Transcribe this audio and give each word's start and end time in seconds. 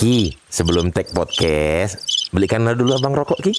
Ki, 0.00 0.32
sebelum 0.48 0.96
take 0.96 1.12
podcast, 1.12 2.00
belikanlah 2.32 2.72
dulu 2.72 2.96
abang 2.96 3.12
rokok 3.12 3.36
Ki. 3.44 3.52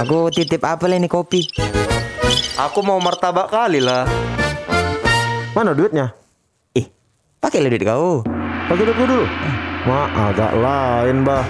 Aku 0.00 0.32
titip 0.32 0.64
apa 0.64 0.88
ini 0.88 1.04
kopi? 1.12 1.44
Aku 2.56 2.80
mau 2.80 2.96
martabak 2.96 3.52
kali 3.52 3.84
lah. 3.84 4.08
Mana 5.52 5.76
duitnya? 5.76 6.08
Ih, 6.72 6.88
pakai 7.36 7.68
duit 7.68 7.84
kau. 7.84 8.24
Pakai 8.72 8.84
duit 8.88 8.96
dulu. 8.96 9.28
Ma, 9.84 10.08
agak 10.32 10.52
lain, 10.56 11.20
bah. 11.20 11.44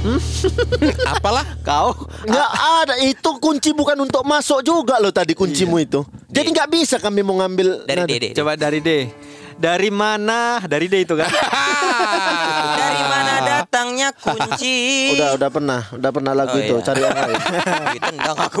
Apalah 1.12 1.44
kau? 1.60 1.92
Nggak 2.24 2.52
ada 2.56 2.94
itu 3.04 3.30
kunci 3.36 3.76
bukan 3.76 4.00
untuk 4.00 4.24
masuk 4.24 4.64
juga 4.64 4.96
loh 4.96 5.12
tadi 5.12 5.36
kuncimu 5.36 5.76
itu. 5.76 6.00
Jadi 6.36 6.48
nggak 6.52 6.68
bisa 6.68 6.96
kami 6.98 7.24
mau 7.24 7.40
ngambil 7.40 7.84
Dari 7.84 7.96
nada. 7.98 8.12
Dede. 8.12 8.28
Coba 8.32 8.52
dari 8.54 8.78
D. 8.78 8.90
Dari 9.56 9.88
mana? 9.88 10.60
Dari 10.60 10.84
D 10.84 11.00
itu 11.00 11.16
kan. 11.16 11.32
Dari 12.76 13.02
mana 13.02 13.32
datangnya 13.40 14.12
kunci? 14.12 14.76
Udah 15.16 15.32
udah 15.32 15.48
pernah, 15.48 15.80
udah 15.90 16.10
pernah 16.12 16.32
lagu 16.36 16.54
Oh, 16.54 16.60
itu. 16.60 16.76
iya. 16.76 16.84
Cari 16.84 17.00
yang 17.00 17.16
lain. 17.16 17.36
Ditendang 17.96 18.36
aku. 18.36 18.60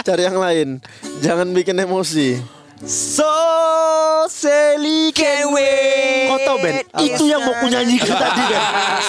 Cari 0.00 0.22
yang 0.22 0.38
lain. 0.38 0.68
Jangan 1.18 1.48
bikin 1.50 1.76
emosi. 1.76 2.38
So 2.84 3.32
silly 4.28 5.08
can 5.16 5.48
wait. 5.48 6.28
Kau 6.28 6.38
tahu 6.44 6.56
Ben? 6.60 6.84
Itu 7.00 7.24
yang 7.24 7.40
mau 7.40 7.56
ku 7.56 7.72
nyanyikan 7.72 8.12
tadi 8.12 8.42
Ben. 8.52 8.60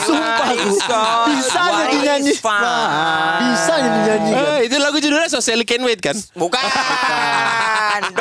Sumpah 0.08 0.50
ku. 0.56 0.72
Bisa 1.36 1.62
What 1.68 1.76
jadi 1.92 1.98
nyanyi. 2.00 2.32
is 2.32 2.40
fun? 2.40 2.64
Bisa 3.44 3.74
jadi 3.84 4.00
nyanyikan. 4.08 4.44
Eh, 4.56 4.60
itu 4.72 4.76
lagu 4.80 4.98
judulnya 4.98 5.28
Socially 5.28 5.68
Can 5.68 5.84
Wait 5.84 6.00
kan? 6.00 6.16
Bukan. 6.32 6.64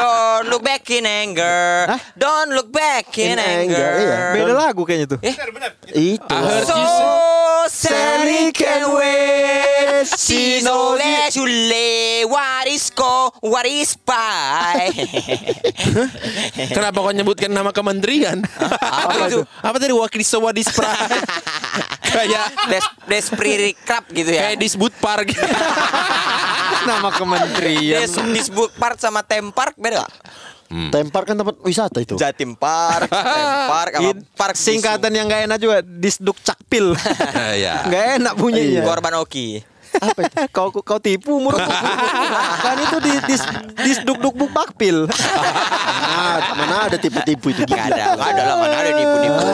Don't 0.07 0.47
look 0.49 0.63
back 0.63 0.87
in 0.87 1.03
anger. 1.03 1.91
Don't 2.15 2.51
look 2.51 2.71
back 2.71 3.11
in, 3.19 3.35
In 3.35 3.39
anger, 3.39 3.75
anger. 3.75 3.91
iya. 3.99 4.19
Beda 4.33 4.53
lagu 4.55 4.83
kayaknya 4.83 5.17
tuh. 5.17 5.21
Itu. 5.91 6.31
I 6.31 6.39
heard 6.39 6.67
So 6.67 6.79
Sally 7.67 8.55
can 8.55 8.95
wait. 8.95 10.07
She 10.15 10.63
knows 10.63 11.03
that 11.03 11.35
you 11.35 11.43
lay. 11.43 12.23
What 12.23 12.71
is 12.71 12.91
go? 12.91 13.35
What 13.43 13.67
is 13.67 13.99
by? 13.99 14.95
Kenapa 16.71 16.99
kau 17.01 17.11
nyebutkan 17.11 17.51
nama 17.51 17.71
kementerian? 17.71 18.43
Apa 18.79 19.27
itu? 19.27 19.43
Apa 19.43 19.77
tadi 19.77 19.91
wakil 19.91 20.23
Sawadis 20.23 20.71
Pra? 20.71 20.91
kayak 22.07 22.47
Des 22.71 22.85
Despriri 23.09 23.75
Krab 23.77 24.07
gitu 24.09 24.31
ya. 24.31 24.49
kayak 24.49 24.59
disebut 24.59 24.93
par 24.99 25.27
gitu. 25.27 25.43
Nama 26.87 27.09
kementerian. 27.13 27.99
Des 28.01 28.15
disebut 28.33 28.71
part 28.79 28.97
sama 28.97 29.21
Tempark 29.21 29.75
beda 29.75 29.96
gak? 29.97 30.11
Tempar 30.67 31.23
kan 31.23 31.39
tempat 31.39 31.63
wisata 31.63 32.03
itu. 32.03 32.19
Jatim 32.19 32.59
Park, 32.59 33.07
It- 34.03 34.27
Park 34.35 34.59
singkatan 34.59 35.15
yang 35.15 35.31
gak 35.31 35.47
enak 35.47 35.59
juga 35.63 35.77
Disduk 35.81 36.35
Cakpil. 36.43 36.91
ya. 37.65 37.87
Gak 37.87 38.05
enak 38.19 38.35
punyanya. 38.35 38.83
Korban 38.83 39.15
Oki. 39.23 39.63
Apa 40.01 40.21
itu? 40.25 40.37
kau 40.53 40.69
kau 40.73 40.99
tipu 41.01 41.39
murut 41.41 41.61
kan 41.61 42.77
itu 42.81 42.97
di 43.03 43.13
dis 43.29 43.43
disduk 43.83 44.19
duk 44.21 44.35
buk 44.37 44.51
bakpil. 44.53 45.09
Ah, 46.17 46.41
mana 46.57 46.89
ada 46.89 46.97
tipu-tipu 46.97 47.53
itu 47.53 47.63
Gak 47.67 47.77
gila. 47.77 47.93
ada, 47.93 48.03
gak 48.17 48.29
ada 48.33 48.43
lah 48.47 48.57
mana 48.57 48.75
ada 48.81 48.91
nipu-nipu. 48.97 49.47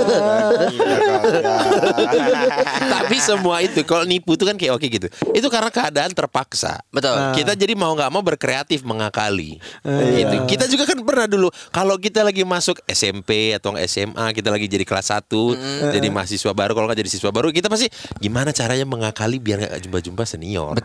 Tapi 2.86 3.16
semua 3.18 3.56
itu 3.62 3.80
kalau 3.82 4.04
nipu 4.06 4.34
itu 4.34 4.44
kan 4.46 4.54
kayak 4.54 4.72
oke 4.78 4.86
gitu. 4.86 5.08
Itu 5.34 5.46
karena 5.50 5.70
keadaan 5.72 6.12
terpaksa. 6.14 6.82
Betul. 6.94 7.34
Kita 7.34 7.58
jadi 7.58 7.74
mau 7.74 7.92
nggak 7.94 8.10
mau 8.12 8.22
berkreatif 8.22 8.86
mengakali. 8.86 9.58
Gitu. 9.82 10.36
Kita 10.46 10.70
juga 10.70 10.86
kan 10.86 10.98
pernah 11.02 11.27
dulu 11.27 11.48
kalau 11.74 11.98
kita 11.98 12.22
lagi 12.22 12.46
masuk 12.46 12.78
SMP 12.86 13.56
atau 13.56 13.74
SMA, 13.84 14.27
kita 14.36 14.48
lagi 14.52 14.66
jadi 14.70 14.84
kelas 14.86 15.10
1, 15.10 15.92
jadi 15.92 16.06
mahasiswa 16.08 16.52
baru 16.54 16.72
kalau 16.77 16.86
nggak 16.90 17.00
jadi 17.02 17.10
siswa 17.10 17.30
baru, 17.34 17.50
kita 17.50 17.66
pasti 17.66 17.90
gimana 18.22 18.54
caranya 18.54 18.86
mengakali 18.86 19.42
biar 19.42 19.67
nggak 19.67 19.83
jumpa-jumpa 19.88 20.22
senior. 20.32 20.80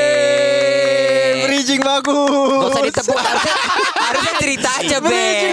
Capek. 0.00 1.44
Bridging 1.44 1.82
bagus. 1.82 2.30
Gak 2.30 2.70
usah 2.70 2.82
ditepuk 2.86 3.18
harusnya, 3.18 3.54
harusnya 3.92 4.32
cerita 4.38 4.70
aja 4.78 4.96
Ben 5.02 5.50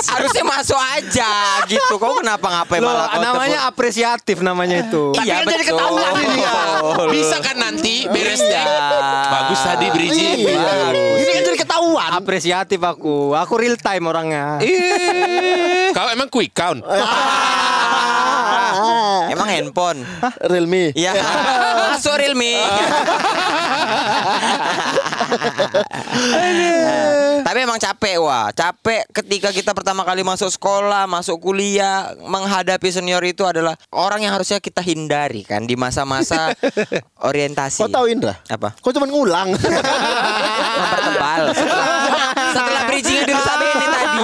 Harusnya 0.00 0.42
masuk 0.42 0.74
aja 0.76 1.30
gitu 1.64 1.94
Kau 1.96 2.18
kenapa 2.18 2.46
ngapain 2.50 2.80
Loh, 2.82 2.90
malah 2.90 3.08
kau 3.08 3.22
namanya 3.22 3.58
tepuk? 3.62 3.70
apresiatif 3.70 4.38
namanya 4.40 4.82
itu. 4.82 5.14
Iya 5.16 5.34
kan 5.38 5.46
jadi 5.46 5.62
betul 5.62 5.70
ketahuan 5.70 6.12
ini 6.18 6.40
ya. 6.40 6.52
Bisa 7.08 7.36
kan 7.38 7.56
nanti 7.56 7.94
beres 8.06 8.40
Iya. 8.40 8.50
deh. 8.50 8.64
Bagus 9.30 9.60
tadi 9.62 9.86
bridging. 9.88 10.38
Iya. 10.42 10.90
Ini 11.14 11.30
kan 11.30 11.42
jadi 11.46 11.58
ketahuan. 11.58 12.10
Apresiatif 12.12 12.80
aku. 12.82 13.32
Aku 13.34 13.52
real 13.54 13.76
time 13.76 14.04
orangnya. 14.04 14.58
Kau 15.92 16.08
emang 16.08 16.28
quick 16.28 16.50
count. 16.52 16.82
Emang 19.34 19.48
handphone 19.48 20.00
Realme. 20.46 20.92
Iya 20.96 21.12
Masuk 21.96 22.14
Realme 22.16 22.54
Tapi 27.40 27.58
emang 27.62 27.78
capek 27.78 28.18
wah 28.20 28.50
Capek 28.52 29.06
ketika 29.14 29.48
kita 29.54 29.72
pertama 29.74 30.02
kali 30.04 30.22
masuk 30.26 30.50
sekolah 30.50 31.06
Masuk 31.06 31.40
kuliah 31.40 32.12
Menghadapi 32.20 32.90
senior 32.90 33.22
itu 33.24 33.46
adalah 33.46 33.78
Orang 33.94 34.22
yang 34.22 34.34
harusnya 34.34 34.58
kita 34.60 34.82
hindari 34.82 35.46
kan 35.46 35.64
Di 35.64 35.74
masa-masa 35.78 36.52
orientasi 37.22 37.86
Kau 37.86 37.90
tahu 37.90 38.10
Indra? 38.10 38.36
Apa? 38.50 38.74
Kau 38.82 38.92
cuma 38.92 39.06
ngulang. 39.06 39.54
Mempertebal 40.78 41.42
Setelah, 41.54 41.88
setelah 42.52 42.82
bridging 42.90 43.16
yang 43.22 43.26
dirusak 43.30 43.56
ini 43.62 43.86
tadi 43.86 44.18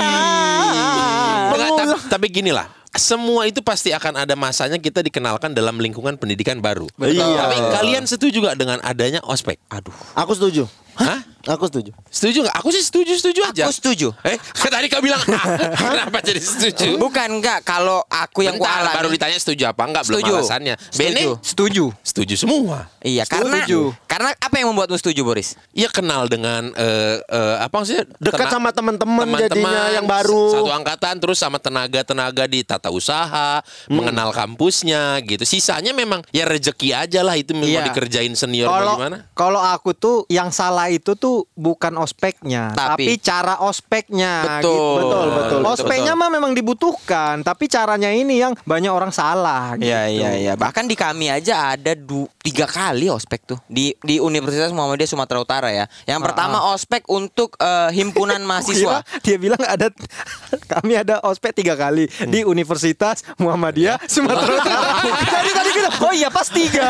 tapi 2.07 2.27
gini 2.31 2.49
lah. 2.55 2.65
Semua 2.97 3.45
itu 3.47 3.61
pasti 3.61 3.93
akan 3.93 4.25
ada 4.25 4.35
masanya 4.35 4.81
kita 4.81 5.05
dikenalkan 5.05 5.53
dalam 5.53 5.77
lingkungan 5.77 6.17
pendidikan 6.17 6.59
baru. 6.59 6.89
Iya. 6.99 7.25
Tapi 7.47 7.57
kalian 7.77 8.05
setuju 8.09 8.43
gak 8.45 8.59
dengan 8.59 8.79
adanya 8.83 9.21
ospek? 9.25 9.61
Aduh. 9.69 9.95
Aku 10.17 10.33
setuju. 10.33 10.65
Hah? 10.97 11.21
Aku 11.49 11.65
setuju. 11.65 11.95
Setuju 12.07 12.43
gak? 12.43 12.55
Aku 12.57 12.69
sih 12.69 12.81
setuju, 12.81 13.13
setuju 13.15 13.41
aja. 13.45 13.63
Aku 13.65 13.73
setuju 13.73 14.11
Eh, 14.21 14.35
kan 14.35 14.67
tadi 14.69 14.87
kau 14.87 14.99
bilang 14.99 15.23
ah, 15.29 15.47
kenapa 15.79 16.19
jadi 16.19 16.39
setuju? 16.39 16.97
Bukan 16.97 17.39
enggak 17.39 17.63
Kalau 17.63 18.03
aku 18.05 18.43
yang 18.43 18.55
Bentar, 18.55 18.83
kualami 18.83 18.97
baru 18.97 19.09
ditanya 19.11 19.37
setuju 19.37 19.63
apa 19.67 19.83
enggak 19.85 20.03
Setuju. 20.05 20.27
belum 20.27 20.39
alasannya. 20.41 20.75
Bene 20.93 21.15
Setuju. 21.17 21.31
Setuju. 21.41 21.85
setuju 22.03 22.35
semua. 22.37 22.79
Iya 22.99 23.23
karena 23.25 23.63
Setuju. 23.63 23.95
Karena 24.07 24.33
apa 24.33 24.55
yang 24.55 24.69
membuatmu 24.69 24.97
setuju 24.97 25.21
Boris? 25.23 25.55
Iya 25.71 25.87
kenal 25.87 26.27
dengan 26.27 26.73
eh, 26.73 27.17
eh, 27.21 27.57
apa 27.59 27.75
maksudnya? 27.77 28.05
Dekat 28.17 28.43
Tena- 28.43 28.53
sama 28.53 28.71
teman-teman 28.71 29.27
jadinya 29.39 29.83
yang 29.93 30.05
baru. 30.05 30.43
Satu 30.53 30.71
angkatan 30.73 31.15
terus 31.17 31.37
sama 31.37 31.57
tenaga-tenaga 31.57 32.45
di 32.45 32.61
tata 32.61 32.89
usaha, 32.89 33.61
mengenal 33.87 34.33
kampusnya 34.33 35.21
gitu. 35.23 35.45
Sisanya 35.45 35.93
memang 35.93 36.25
ya 36.31 36.43
rezeki 36.43 36.91
aja 36.93 37.21
lah 37.21 37.35
itu 37.35 37.53
mau 37.53 37.63
Iya. 37.63 37.87
dikerjain 37.87 38.33
senior 38.33 38.67
Kalau 38.67 38.95
bagaimana? 38.95 39.17
kalau 39.33 39.61
aku 39.61 39.93
tuh 39.93 40.17
yang 40.27 40.49
salah 40.49 40.89
itu 40.89 41.13
tuh 41.13 41.36
bukan 41.53 41.93
ospeknya, 41.97 42.71
Tapi- 42.71 43.05
tapi, 43.05 43.13
cara 43.19 43.61
ospeknya. 43.61 44.33
Betul. 44.59 44.73
gitu. 44.73 44.97
Betul, 44.99 45.27
betul. 45.31 45.61
Ospeknya 45.67 46.13
mah 46.13 46.29
memang 46.29 46.53
dibutuhkan, 46.53 47.41
tapi 47.41 47.67
caranya 47.67 48.09
ini 48.09 48.39
yang 48.39 48.55
banyak 48.63 48.89
orang 48.89 49.11
salah. 49.11 49.75
Iya 49.75 50.07
gitu. 50.07 50.17
iya 50.19 50.31
iya. 50.35 50.53
Bahkan 50.55 50.85
di 50.85 50.95
kami 50.95 51.27
aja 51.27 51.75
ada 51.75 51.93
du- 51.93 52.31
tiga 52.39 52.65
kali 52.65 53.07
ospek 53.07 53.43
tuh 53.45 53.59
di 53.67 53.91
di 54.01 54.17
Universitas 54.17 54.71
Muhammadiyah 54.71 55.09
Sumatera 55.09 55.39
Utara 55.39 55.69
ya. 55.69 55.85
Yang 56.05 56.21
pertama 56.23 56.71
ospek 56.71 57.03
untuk 57.07 57.57
eh, 57.57 57.91
himpunan 57.93 58.39
mahasiswa. 58.49 59.03
dia 59.21 59.37
bilang 59.37 59.61
ada 59.61 59.91
kami 60.73 60.95
ada 60.95 61.19
ospek 61.21 61.53
tiga 61.53 61.75
kali 61.75 62.07
di 62.25 62.43
Universitas 62.43 63.27
Muhammadiyah 63.37 63.99
Sumatera 64.05 64.53
Utara. 64.61 64.91
Jadi 65.35 65.51
tadi 65.53 65.71
kita 65.73 65.89
oh 65.99 66.13
iya 66.13 66.29
pas 66.29 66.47
tiga. 66.47 66.87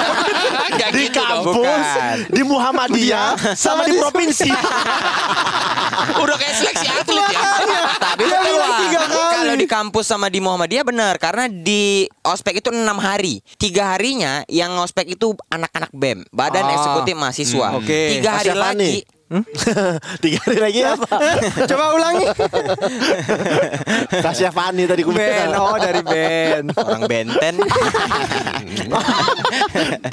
Di 0.86 1.08
gitu 1.08 1.16
dong. 1.16 1.44
kampus, 1.46 1.86
Bukan. 1.88 2.16
di 2.28 2.42
Muhammadiyah, 2.42 3.28
sama 3.54 3.84
di 3.84 3.96
provinsi. 3.96 4.25
Udah 6.22 6.36
kayak 6.38 6.54
seleksi 6.60 6.86
atlet 6.86 7.26
ya. 7.32 7.40
Tapi 7.98 8.22
kalau 8.26 9.54
di 9.56 9.66
kampus 9.66 10.04
sama 10.06 10.26
di 10.28 10.38
Muhammadiyah 10.42 10.84
benar 10.86 11.14
karena 11.18 11.48
di 11.50 12.06
ospek 12.22 12.60
itu 12.60 12.68
enam 12.70 12.98
hari. 13.00 13.40
Tiga 13.56 13.96
harinya 13.96 14.44
yang 14.46 14.76
ospek 14.78 15.16
itu 15.16 15.34
anak-anak 15.50 15.90
BEM, 15.94 16.26
Badan 16.30 16.66
Ah. 16.66 16.74
Eksekutif 16.76 17.14
Mahasiswa. 17.14 17.68
Hmm, 17.72 17.78
oke. 17.80 18.00
Tiga 18.18 18.30
hari 18.42 18.52
lagi 18.52 18.94
Tiga 20.22 20.38
hari 20.46 20.58
lagi 20.62 20.80
apa? 20.86 21.18
Coba 21.66 21.98
ulangi. 21.98 22.30
Kasih 24.24 24.54
Fani 24.54 24.86
tadi 24.86 25.02
ku 25.02 25.10
Ben, 25.10 25.50
oh 25.58 25.74
dari 25.82 25.98
Ben. 26.06 26.70
orang 26.70 27.02
Benten. 27.10 27.58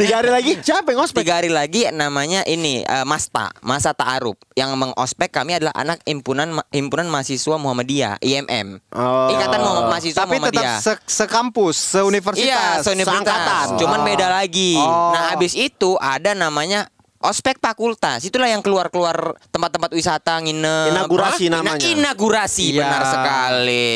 Tiga 0.01 0.13
hari 0.17 0.33
lagi 0.33 0.57
siapa 0.65 0.89
yang 0.89 1.05
ngospek? 1.05 1.21
Tiga 1.21 1.33
hari 1.37 1.53
lagi 1.53 1.85
namanya 1.93 2.41
ini 2.49 2.81
eh, 2.81 3.05
Masta, 3.05 3.53
Masa 3.61 3.93
Ta'aruf. 3.93 4.33
Yang 4.57 4.81
mengospek 4.81 5.29
kami 5.29 5.61
adalah 5.61 5.77
anak 5.77 6.01
himpunan 6.09 6.57
himpunan 6.73 7.05
mahasiswa 7.05 7.61
Muhammadiyah, 7.61 8.17
IMM. 8.17 8.81
Oh. 8.97 9.29
Ikatan 9.29 9.61
Mahasiswa 9.61 10.25
Tapi 10.25 10.41
tetap 10.41 10.57
Muhammadiyah. 10.57 10.77
se 10.81 10.93
sekampus, 11.05 11.77
seuniversitas. 11.77 12.49
Iya, 12.49 12.81
seuniversitas. 12.81 13.29
seangkatan. 13.29 13.77
Cuman 13.77 14.01
beda 14.01 14.33
lagi. 14.33 14.73
Oh. 14.77 15.13
Nah, 15.13 15.37
habis 15.37 15.53
itu 15.53 16.01
ada 16.01 16.33
namanya 16.33 16.89
Ospek 17.23 17.55
fakultas 17.57 18.19
itulah 18.27 18.51
yang 18.51 18.59
keluar-keluar 18.59 19.39
tempat-tempat 19.47 19.95
wisata 19.95 20.43
nginep. 20.43 20.91
Inaugurasi 20.91 21.47
namanya. 21.47 21.79
Inaugurasi 21.79 22.65
Iya. 22.69 22.83
benar 22.83 23.03
sekali. 23.07 23.91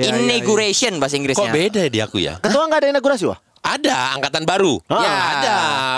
iya, 0.00 0.08
Inauguration 0.16 0.96
bahasa 0.96 1.12
Kok 1.12 1.20
Inggrisnya. 1.20 1.52
beda 1.52 1.80
ya 1.84 1.90
di 1.92 2.00
aku 2.00 2.16
ya? 2.16 2.40
Ketua 2.40 2.64
nggak 2.64 2.80
ada 2.80 2.88
inaugurasi 2.88 3.28
wah? 3.28 3.36
Ada 3.66 4.14
angkatan 4.14 4.46
baru. 4.46 4.78
Ah. 4.86 5.02
Ya 5.02 5.12
ada. 5.34 5.56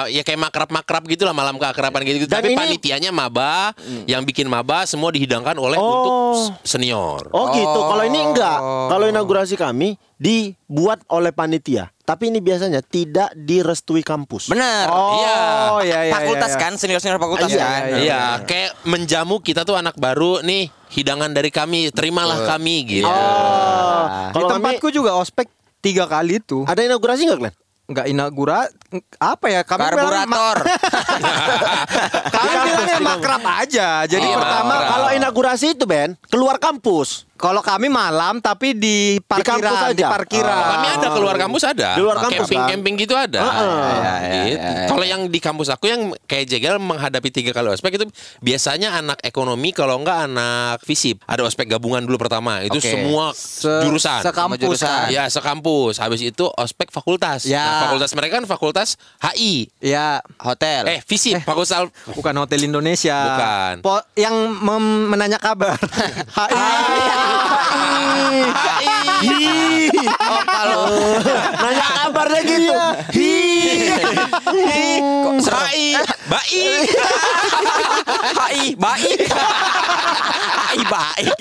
Ya 0.08 0.22
kayak 0.24 0.40
makrab-makrab 0.40 1.04
gitu 1.04 1.28
lah 1.28 1.36
malam 1.36 1.60
keakraban 1.60 2.00
gitu. 2.00 2.24
Dan 2.24 2.40
Tapi 2.40 2.52
ini- 2.52 2.56
panitianya 2.56 3.12
maba, 3.12 3.76
yang 4.08 4.24
bikin 4.24 4.48
maba 4.48 4.88
semua 4.88 5.12
dihidangkan 5.12 5.52
oleh 5.54 5.76
Oh. 5.76 5.84
untuk 5.84 6.12
senior. 6.64 7.28
Oh 7.30 7.52
gitu. 7.52 7.80
Kalau 7.84 8.02
ini 8.02 8.20
enggak. 8.24 8.58
Oh. 8.58 8.88
Kalau 8.88 9.04
inaugurasi 9.04 9.54
kami 9.54 10.00
dibuat 10.16 11.04
oleh 11.06 11.30
panitia. 11.30 11.92
Tapi 12.02 12.32
ini 12.32 12.40
biasanya 12.40 12.80
tidak 12.80 13.36
direstui 13.36 14.00
kampus. 14.00 14.48
Benar. 14.48 14.88
Oh, 14.88 15.12
Iya. 15.14 15.36
iya, 15.84 15.98
iya. 16.08 16.14
fakultas 16.14 16.48
iya, 16.48 16.56
iya. 16.56 16.64
kan, 16.64 16.72
senior-senior 16.74 17.20
fakultas 17.20 17.50
Iya, 17.52 17.60
kan. 17.60 17.80
iya, 17.84 17.96
Iya, 18.00 18.20
kayak 18.42 18.70
menjamu 18.82 19.38
kita 19.38 19.62
tuh 19.62 19.76
anak 19.76 19.92
baru 19.94 20.40
nih, 20.40 20.72
hidangan 20.88 21.28
dari 21.28 21.52
kami, 21.52 21.92
terimalah 21.92 22.48
kami 22.48 22.76
gitu. 22.88 23.04
Oh. 23.04 24.08
Di 24.08 24.32
Kalau 24.32 24.48
kami 24.48 24.56
tempatku 24.56 24.88
juga 24.88 25.20
ospek 25.20 25.52
tiga 25.88 26.04
kali 26.04 26.36
tuh. 26.38 26.68
ada 26.68 26.80
inaugurasi 26.80 27.24
nggak, 27.24 27.38
Glenn? 27.40 27.56
Nggak 27.88 28.06
inaugura 28.12 28.68
apa 29.16 29.46
ya? 29.48 29.60
Kami 29.64 29.80
Karburator. 29.80 30.56
kami 32.36 32.48
bilangnya 32.64 32.98
makrab 33.00 33.44
aja. 33.44 33.88
Jadi 34.04 34.28
Iya, 34.28 34.36
pertama 34.36 34.72
makrab. 34.74 34.90
Kalau 34.92 35.08
inaugurasi 35.16 35.66
itu 35.72 35.84
Ben, 35.88 36.12
keluar 36.28 36.60
kampus. 36.60 37.27
Kalau 37.38 37.62
kami 37.62 37.86
malam 37.86 38.38
tapi 38.38 38.74
di 38.74 39.16
parkiran, 39.20 39.62
kampus 39.62 39.80
aja? 39.80 39.94
di 39.94 40.02
parkiran. 40.04 40.52
Oh, 40.52 40.66
kami 40.68 40.86
ada 40.90 41.08
keluar 41.08 41.36
kampus 41.36 41.62
ada. 41.64 41.88
Di 41.94 42.02
luar 42.02 42.18
kampus, 42.18 42.34
camping 42.44 42.58
kan? 42.58 42.68
camping 42.68 42.94
gitu 42.98 43.14
ada. 43.14 43.40
Heeh. 43.40 43.54
Iya, 43.88 44.14
iya, 44.18 44.42
Gitu. 44.44 44.58
iya, 44.58 44.70
iya. 44.74 44.86
Kalau 44.86 45.04
yang 45.04 45.22
di 45.24 45.38
kampus 45.38 45.68
aku 45.68 45.86
yang 45.86 46.00
kayak 46.24 46.46
jegal 46.46 46.74
menghadapi 46.76 47.30
tiga 47.30 47.50
kali 47.52 47.70
ospek 47.70 47.94
itu 47.94 48.06
biasanya 48.40 48.92
anak 48.94 49.22
ekonomi 49.22 49.70
kalau 49.70 49.96
enggak 49.96 50.26
anak 50.26 50.82
fisip. 50.82 51.22
Ada 51.24 51.42
ospek 51.42 51.68
gabungan 51.68 52.02
dulu 52.02 52.18
pertama. 52.18 52.58
Itu 52.60 52.76
Oke. 52.76 52.90
semua 52.90 53.30
Se- 53.32 53.80
jurusan. 53.80 54.20
Sekampus 54.20 54.58
jurusan. 54.58 54.88
kan. 54.88 55.08
Ya 55.08 55.24
sekampus. 55.28 55.96
Habis 55.96 56.20
itu 56.24 56.44
ospek 56.50 56.90
fakultas. 56.90 57.44
Ya. 57.44 57.62
Nah, 57.62 57.78
fakultas 57.86 58.10
mereka 58.12 58.36
kan 58.36 58.46
fakultas 58.46 58.98
HI. 59.22 59.70
Ya, 59.78 60.18
Hotel. 60.36 60.88
Eh 60.88 61.00
fisip. 61.00 61.38
Fakultas 61.40 61.70
bukan 62.10 62.34
Hotel 62.36 62.60
Indonesia. 62.62 63.14
Bukan. 63.16 63.74
Po- 63.80 64.06
yang 64.14 64.34
menanya 65.06 65.38
kabar. 65.38 65.78
HI. 66.38 67.27
Oh, 70.28 70.42
kalau 70.46 70.84
Nanya 71.58 71.86
kabarnya 72.04 72.40
gitu. 72.46 72.74
kok 75.02 75.34
serem? 75.42 75.64
HI. 75.68 75.86
Baik. 76.28 76.88
HI 78.38 78.64
baik. 78.78 79.20
Baik. 80.78 81.36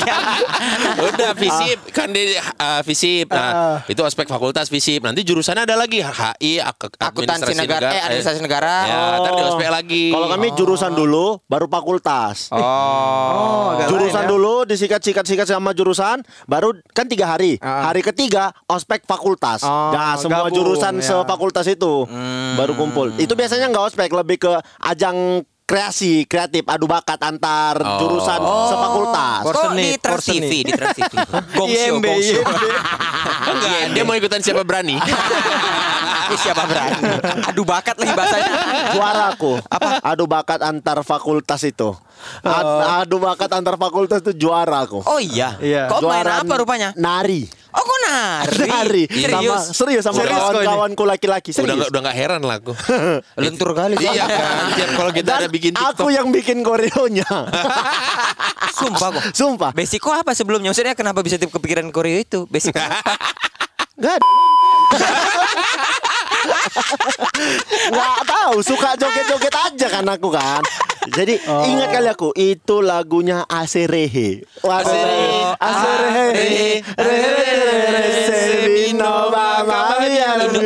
Udah 0.98 1.32
fisip 1.36 1.78
kan 1.92 2.12
di 2.12 2.36
uh, 2.36 2.82
fisip. 2.84 3.30
Nah, 3.30 3.84
itu 3.86 4.00
ospek 4.00 4.28
fakultas 4.28 4.68
fisip. 4.68 5.04
Nanti 5.04 5.24
jurusannya 5.24 5.64
ada 5.64 5.76
lagi 5.76 6.00
HI 6.02 6.60
ak- 6.60 6.98
Akuntansi 6.98 7.54
administrasi 7.54 7.56
negara, 7.56 7.88
eh 7.92 8.02
administrasi 8.02 8.40
negara. 8.44 8.76
Ya, 8.88 9.00
ntar 9.22 9.32
di 9.36 9.44
ospek 9.46 9.70
lagi. 9.70 10.04
Kalau 10.12 10.28
kami 10.28 10.48
jurusan 10.56 10.92
dulu, 10.92 11.40
baru 11.46 11.68
fakultas. 11.68 12.50
Oh. 12.52 13.76
agak 13.78 13.88
jurusan 13.92 14.24
lain 14.24 14.28
ya. 14.28 14.32
dulu 14.32 14.54
disikat-sikat-sikat 14.66 15.48
sama 15.48 15.72
jurusan, 15.72 16.24
baru 16.50 16.76
kan 16.92 17.06
tiga 17.08 17.30
hari. 17.30 17.60
Ah. 17.60 17.92
Hari 17.92 18.02
ketiga 18.04 18.52
ospek 18.66 19.04
fakultas. 19.06 19.64
Oh, 19.64 19.92
nah, 19.94 20.16
semua 20.18 20.48
gabung, 20.48 20.56
jurusan 20.56 21.00
ya. 21.00 21.04
sefakultas 21.04 21.68
itu 21.68 22.08
baru 22.58 22.74
kumpul. 22.76 23.16
Itu 23.16 23.38
biasanya 23.38 23.70
nggak 23.70 23.86
ospek, 23.94 24.10
lebih 24.12 24.38
ke 24.40 24.54
ajang 24.82 25.46
kreasi, 25.68 26.24
kreatif, 26.24 26.64
adu 26.64 26.88
bakat 26.88 27.20
antar 27.20 27.76
Oh. 27.78 28.00
jurusan 28.00 28.40
sefakultas. 28.40 29.42
Kor- 29.44 29.54
Kok 29.54 29.72
di 29.76 29.90
Trans 30.00 30.24
TV, 30.24 30.52
di 30.64 30.72
Trans 30.72 30.96
TV. 30.96 31.14
Gongsio. 31.52 32.00
Enggak, 33.44 33.92
dia 33.92 34.04
mau 34.08 34.16
ikutan 34.16 34.40
siapa 34.40 34.64
berani. 34.64 34.96
Siapa 36.28 36.68
berani? 36.68 37.00
Aduh 37.48 37.64
bakat 37.64 37.96
lagi 37.96 38.12
bahasanya. 38.12 38.52
Juara 38.92 39.32
aku. 39.32 39.56
Apa? 39.64 40.04
Adu 40.04 40.28
bakat 40.28 40.60
antar 40.60 41.00
fakultas 41.00 41.64
itu. 41.64 41.96
Ad- 42.44 43.08
adu 43.08 43.16
bakat 43.16 43.48
antar 43.50 43.80
fakultas 43.80 44.20
itu 44.20 44.36
juara 44.38 44.84
aku. 44.84 45.00
Oh 45.08 45.24
iya. 45.24 45.56
Iya. 45.58 45.88
Kok 45.88 46.04
main 46.04 46.28
Juara 46.28 46.44
apa 46.44 46.54
rupanya? 46.60 46.90
Nari. 47.00 47.48
Nari? 48.08 48.68
Nari. 48.68 49.04
Sama, 49.28 49.56
Serius? 49.70 50.04
sama 50.04 50.18
Serius 50.18 50.32
ini? 50.32 50.42
kawan-kawanku 50.42 51.04
laki-laki. 51.04 51.50
udah 51.52 51.58
Serius. 51.58 51.76
nggak 51.78 51.90
udah 51.90 52.02
nggak 52.02 52.18
heran 52.18 52.42
lah 52.42 52.56
aku. 52.58 52.74
Lentur 53.44 53.70
kali. 53.72 53.96
iya 53.98 54.24
kan. 54.24 54.72
Tiap 54.74 54.90
kalau 54.96 55.12
kita 55.12 55.28
Dan 55.28 55.40
ada 55.40 55.50
bikin 55.50 55.72
TikTok. 55.74 55.94
aku 55.94 56.08
yang 56.10 56.28
bikin 56.30 56.58
koreonya. 56.62 57.28
Sumpah 58.80 59.10
kok. 59.12 59.24
Sumpah. 59.32 59.72
Basic 59.74 60.00
kok 60.00 60.16
apa 60.16 60.32
sebelumnya? 60.32 60.70
Maksudnya 60.70 60.94
kenapa 60.94 61.20
bisa 61.20 61.36
tipe 61.36 61.50
kepikiran 61.50 61.90
koreo 61.90 62.18
itu? 62.18 62.46
Basic 62.46 62.74
apa? 62.74 63.02
Gak 63.98 64.14
ada. 64.14 64.28
Gak 67.88 68.18
tahu, 68.28 68.56
suka 68.64 68.94
joget-joget 69.00 69.56
aja 69.56 69.88
kan 69.90 70.06
aku 70.08 70.30
kan. 70.34 70.62
Jadi 71.08 71.40
ingat 71.40 71.90
kali 71.94 72.10
aku 72.12 72.30
itu 72.36 72.84
lagunya 72.84 73.48
Aserehe. 73.48 74.44
Waduh. 74.60 75.56
Aserehe. 75.56 76.84
Mia, 79.98 80.30
Mia, 80.38 80.58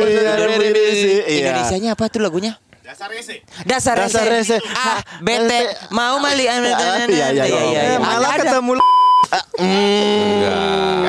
Iya. 1.22 1.54
Indonesianya 1.54 1.90
apa 1.94 2.10
tuh 2.10 2.20
lagunya? 2.22 2.58
Dasar 2.82 3.08
rese. 3.08 3.40
Dasar 3.64 3.94
rese. 3.96 4.18
Dasar 4.18 4.26
rese. 4.28 4.56
Ah, 4.76 5.00
bete 5.22 5.70
mau 5.94 6.18
mali 6.20 6.44
Iya, 6.44 6.60
iya, 7.08 7.44
iya. 7.48 7.80
Eh, 7.94 7.98
malah 7.98 8.36
Ada, 8.36 8.60
ada. 9.30 10.56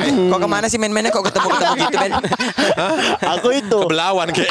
ketemu 0.04 0.30
Kok 0.30 0.38
ke 0.38 0.48
mana 0.48 0.66
sih 0.70 0.78
main-mainnya 0.78 1.10
kok 1.10 1.24
ketemu-ketemu 1.26 1.74
gitu 1.84 1.96
Ben? 1.98 2.12
Aku 3.38 3.48
itu. 3.50 3.78
Belawan 3.88 4.28
kayak. 4.30 4.50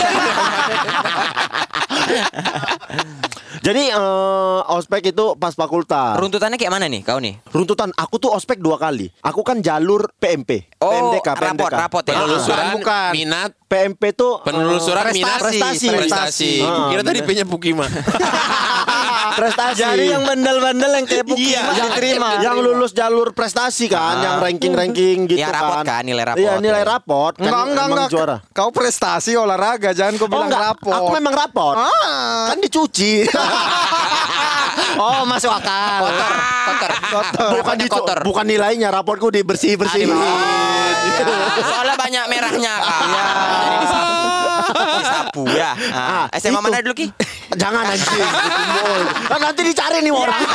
Jadi 3.63 3.95
eh, 3.95 4.60
ospek 4.75 5.15
itu 5.15 5.39
pas 5.39 5.56
fakultas. 5.56 6.19
Runtutannya 6.19 6.60
kayak 6.60 6.74
mana 6.74 6.92
nih 6.92 7.00
kau 7.00 7.15
nih? 7.15 7.39
Runtutan 7.48 7.95
aku 7.95 8.19
tuh 8.19 8.36
ospek 8.36 8.60
dua 8.60 8.75
kali. 8.75 9.07
Aku 9.24 9.39
kan 9.39 9.63
jalur 9.63 10.12
PMP. 10.19 10.68
Oh, 10.83 10.92
PMDK, 10.92 11.27
rapot, 11.31 11.48
PMDK. 11.63 11.74
rapot 11.80 12.04
ya. 12.04 12.13
Penelusuran, 12.19 12.66
bukan. 12.75 13.09
minat, 13.16 13.51
PMP 13.71 14.01
tuh 14.12 14.44
penelusuran 14.44 15.06
eh, 15.07 15.16
minat, 15.16 15.39
prestasi, 15.39 15.88
prestasi. 15.95 16.54
Ah, 16.59 16.92
Kira 16.92 17.01
tadi 17.07 17.24
bener. 17.24 17.30
punya 17.31 17.44
Pukima. 17.48 17.88
prestasi. 19.35 19.80
Jadi 19.80 20.06
yang 20.07 20.24
bandel-bandel 20.24 20.91
yang 20.94 21.06
kayak 21.06 21.25
Puki 21.25 21.45
Iya, 21.50 21.63
yang 21.74 21.88
diterima. 21.89 22.30
yang 22.39 22.57
lulus 22.57 22.91
jalur 22.91 23.31
prestasi 23.31 23.85
kan, 23.85 24.18
yang 24.18 24.35
ranking-ranking 24.40 25.25
gitu 25.25 25.37
Yang 25.37 25.54
rapot 25.54 25.78
kan, 25.83 26.02
nilai 26.02 26.23
rapot. 26.23 26.40
Iya, 26.40 26.54
nilai 26.57 26.83
rapot. 26.83 27.33
Kan 27.33 27.44
Enggak, 27.44 27.63
enggak, 27.66 27.85
enggak. 27.87 28.07
juara. 28.09 28.37
Kau 28.49 28.69
prestasi 28.69 29.31
olahraga, 29.33 29.92
jangan 29.92 30.16
kau 30.16 30.25
Oh 30.25 30.30
bilang 30.30 30.47
enggak, 30.47 30.63
rapot. 30.71 30.94
aku 30.94 31.09
memang 31.13 31.33
rapot. 31.33 31.75
Ah. 31.75 32.49
Kan 32.49 32.57
dicuci. 32.59 33.13
Oh, 34.94 35.25
masuk 35.25 35.49
akal. 35.49 36.06
Kotor, 36.06 36.92
kotor. 37.07 37.49
bukan 37.56 37.75
dicu- 37.78 37.94
kotor. 37.95 38.18
bukan 38.23 38.45
nilainya, 38.45 38.90
rapotku 38.90 39.30
dibersih-bersih. 39.30 40.06
Iya, 40.06 40.18
Soalnya 41.63 41.95
banyak 41.95 42.25
merahnya 42.28 42.73
kan. 42.75 43.07
Jadi 43.59 43.78
disapu. 43.80 44.13
Disapu 44.95 45.44
ya. 45.52 45.71
Ah, 45.92 46.25
Ah, 46.25 46.25
SMA 46.35 46.52
itu. 46.52 46.63
mana 46.63 46.78
dulu 46.80 46.94
Ki? 46.95 47.07
Jangan 47.56 47.83
anjing. 47.86 48.22
Kan 49.30 49.40
nanti 49.40 49.62
dicari 49.62 50.00
nih 50.00 50.12
orang. 50.12 50.42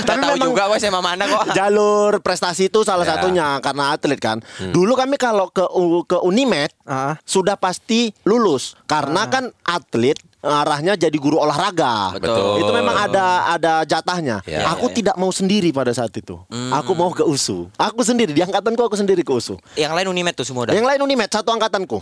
Gak 0.00 0.16
tahu 0.18 0.36
juga 0.40 0.66
gue 0.66 0.78
SMA 0.78 1.00
mana 1.00 1.24
kok. 1.24 1.52
jalur 1.58 2.20
prestasi 2.20 2.68
itu 2.68 2.82
salah 2.82 3.02
Ya. 3.02 3.16
satunya 3.16 3.46
karena 3.58 3.92
atlet 3.92 4.18
kan. 4.18 4.38
Dulu 4.60 4.92
kami 4.94 5.16
kalau 5.16 5.48
ke 5.48 5.64
ke 6.04 6.18
Unimed 6.20 6.70
Ah. 6.84 7.14
sudah 7.22 7.54
pasti 7.54 8.10
lulus 8.24 8.74
karena 8.84 9.26
kan 9.26 9.54
atlet 9.62 10.18
arahnya 10.40 10.96
jadi 10.96 11.16
guru 11.20 11.36
olahraga. 11.36 12.16
Betul. 12.16 12.64
Itu 12.64 12.72
memang 12.72 12.96
ada 12.96 13.54
ada 13.56 13.72
jatahnya. 13.84 14.40
Ya. 14.48 14.66
aku 14.72 14.88
tidak 14.88 15.14
mau 15.20 15.28
sendiri 15.28 15.70
pada 15.70 15.92
saat 15.92 16.10
itu. 16.16 16.40
Aku 16.72 16.96
mau 16.96 17.12
ke 17.12 17.22
USU. 17.24 17.68
Aku 17.76 18.00
sendiri 18.00 18.32
di 18.32 18.40
angkatanku 18.40 18.80
aku 18.80 18.96
sendiri 18.96 19.20
ke 19.20 19.32
USU. 19.32 19.60
Yang 19.76 19.92
lain 19.96 20.06
Unimed 20.10 20.34
tuh 20.34 20.46
semua 20.48 20.68
udah. 20.68 20.74
Yang 20.74 20.86
lain 20.88 21.00
Unimed 21.04 21.30
satu 21.30 21.52
angkatanku. 21.52 22.00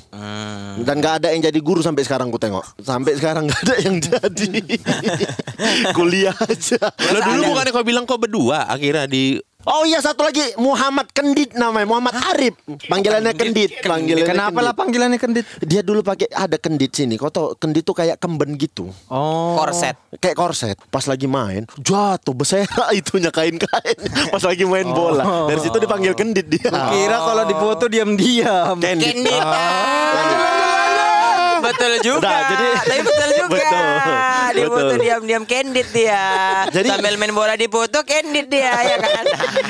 Dan 0.79 1.03
gak 1.03 1.25
ada 1.25 1.35
yang 1.35 1.43
jadi 1.43 1.59
guru 1.59 1.83
sampai 1.83 2.07
sekarang 2.07 2.31
ku 2.31 2.39
tengok. 2.39 2.63
Sampai 2.79 3.19
sekarang 3.19 3.51
gak 3.51 3.61
ada 3.67 3.75
yang 3.83 3.97
jadi. 3.99 4.63
Kuliah 5.99 6.35
aja. 6.39 6.79
Lo 7.11 7.19
dulu 7.23 7.55
bukannya 7.55 7.73
kau 7.75 7.87
bilang 7.87 8.05
kau 8.07 8.19
berdua 8.21 8.71
akhirnya 8.71 9.11
di 9.11 9.43
Oh 9.69 9.85
iya 9.85 10.01
satu 10.01 10.25
lagi. 10.25 10.41
Muhammad 10.57 11.13
Kendit 11.13 11.53
namanya 11.53 11.85
Muhammad 11.85 12.17
Arif. 12.33 12.57
Panggilannya 12.89 13.37
Kendit. 13.37 13.85
Panggilannya 13.85 14.25
Kenapa 14.25 14.59
lah 14.59 14.73
Kendit. 14.73 14.81
panggilannya 14.81 15.19
kendit? 15.21 15.45
dia 15.61 15.85
dulu 15.85 16.01
pakai 16.01 16.33
ada 16.33 16.57
kendit 16.57 16.89
sini. 16.91 17.21
Kau 17.21 17.29
tau 17.29 17.53
kendit 17.53 17.85
tuh 17.85 17.93
kayak 17.93 18.17
kemben 18.17 18.57
gitu. 18.57 18.89
Oh. 19.13 19.61
Korset. 19.61 20.01
kayak 20.19 20.35
korset. 20.35 20.77
Pas 20.89 21.05
lagi 21.05 21.29
main 21.29 21.69
jatuh 21.79 22.33
bersera 22.33 22.89
itunya 22.99 23.29
kain-kain. 23.29 23.99
Pas 24.33 24.41
lagi 24.41 24.65
main 24.65 24.89
bola. 24.89 25.53
Dari 25.53 25.61
situ 25.61 25.77
dipanggil 25.77 26.17
kendit 26.17 26.49
dia. 26.49 26.73
Kira 26.73 27.19
kalau 27.21 27.45
dipoto 27.45 27.93
diam-diam. 27.93 28.81
kendit. 28.81 29.21
Kendita. 29.21 29.45
lanjut 29.45 30.17
lanjut 30.17 30.39
lanjut 30.41 30.68
Betul 31.61 31.93
juga. 32.01 32.25
Udah, 32.25 32.41
jadi- 32.49 32.75
Tapi 32.79 33.01
betul 33.01 33.29
juga. 33.37 33.59
Betul. 33.59 34.51
Di 34.51 34.63
foto 34.65 34.95
diam-diam 34.97 35.45
candid 35.45 35.89
dia. 35.91 36.25
Jadi- 36.69 36.89
Sambil 36.89 37.15
main 37.15 37.31
bola 37.31 37.55
di 37.55 37.67
foto 37.67 37.99
candid 38.03 38.47
dia 38.47 38.73
ya 38.77 38.97
kan. 38.97 39.25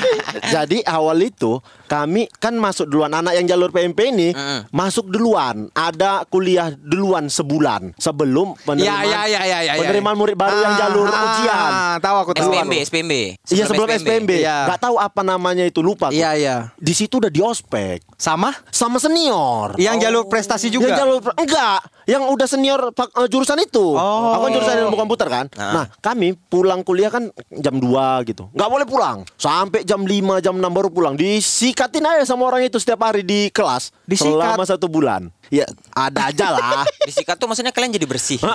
Jadi 0.55 0.81
awal 0.83 1.17
itu 1.23 1.57
kami 1.85 2.29
kan 2.33 2.53
masuk 2.53 2.85
duluan 2.85 3.11
anak 3.11 3.33
yang 3.33 3.45
jalur 3.47 3.69
PMP 3.69 3.99
ini 4.07 4.29
Mm. 4.31 4.69
masuk 4.69 5.07
duluan. 5.07 5.69
Ada 5.71 6.25
kuliah 6.25 6.69
duluan 6.73 7.27
sebulan 7.27 7.93
sebelum 7.95 8.53
penerimaan 8.59 9.03
Ya, 9.03 9.25
ya, 9.25 9.41
ya, 9.41 9.41
ya, 9.43 9.59
ya, 9.63 9.73
ya. 9.73 9.81
penerimaan 9.81 10.15
murid 10.15 10.35
baru 10.35 10.57
yang 10.59 10.73
Ah, 10.73 10.79
jalur 10.79 11.07
ah, 11.07 11.23
ujian. 11.27 11.71
Tahu 11.99 12.15
aku 12.19 12.31
tahu. 12.33 12.45
SPMB, 12.47 12.73
SPMB. 12.79 13.13
Iya 13.47 13.63
sebelum 13.65 13.89
SPMB. 13.89 14.31
Iya. 14.37 14.57
Gak 14.67 14.79
tahu 14.81 14.95
apa 14.95 15.21
namanya 15.21 15.63
itu 15.63 15.81
lupa. 15.81 16.09
aku. 16.09 16.15
Iya, 16.15 16.31
iya. 16.35 16.55
Di 16.75 16.93
situ 16.93 17.17
udah 17.17 17.27
di 17.27 17.39
ospek 17.39 18.05
Sama? 18.15 18.53
sama 18.69 18.97
senior. 18.97 19.73
Yang 19.75 20.05
jalur 20.05 20.23
prestasi 20.25 20.69
juga. 20.69 20.87
Yang 20.87 20.99
jalur 20.99 21.19
enggak, 21.35 21.78
yang 22.05 22.25
udah 22.25 22.45
senior 22.45 22.89
pak- 22.91 23.13
eh, 23.15 23.27
jurusan 23.27 23.59
itu. 23.59 23.93
Oh. 23.93 24.33
Aku 24.33 24.49
kan 24.49 24.51
jurusan 24.53 24.75
ilmu 24.83 24.97
komputer 24.97 25.27
kan. 25.27 25.45
Ah. 25.55 25.73
Nah, 25.73 25.85
kami 25.99 26.33
pulang 26.35 26.81
kuliah 26.81 27.09
kan 27.09 27.29
jam 27.53 27.77
2 27.77 28.25
gitu. 28.25 28.49
Nggak 28.51 28.69
boleh 28.69 28.85
pulang. 28.85 29.17
Sampai 29.35 29.81
jam 29.83 30.01
5, 30.01 30.39
jam 30.39 30.55
6 30.55 30.69
baru 30.69 30.89
pulang. 30.89 31.13
Disikatin 31.13 32.03
aja 32.03 32.25
sama 32.25 32.49
orang 32.49 32.65
itu 32.65 32.77
setiap 32.77 33.03
hari 33.03 33.21
di 33.21 33.49
kelas. 33.49 33.93
Disikat? 34.03 34.33
Selama 34.33 34.63
satu 34.65 34.89
bulan. 34.89 35.29
Ya, 35.49 35.65
ada 35.91 36.29
aja 36.29 36.47
lah. 36.49 36.85
Disikat 37.09 37.35
tuh 37.35 37.45
maksudnya 37.45 37.69
kalian 37.69 37.89
jadi 37.91 38.05
bersih. 38.05 38.37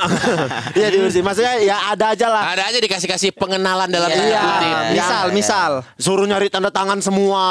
Iya 0.74 0.88
dibersih. 0.88 1.20
Maksudnya 1.20 1.58
ya 1.60 1.76
ada 1.88 2.10
aja 2.10 2.26
lah. 2.26 2.42
Ada 2.50 2.62
aja 2.68 2.78
dikasih-kasih 2.80 3.30
pengenalan 3.32 3.86
dalam 3.86 4.06
Iya. 4.06 4.16
tanda 4.16 4.38
kutip. 4.40 4.74
Misal, 4.92 5.24
misal. 5.32 5.70
Suruh 5.96 6.24
nyari 6.24 6.48
tanda 6.48 6.68
tangan 6.68 6.98
semua 6.98 7.42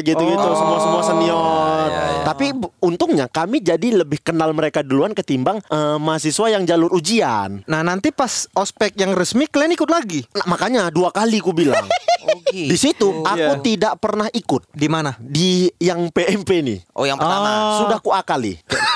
gitu-gitu 0.00 0.38
Oh. 0.40 0.54
semua 0.54 0.78
semua 0.78 1.02
senior. 1.02 1.88
Tapi 2.24 2.46
bu- 2.52 2.72
untungnya 2.80 3.26
kami 3.26 3.58
jadi 3.58 3.92
lebih 3.96 4.20
kenal 4.20 4.50
mereka 4.50 4.80
duluan 4.80 5.12
ketimbang 5.12 5.58
eh, 5.60 5.98
mahasiswa 5.98 6.46
yang 6.48 6.64
jalur 6.64 6.90
ujian. 6.90 7.62
Nah, 7.64 7.80
nanti 7.80 8.10
pas 8.10 8.46
ospek 8.52 8.94
yang 8.94 9.12
resmi 9.12 9.44
kalian 9.44 9.74
ikut 9.74 9.88
lagi. 9.88 10.22
Nah, 10.32 10.46
makanya 10.46 10.88
dua 10.88 11.10
kali 11.10 11.38
ku 11.38 11.50
bilang. 11.50 11.84
Oh, 12.54 12.56
gitu. 12.56 12.70
Di 12.70 12.78
situ 12.78 13.08
aku 13.20 13.34
Iya. 13.34 13.58
tidak 13.60 13.94
pernah 13.98 14.30
ikut 14.30 14.62
Di 14.70 14.86
mana? 14.86 15.18
di 15.18 15.66
yang 15.76 16.06
PMP 16.08 16.62
nih. 16.62 16.78
Oh 16.92 17.02
yang 17.02 17.18
pertama. 17.18 17.82
Sudah 17.82 17.98
ku 17.98 18.10
akali. 18.10 18.54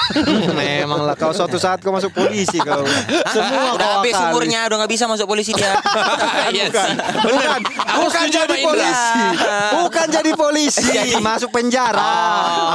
Memang 0.57 1.03
lah 1.03 1.12
kau 1.12 1.31
suatu 1.31 1.59
saat 1.59 1.79
kau 1.79 1.91
masuk 1.91 2.15
polisi 2.15 2.57
kau. 2.57 2.87
Semua 3.29 3.75
udah 3.75 3.88
kau 3.91 3.97
habis 4.00 4.15
umurnya 4.17 4.65
udah 4.65 4.77
nggak 4.79 4.93
bisa 4.93 5.05
masuk 5.05 5.27
polisi 5.27 5.50
dia. 5.53 5.75
Iya. 6.49 6.71
Benar. 6.71 7.61
Aku 7.61 7.99
Bukan 8.00 8.25
setuju 8.25 8.38
jadi 8.41 8.55
polisi. 8.62 9.23
Bukan 9.75 10.07
jadi 10.09 10.31
polisi. 10.33 10.87
Masuk 11.29 11.50
penjara. 11.50 12.15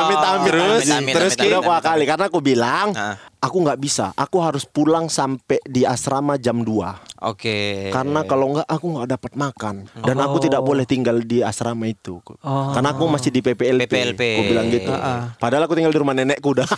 Amit 0.04 0.20
amit 0.20 0.52
Terus? 0.52 0.82
terus 0.84 0.94
Amit, 0.94 1.14
terus 1.16 1.34
amit, 1.34 1.42
udah 1.44 1.58
amit, 1.58 1.66
ku 1.66 1.72
amit, 1.72 1.82
akali 1.82 2.04
karena 2.06 2.26
aku 2.28 2.40
bilang 2.40 2.88
Ah. 2.94 3.16
Aku 3.44 3.58
nggak 3.60 3.80
bisa. 3.84 4.16
Aku 4.16 4.40
harus 4.40 4.64
pulang 4.64 5.12
sampai 5.12 5.60
di 5.68 5.84
asrama 5.84 6.40
jam 6.40 6.64
2 6.64 7.14
Oke. 7.24 7.88
Karena 7.92 8.28
kalau 8.28 8.52
enggak 8.56 8.68
aku 8.68 8.86
nggak 9.00 9.10
dapat 9.16 9.32
makan 9.40 9.76
dan 10.04 10.18
aku 10.20 10.44
tidak 10.44 10.60
boleh 10.60 10.84
tinggal 10.84 11.20
di 11.24 11.40
asrama 11.40 11.88
itu. 11.88 12.20
Karena 12.44 12.92
aku 12.92 13.08
masih 13.08 13.32
di 13.32 13.40
PPLP. 13.40 13.88
PPLP. 13.88 14.22
Aku 14.24 14.44
bilang 14.52 14.68
gitu. 14.68 14.92
Padahal 15.40 15.64
aku 15.68 15.76
tinggal 15.76 15.92
di 15.96 16.00
rumah 16.00 16.16
nenekku 16.16 16.52
udah. 16.52 16.68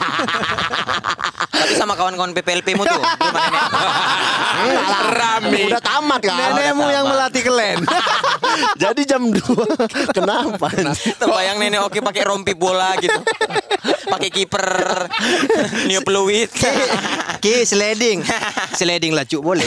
Tapi 1.65 1.73
sama 1.81 1.97
kawan-kawan 1.97 2.29
PPLP 2.37 2.77
mu 2.77 2.85
tuh. 2.85 3.01
di 3.01 3.25
rumah 3.25 3.41
nenek. 3.41 3.63
Rame. 5.17 5.59
Udah 5.65 5.81
tamat 5.81 6.21
kan. 6.21 6.37
Nenekmu 6.53 6.85
yang 6.93 7.05
melatih 7.09 7.41
kalian. 7.41 7.81
Jadi 8.83 9.01
jam 9.07 9.27
2 9.29 10.15
Kenapa? 10.17 10.67
Terbayang 11.19 11.57
nenek 11.59 11.81
oke 11.87 11.99
pakai 11.99 12.23
rompi 12.27 12.53
bola 12.53 12.95
gitu. 12.99 13.19
pakai 14.05 14.29
kiper. 14.29 14.67
New 15.89 16.01
peluit. 16.01 16.49
Ki, 17.43 17.65
sliding. 17.65 18.25
Sliding 18.73 19.13
lah 19.13 19.25
cuk 19.27 19.41
boleh. 19.41 19.65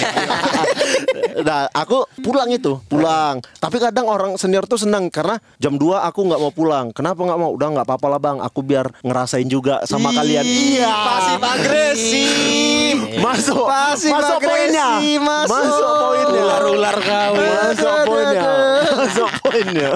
nah, 1.46 1.70
aku 1.74 2.06
pulang 2.22 2.50
itu, 2.50 2.78
pulang. 2.90 3.42
Tapi 3.58 3.76
kadang 3.78 4.06
orang 4.08 4.34
senior 4.40 4.64
tuh 4.66 4.80
senang 4.80 5.10
karena 5.12 5.38
jam 5.58 5.76
2 5.76 6.06
aku 6.08 6.20
nggak 6.26 6.40
mau 6.40 6.52
pulang. 6.54 6.90
Kenapa 6.94 7.20
nggak 7.22 7.38
mau? 7.38 7.50
Udah 7.54 7.68
nggak 7.78 7.86
apa-apa 7.86 8.06
lah 8.10 8.20
bang. 8.20 8.38
Aku 8.42 8.60
biar 8.64 8.90
ngerasain 9.02 9.46
juga 9.46 9.82
sama 9.86 10.10
kalian. 10.14 10.44
Iya. 10.46 10.90
pasif 10.90 11.40
agresif. 11.42 12.96
Masuk. 13.18 13.66
Pasif 13.66 14.12
masuk 14.14 14.38
poinnya. 14.42 14.88
masuk. 15.22 15.94
poinnya. 16.02 16.42
Ular-ular 16.42 16.96
kau. 16.98 17.32
Masuk 17.36 17.96
poinnya. 18.06 18.46
Masuk 18.98 19.28
poinnya. 19.44 19.90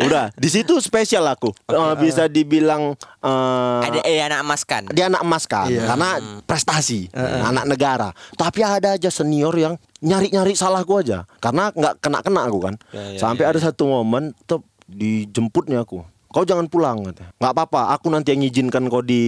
Udah, 0.00 0.32
di 0.34 0.48
situ 0.48 0.80
spesial 0.80 1.24
aku. 1.28 1.52
Eh, 1.68 1.94
bisa 2.00 2.26
dibilang 2.26 2.96
eh, 3.22 3.86
Ada 3.88 4.00
eh, 4.04 4.20
anak 4.24 4.40
emas 4.44 4.62
kan. 4.64 4.82
dia 4.88 5.12
anak 5.12 5.22
emas 5.24 5.44
kan 5.44 5.68
karena 5.68 6.08
prestasi 6.44 7.12
anak 7.14 7.64
negara. 7.68 8.08
Tapi 8.34 8.60
ada 8.64 8.96
aja 8.96 9.10
senior 9.12 9.52
yang 9.54 9.74
nyari-nyari 10.00 10.56
salahku 10.56 10.98
aja. 10.98 11.28
Karena 11.38 11.70
nggak 11.74 12.00
kena-kena 12.00 12.48
aku 12.48 12.58
kan. 12.64 12.74
Sampai 13.20 13.44
ada 13.44 13.58
satu 13.60 13.88
momen 13.88 14.32
tuh 14.48 14.64
dijemputnya 14.88 15.84
aku. 15.84 16.00
Kau 16.28 16.44
jangan 16.44 16.68
pulang 16.68 17.08
katanya. 17.08 17.32
Nggak 17.40 17.52
apa-apa 17.56 17.80
aku 17.96 18.12
nanti 18.12 18.36
yang 18.36 18.44
izinkan 18.44 18.84
kau 18.92 19.00
di 19.00 19.22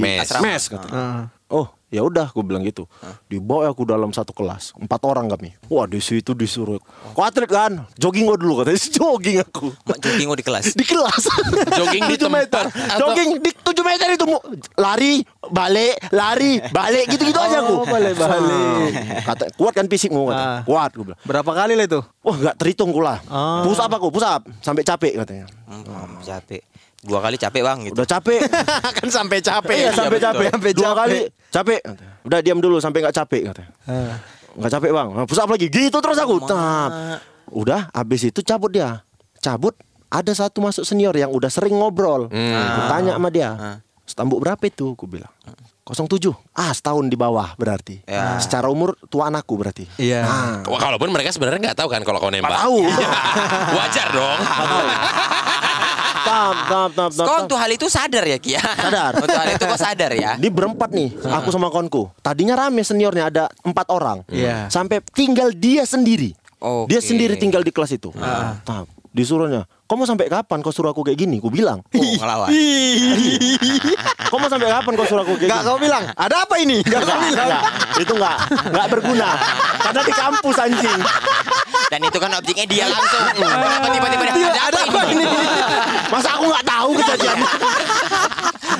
Mes. 0.00 0.28
mes 0.40 0.62
katanya. 0.68 1.32
oh 1.48 1.75
ya 1.86 2.02
udah 2.02 2.26
aku 2.26 2.42
bilang 2.42 2.62
gitu. 2.62 2.84
Dibawa 3.26 3.66
aku 3.66 3.82
dalam 3.82 4.10
satu 4.10 4.30
kelas. 4.30 4.74
Empat 4.74 5.00
orang 5.02 5.26
kami. 5.26 5.54
Wah 5.66 5.84
di 5.84 5.98
situ 5.98 6.32
disuruh. 6.32 6.82
Kau 7.12 7.22
atlet 7.22 7.46
kan? 7.46 7.86
Jogging 7.94 8.26
kau 8.26 8.34
dulu 8.34 8.60
katanya. 8.60 8.80
Jogging 8.96 9.36
aku. 9.40 9.66
Mak 9.82 9.98
jogging 9.98 10.28
di 10.28 10.44
kelas. 10.44 10.64
di 10.74 10.84
kelas. 10.84 11.22
Jogging 11.72 12.04
di 12.04 12.16
7 12.20 12.26
meter. 12.28 12.64
tempat. 12.66 12.90
Atau- 12.90 13.00
jogging 13.06 13.30
di 13.38 13.50
7 13.52 13.82
meter 13.82 14.06
itu. 14.12 14.24
Mu- 14.24 14.44
lari 14.74 15.12
balik 15.46 15.94
lari 16.10 16.52
balik. 16.68 17.06
Gitu-gitu 17.08 17.38
aja 17.38 17.60
aku. 17.60 17.74
Oh, 17.76 17.86
balik-balik. 17.86 18.92
kata 19.22 19.44
kuat 19.54 19.72
kan 19.72 19.86
fisikmu? 19.86 20.26
Kata 20.26 20.36
Ah. 20.36 20.60
kuat 20.62 20.90
gue 20.92 21.04
bilang. 21.06 21.20
Berapa 21.22 21.50
kali 21.54 21.74
lah 21.74 21.86
itu? 21.86 22.00
wah 22.20 22.34
nggak 22.34 22.56
terhitung 22.58 22.90
gula 22.90 23.22
Ah. 23.24 23.62
push 23.62 23.78
up 23.78 23.86
aku 23.88 24.10
push 24.10 24.26
up. 24.26 24.42
Sampai 24.58 24.82
capek 24.82 25.14
katanya. 25.16 25.46
Hmm, 25.64 26.18
capek. 26.20 26.62
Dua 27.06 27.18
kali 27.20 27.36
capek 27.36 27.62
bang 27.62 27.78
gitu. 27.82 27.94
udah 27.94 28.08
capek. 28.08 28.40
Kan 28.98 29.08
sampai 29.08 29.38
capek. 29.40 29.76
iya 29.78 29.90
sampai 29.90 30.18
betul. 30.18 30.26
capek 30.28 30.48
Sampai 30.50 30.70
dua 30.72 30.84
capek. 30.84 30.98
kali 30.98 31.18
capek. 31.48 31.80
udah 32.22 32.38
diam 32.42 32.58
dulu 32.58 32.76
sampai 32.76 32.98
nggak 33.00 33.16
capek 33.16 33.42
katanya. 33.48 33.70
Nggak 34.52 34.72
capek 34.72 34.90
bang. 34.90 35.08
Nah, 35.12 35.24
push 35.24 35.38
up 35.38 35.48
lagi. 35.48 35.66
Gitu 35.66 35.96
terus 35.96 36.18
aku. 36.18 36.36
Tap. 36.42 36.90
udah 37.48 37.88
habis 37.90 38.26
itu 38.26 38.42
cabut 38.42 38.68
dia. 38.68 39.06
Cabut 39.38 39.78
ada 40.06 40.32
satu 40.32 40.58
masuk 40.58 40.82
senior 40.82 41.14
yang 41.14 41.30
udah 41.30 41.46
sering 41.46 41.72
ngobrol. 41.72 42.26
Aku 42.26 42.80
tanya 42.86 43.14
sama 43.14 43.30
dia 43.30 43.50
stambuk 44.02 44.38
berapa 44.38 44.62
itu? 44.62 44.94
Aku 44.94 45.06
bilang 45.06 45.30
07 45.86 46.02
ah 46.52 46.70
setahun 46.70 47.06
di 47.06 47.14
bawah 47.14 47.54
berarti. 47.54 48.02
Ya. 48.02 48.38
secara 48.38 48.66
umur 48.66 48.98
tua 49.06 49.30
anakku 49.30 49.54
berarti. 49.54 49.86
Iya. 49.96 50.22
nah, 50.22 50.54
Wah, 50.66 50.78
Kalaupun 50.80 51.10
mereka 51.10 51.30
sebenarnya 51.30 51.70
nggak 51.70 51.78
tahu 51.78 51.86
kan 51.86 52.02
kalau 52.02 52.18
kau 52.18 52.26
nembak. 52.26 52.58
tahu. 52.58 52.82
Wajar 53.78 54.08
dong. 54.10 54.38
tap 56.26 56.56
tap 56.66 56.90
tap 56.90 57.10
tap, 57.14 57.22
Kau 57.22 57.36
tap. 57.38 57.44
untuk 57.46 57.58
hal 57.58 57.70
itu 57.70 57.86
sadar 57.86 58.24
ya 58.26 58.36
Kia? 58.36 58.58
Sadar. 58.58 59.12
untuk 59.22 59.32
hal 59.32 59.48
itu 59.48 59.64
kau 59.64 59.78
sadar 59.78 60.10
ya? 60.12 60.34
Ini 60.34 60.48
berempat 60.50 60.90
nih, 60.90 61.14
aku 61.22 61.48
sama 61.48 61.70
kawanku. 61.70 62.10
Tadinya 62.18 62.58
rame 62.58 62.82
seniornya 62.82 63.30
ada 63.30 63.44
empat 63.62 63.86
orang. 63.88 64.26
Iya. 64.26 64.66
Sampai 64.66 64.98
tinggal 65.14 65.54
dia 65.54 65.86
sendiri. 65.86 66.34
Oke. 66.58 66.90
Dia 66.90 67.00
sendiri 67.00 67.38
tinggal 67.38 67.60
di 67.60 67.70
kelas 67.70 67.92
itu. 67.92 68.10
Nah, 68.12 68.58
disuruhnya, 69.12 69.64
kau 69.84 69.94
mau 69.94 70.04
sampai 70.04 70.26
kapan 70.26 70.58
kau 70.60 70.68
suruh 70.68 70.90
aku 70.90 71.00
kayak 71.00 71.16
gini? 71.18 71.36
Ku 71.38 71.48
bilang. 71.48 71.80
Oh, 71.86 72.02
ngelawan. 72.16 72.48
Kau 74.26 74.36
mau 74.40 74.48
sampai 74.48 74.68
kapan 74.68 74.92
kau 74.92 75.06
suruh 75.06 75.22
aku 75.22 75.36
kayak 75.36 75.48
Gak 75.48 75.60
gini? 75.60 75.68
kau 75.68 75.78
bilang, 75.78 76.04
ada 76.12 76.36
apa 76.42 76.54
ini? 76.58 76.80
Gak 76.82 77.00
kau 77.00 77.16
bilang. 77.22 77.48
Itu 77.96 78.12
enggak, 78.16 78.36
enggak 78.72 78.86
berguna. 78.92 79.28
Karena 79.80 80.00
di 80.02 80.12
kampus 80.12 80.56
anjing. 80.58 81.00
Dan 81.86 82.00
itu 82.02 82.18
kan 82.18 82.30
objeknya 82.34 82.66
dia 82.66 82.84
langsung. 82.86 83.22
Kenapa 83.32 83.86
tiba-tiba 83.88 84.24
dia 84.34 84.48
ada 84.52 84.78
apa 84.82 85.00
ini? 85.06 85.24
Masa 86.10 86.28
aku 86.34 86.44
enggak 86.46 86.64
tahu 86.64 86.90
kejadian 86.96 87.38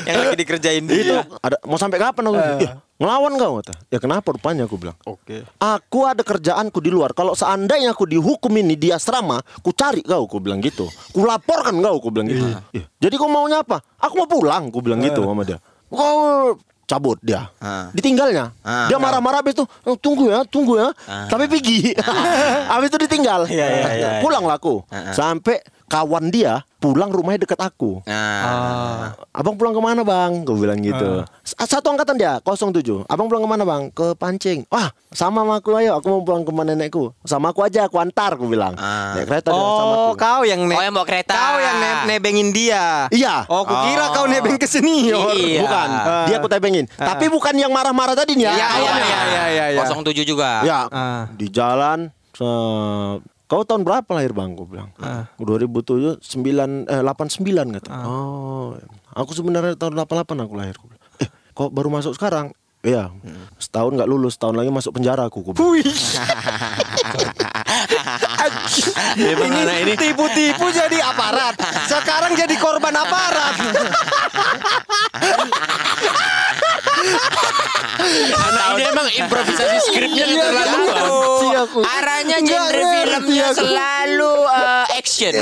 Yang 0.06 0.16
lagi 0.16 0.36
dikerjain 0.38 0.84
itu 0.84 0.94
dia. 1.08 1.22
ada 1.40 1.56
mau 1.62 1.74
sampai 1.74 1.98
kapan 1.98 2.30
aku? 2.30 2.36
"Ih, 2.62 2.70
ngelawan 2.96 3.32
kau 3.34 3.52
kata. 3.58 3.74
Ya 3.88 3.98
kenapa 3.98 4.28
rupanya 4.30 4.62
aku 4.64 4.76
bilang. 4.76 4.94
Oke. 5.02 5.42
Aku 5.58 6.06
ada 6.06 6.22
kerjaanku 6.22 6.78
di 6.78 6.90
luar. 6.90 7.10
Kalau 7.10 7.34
seandainya 7.34 7.90
aku 7.90 8.06
dihukum 8.06 8.52
ini 8.54 8.78
di 8.78 8.90
asrama, 8.90 9.42
ku 9.62 9.70
cari 9.70 10.02
kau, 10.02 10.26
ku 10.26 10.38
bilang 10.38 10.62
gitu. 10.62 10.86
Ku 11.10 11.26
laporkan 11.26 11.74
kau, 11.78 11.98
ku 11.98 12.08
bilang 12.10 12.30
gitu. 12.30 12.46
Ih, 12.74 12.86
Jadi 12.98 13.14
kau 13.14 13.26
maunya 13.26 13.62
apa? 13.62 13.82
Aku 13.98 14.14
mau 14.16 14.28
pulang, 14.30 14.70
ku 14.70 14.78
bilang 14.78 15.02
gitu 15.02 15.22
sama 15.22 15.42
dia. 15.42 15.58
Kau 15.86 16.54
cabut 16.86 17.18
dia. 17.20 17.50
Ah. 17.58 17.90
Ditinggalnya. 17.90 18.54
Ah. 18.62 18.86
dia 18.86 18.96
marah-marah 18.96 19.42
habis 19.42 19.58
itu, 19.58 19.66
"Oh, 19.82 19.98
tunggu 19.98 20.30
ya, 20.30 20.46
tunggu 20.46 20.78
ya. 20.78 20.88
Tapi 21.26 21.50
pergi. 21.50 21.92
habis 22.72 22.88
itu 22.88 22.98
ditinggal. 23.02 23.50
Pulanglah 24.22 24.56
aku. 24.56 24.86
Sampai 25.12 25.60
kawan 25.86 26.30
dia 26.30 26.66
pulang 26.82 27.10
rumahnya 27.10 27.42
dekat 27.46 27.58
aku. 27.58 28.02
Nah, 28.06 29.14
Abang 29.34 29.58
pulang 29.58 29.74
ke 29.74 29.82
mana 29.82 30.02
bang? 30.06 30.46
Gue 30.46 30.56
bilang 30.58 30.78
gitu. 30.78 31.22
S- 31.22 31.30
Satu 31.58 31.88
angkatan 31.88 32.14
dia 32.14 32.36
07. 32.38 32.84
Abang 33.06 33.26
pulang 33.26 33.40
ke 33.40 33.48
mana 33.48 33.64
bang? 33.64 33.88
Ke 33.90 34.12
pancing. 34.12 34.68
Wah 34.68 34.92
sama 35.08 35.40
sama 35.40 35.56
aku 35.56 35.72
ayo. 35.74 35.96
Aku 35.96 36.06
mau 36.10 36.20
pulang 36.20 36.44
ke 36.44 36.52
nenekku. 36.52 37.16
Sama 37.22 37.50
aku 37.50 37.64
aja. 37.64 37.84
Aku 37.84 37.96
antar. 37.96 38.36
Gue 38.36 38.44
bilang. 38.46 38.76
Ah. 38.76 39.16
Naik 39.16 39.24
kereta 39.24 39.48
dia 39.48 39.56
sama 39.56 39.64
Oh, 39.64 40.12
aku. 40.12 40.20
kau 40.20 40.42
yang 40.42 40.60
Oh, 40.62 40.76
yang 40.78 40.92
bawa 40.92 41.04
kereta. 41.04 41.32
Kau 41.32 41.56
yang 41.56 41.76
ne- 41.76 42.04
nebengin 42.06 42.52
dia. 42.52 43.08
Iya. 43.08 43.48
Oh, 43.48 43.64
kukira 43.64 44.12
kau 44.12 44.28
nebeng 44.28 44.56
ke 44.56 44.68
senior. 44.68 45.32
Iya. 45.32 45.64
Bukan. 45.64 45.88
Dia 46.28 46.36
aku 46.36 46.48
tebengin. 46.48 46.84
Tapi 46.90 47.24
bukan 47.26 47.54
yang 47.54 47.72
marah-marah 47.72 48.12
tadi 48.14 48.36
nih 48.36 48.44
ya. 48.44 48.52
Iya, 48.52 48.52
iya, 48.52 48.68
Kawannya. 48.68 49.00
iya, 49.00 49.20
iya, 49.24 49.44
iya, 49.48 49.64
iya. 49.72 49.82
07 49.86 50.24
juga. 50.24 50.50
Ya, 50.62 50.78
Ah. 50.88 51.24
di 51.32 51.48
jalan 51.48 52.12
se- 52.36 53.24
Kau 53.46 53.62
tahun 53.62 53.80
berapa 53.80 54.10
lahir 54.10 54.34
bang? 54.34 54.52
Gue 54.52 54.66
bilang. 54.66 54.90
Ah. 54.98 55.30
2007 55.38 56.18
9 56.18 56.82
eh 56.84 56.98
89 57.00 57.70
kata. 57.72 57.94
Oh, 58.02 58.74
aku 59.14 59.30
sebenarnya 59.32 59.72
tahun 59.72 59.94
88 59.96 60.42
aku 60.42 60.52
lahir. 60.52 60.74
Gua 60.74 60.90
bilang, 60.90 61.05
kok 61.56 61.72
baru 61.72 61.88
masuk 61.88 62.12
sekarang? 62.12 62.52
Iya, 62.86 63.10
setahun 63.58 63.98
nggak 63.98 64.06
lulus, 64.06 64.38
tahun 64.38 64.62
lagi 64.62 64.70
masuk 64.70 64.94
penjara 64.94 65.26
aku. 65.26 65.42
Wih. 65.58 65.82
Gimana 69.16 69.72
ini 69.82 69.98
tipu-tipu 69.98 70.70
jadi 70.70 71.02
aparat. 71.02 71.58
Sekarang 71.90 72.38
jadi 72.38 72.54
korban 72.60 72.94
aparat. 72.94 73.58
Anak 78.36 78.64
ini 78.76 78.82
emang 78.86 79.08
improvisasi 79.08 79.76
skripnya 79.82 80.24
Iya, 80.26 80.36
keterlaluan. 80.38 80.94
Ngerti 80.96 81.48
aku. 81.56 81.78
Arahnya 81.82 82.38
genre 82.40 82.82
filmnya 82.92 83.46
aku. 83.50 83.58
selalu 83.58 84.32
uh, 84.46 84.86
action. 84.94 85.34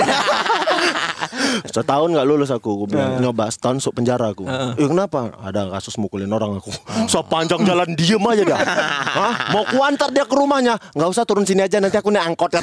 Setahun 1.74 2.08
nggak 2.14 2.26
lulus 2.26 2.50
aku, 2.50 2.84
gue 2.84 2.96
bilang 2.96 3.18
nyoba 3.18 3.50
setahun 3.50 3.82
masuk 3.82 3.92
penjara 3.98 4.30
aku. 4.30 4.46
Eh, 4.78 4.86
kenapa? 4.86 5.34
Ada 5.42 5.68
kasus 5.74 5.98
mukulin 5.98 6.30
orang 6.30 6.56
aku. 6.56 6.70
Sepanjang 7.12 7.66
jalan 7.66 7.92
diem 7.92 8.22
aja 8.22 8.42
dia. 8.44 8.58
Hah? 9.18 9.34
Mau 9.50 9.64
kuantar 9.66 10.08
dia 10.14 10.24
ke 10.24 10.34
rumahnya? 10.34 10.78
Nggak 10.94 11.08
usah 11.10 11.24
turun 11.26 11.44
sini 11.44 11.66
aja 11.66 11.82
nanti 11.82 11.98
aku 11.98 12.14
naik 12.14 12.32
angkot. 12.32 12.54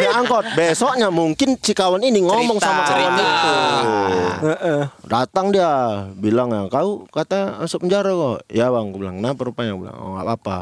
Kata. 0.00 0.08
Naik 0.08 0.18
angkot. 0.18 0.44
Besoknya 0.56 1.08
mungkin 1.12 1.48
si 1.60 1.72
kawan 1.72 2.00
ini 2.00 2.24
ngomong 2.24 2.56
Cerita. 2.56 2.66
sama 2.66 2.82
kawan 2.82 2.96
Cerita. 3.12 3.24
itu. 3.28 3.52
Datang 5.04 5.46
dia 5.50 5.70
bilang 6.16 6.48
ya, 6.48 6.64
kau 6.66 7.04
kata 7.06 7.60
masuk 7.60 7.84
penjara 7.84 8.10
kok. 8.10 8.38
Ya 8.48 8.72
bang, 8.72 8.88
gue 8.88 9.00
bilang 9.00 9.16
kenapa 9.20 9.40
rupanya? 9.44 9.72
Gue 9.76 9.82
bilang 9.84 9.98
oh 10.00 10.10
nggak 10.16 10.24
apa-apa. 10.24 10.58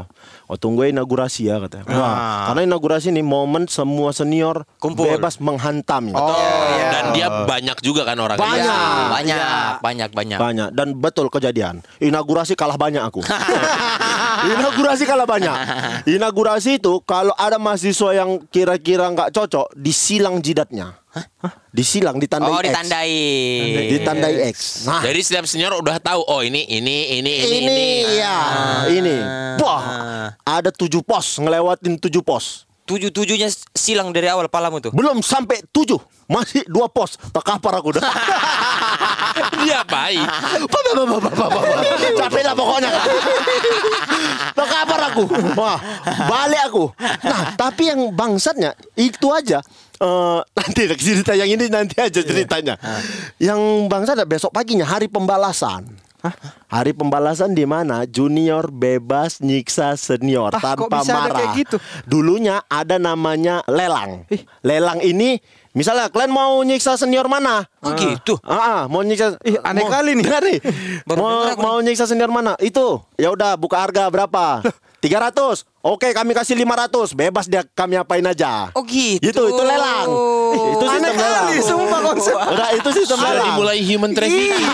Oh 0.49 0.57
tunggu 0.57 0.83
inaugurasi 0.83 1.47
ya 1.47 1.61
katanya. 1.61 1.85
Wah, 1.87 2.51
karena 2.51 2.65
inaugurasi 2.65 3.13
ini 3.13 3.21
momen 3.21 3.69
semua 3.69 4.09
senior 4.11 4.65
Kumpul. 4.81 5.05
bebas 5.05 5.37
menghantam. 5.37 6.09
Oh, 6.11 6.33
iya. 6.73 6.89
Dan 6.89 7.03
dia 7.13 7.27
banyak 7.45 7.77
juga 7.79 8.01
kan 8.03 8.17
orangnya. 8.17 8.41
Banyak. 8.41 8.65
Iya, 8.65 9.07
banyak, 9.13 9.39
banyak, 9.79 10.09
banyak. 10.11 10.37
Banyak 10.41 10.69
dan 10.73 10.87
betul 10.97 11.29
kejadian. 11.29 11.85
Inaugurasi 12.01 12.57
kalah 12.57 12.81
banyak 12.81 13.05
aku. 13.05 13.21
Inaugurasi 14.47 15.03
kalah 15.03 15.27
banyak. 15.27 15.55
Inaugurasi 16.15 16.79
itu 16.79 17.01
kalau 17.03 17.35
ada 17.35 17.59
mahasiswa 17.59 18.15
yang 18.15 18.39
kira-kira 18.47 19.09
nggak 19.11 19.35
cocok, 19.35 19.75
disilang 19.75 20.39
jidatnya. 20.39 20.95
Disilang, 21.73 22.21
ditandai 22.21 22.53
Oh, 22.53 22.61
X. 22.61 22.65
ditandai. 22.69 23.13
Ditandai 23.97 24.35
X. 24.53 24.57
Nah, 24.85 25.01
Jadi 25.01 25.19
setiap 25.25 25.45
senior 25.49 25.73
udah 25.75 25.97
tahu 25.97 26.21
oh 26.21 26.45
ini 26.45 26.63
ini 26.69 27.17
ini 27.17 27.33
ini 27.41 27.57
ini, 27.65 27.89
ya, 28.17 28.37
ini. 28.87 29.15
Wah, 29.57 29.83
ada 30.45 30.69
tujuh 30.69 31.01
pos 31.01 31.41
ngelewatin 31.41 31.97
tujuh 31.97 32.21
pos. 32.21 32.68
Tujuh-tujuhnya 32.89 33.53
silang 33.77 34.09
dari 34.09 34.25
awal 34.25 34.49
palamu 34.49 34.81
tuh. 34.81 34.89
Belum 34.89 35.21
sampai 35.21 35.61
tujuh, 35.69 36.01
masih 36.25 36.65
dua 36.65 36.89
pos. 36.89 37.21
Terkapar 37.29 37.77
aku 37.77 37.93
dah. 37.93 38.01
Dia 39.61 39.85
baik. 39.85 40.25
Ba, 40.65 40.79
ba, 40.81 40.91
ba, 40.97 41.03
ba, 41.05 41.17
ba, 41.21 41.29
ba, 41.29 41.45
ba. 41.53 41.59
Capek 42.17 42.43
lah 42.49 42.55
pokoknya. 42.57 42.89
Terkapar 44.57 44.99
aku. 45.13 45.23
Wah, 45.53 45.77
balik 46.25 46.61
aku. 46.65 46.83
Nah, 46.97 47.53
tapi 47.53 47.93
yang 47.93 48.09
bangsatnya 48.09 48.73
itu 48.97 49.29
aja. 49.29 49.61
Eh, 49.99 50.39
nanti 50.57 50.81
cerita 50.97 51.37
yang 51.37 51.51
ini 51.51 51.69
nanti 51.69 51.93
aja 52.01 52.25
ceritanya. 52.25 52.73
Yang 53.37 53.85
bangsat 53.85 54.17
ada 54.17 54.25
besok 54.25 54.49
paginya 54.49 54.89
hari 54.89 55.05
pembalasan. 55.05 56.08
Hari 56.67 56.91
pembalasan 56.91 57.51
di 57.51 57.63
mana 57.63 58.03
junior 58.03 58.67
bebas 58.67 59.39
nyiksa 59.39 59.95
senior 59.95 60.51
Ah, 60.51 60.75
kok 60.75 60.85
tanpa 60.85 61.01
marah. 61.05 61.31
kayak 61.33 61.49
gitu? 61.57 61.77
Dulunya 62.03 62.59
ada 62.65 62.95
namanya 62.95 63.63
lelang. 63.65 64.27
Lelang 64.59 64.99
ini 64.99 65.39
misalnya 65.71 66.07
kalian 66.07 66.29
mau 66.29 66.59
nyiksa 66.59 66.93
senior 66.95 67.25
mana? 67.25 67.63
Oh, 67.79 67.95
gitu? 67.95 68.35
Ah, 68.41 68.53
ah, 68.53 68.81
mau 68.85 68.99
nyiksa 68.99 69.39
Ih, 69.41 69.55
aneh 69.59 69.81
mau- 69.81 69.89
kali 69.89 70.11
nih. 70.13 70.23
Dengar 70.23 70.43
nih. 70.43 70.59
Mau 71.07 71.27
mau 71.55 71.77
nyiksa 71.79 72.03
senior 72.03 72.27
mana? 72.27 72.59
Itu. 72.59 72.99
Ya 73.15 73.31
udah 73.31 73.55
buka 73.55 73.79
harga 73.79 74.07
berapa? 74.07 74.59
300. 74.99 75.63
Oke, 75.79 76.11
kami 76.11 76.31
kasih 76.33 76.55
500. 76.55 77.11
Bebas 77.13 77.45
dia 77.45 77.63
kami 77.65 77.95
apain 77.95 78.21
aja. 78.21 78.67
Oh, 78.73 78.83
gitu. 78.83 79.23
Itu 79.23 79.43
itu 79.47 79.63
lelang. 79.63 80.07
itu 80.49 80.83
Aneh 80.83 80.91
sistem 80.91 81.15
lelang. 81.15 81.45
kali, 81.45 81.57
sumpah 81.61 81.99
konsep. 82.03 82.35
Udah 82.35 82.69
itu 82.73 82.89
sistem 82.93 83.17
Sudah 83.17 83.31
lelang. 83.31 83.47
dimulai 83.49 83.79
human 83.79 84.11
trafficking. 84.11 84.65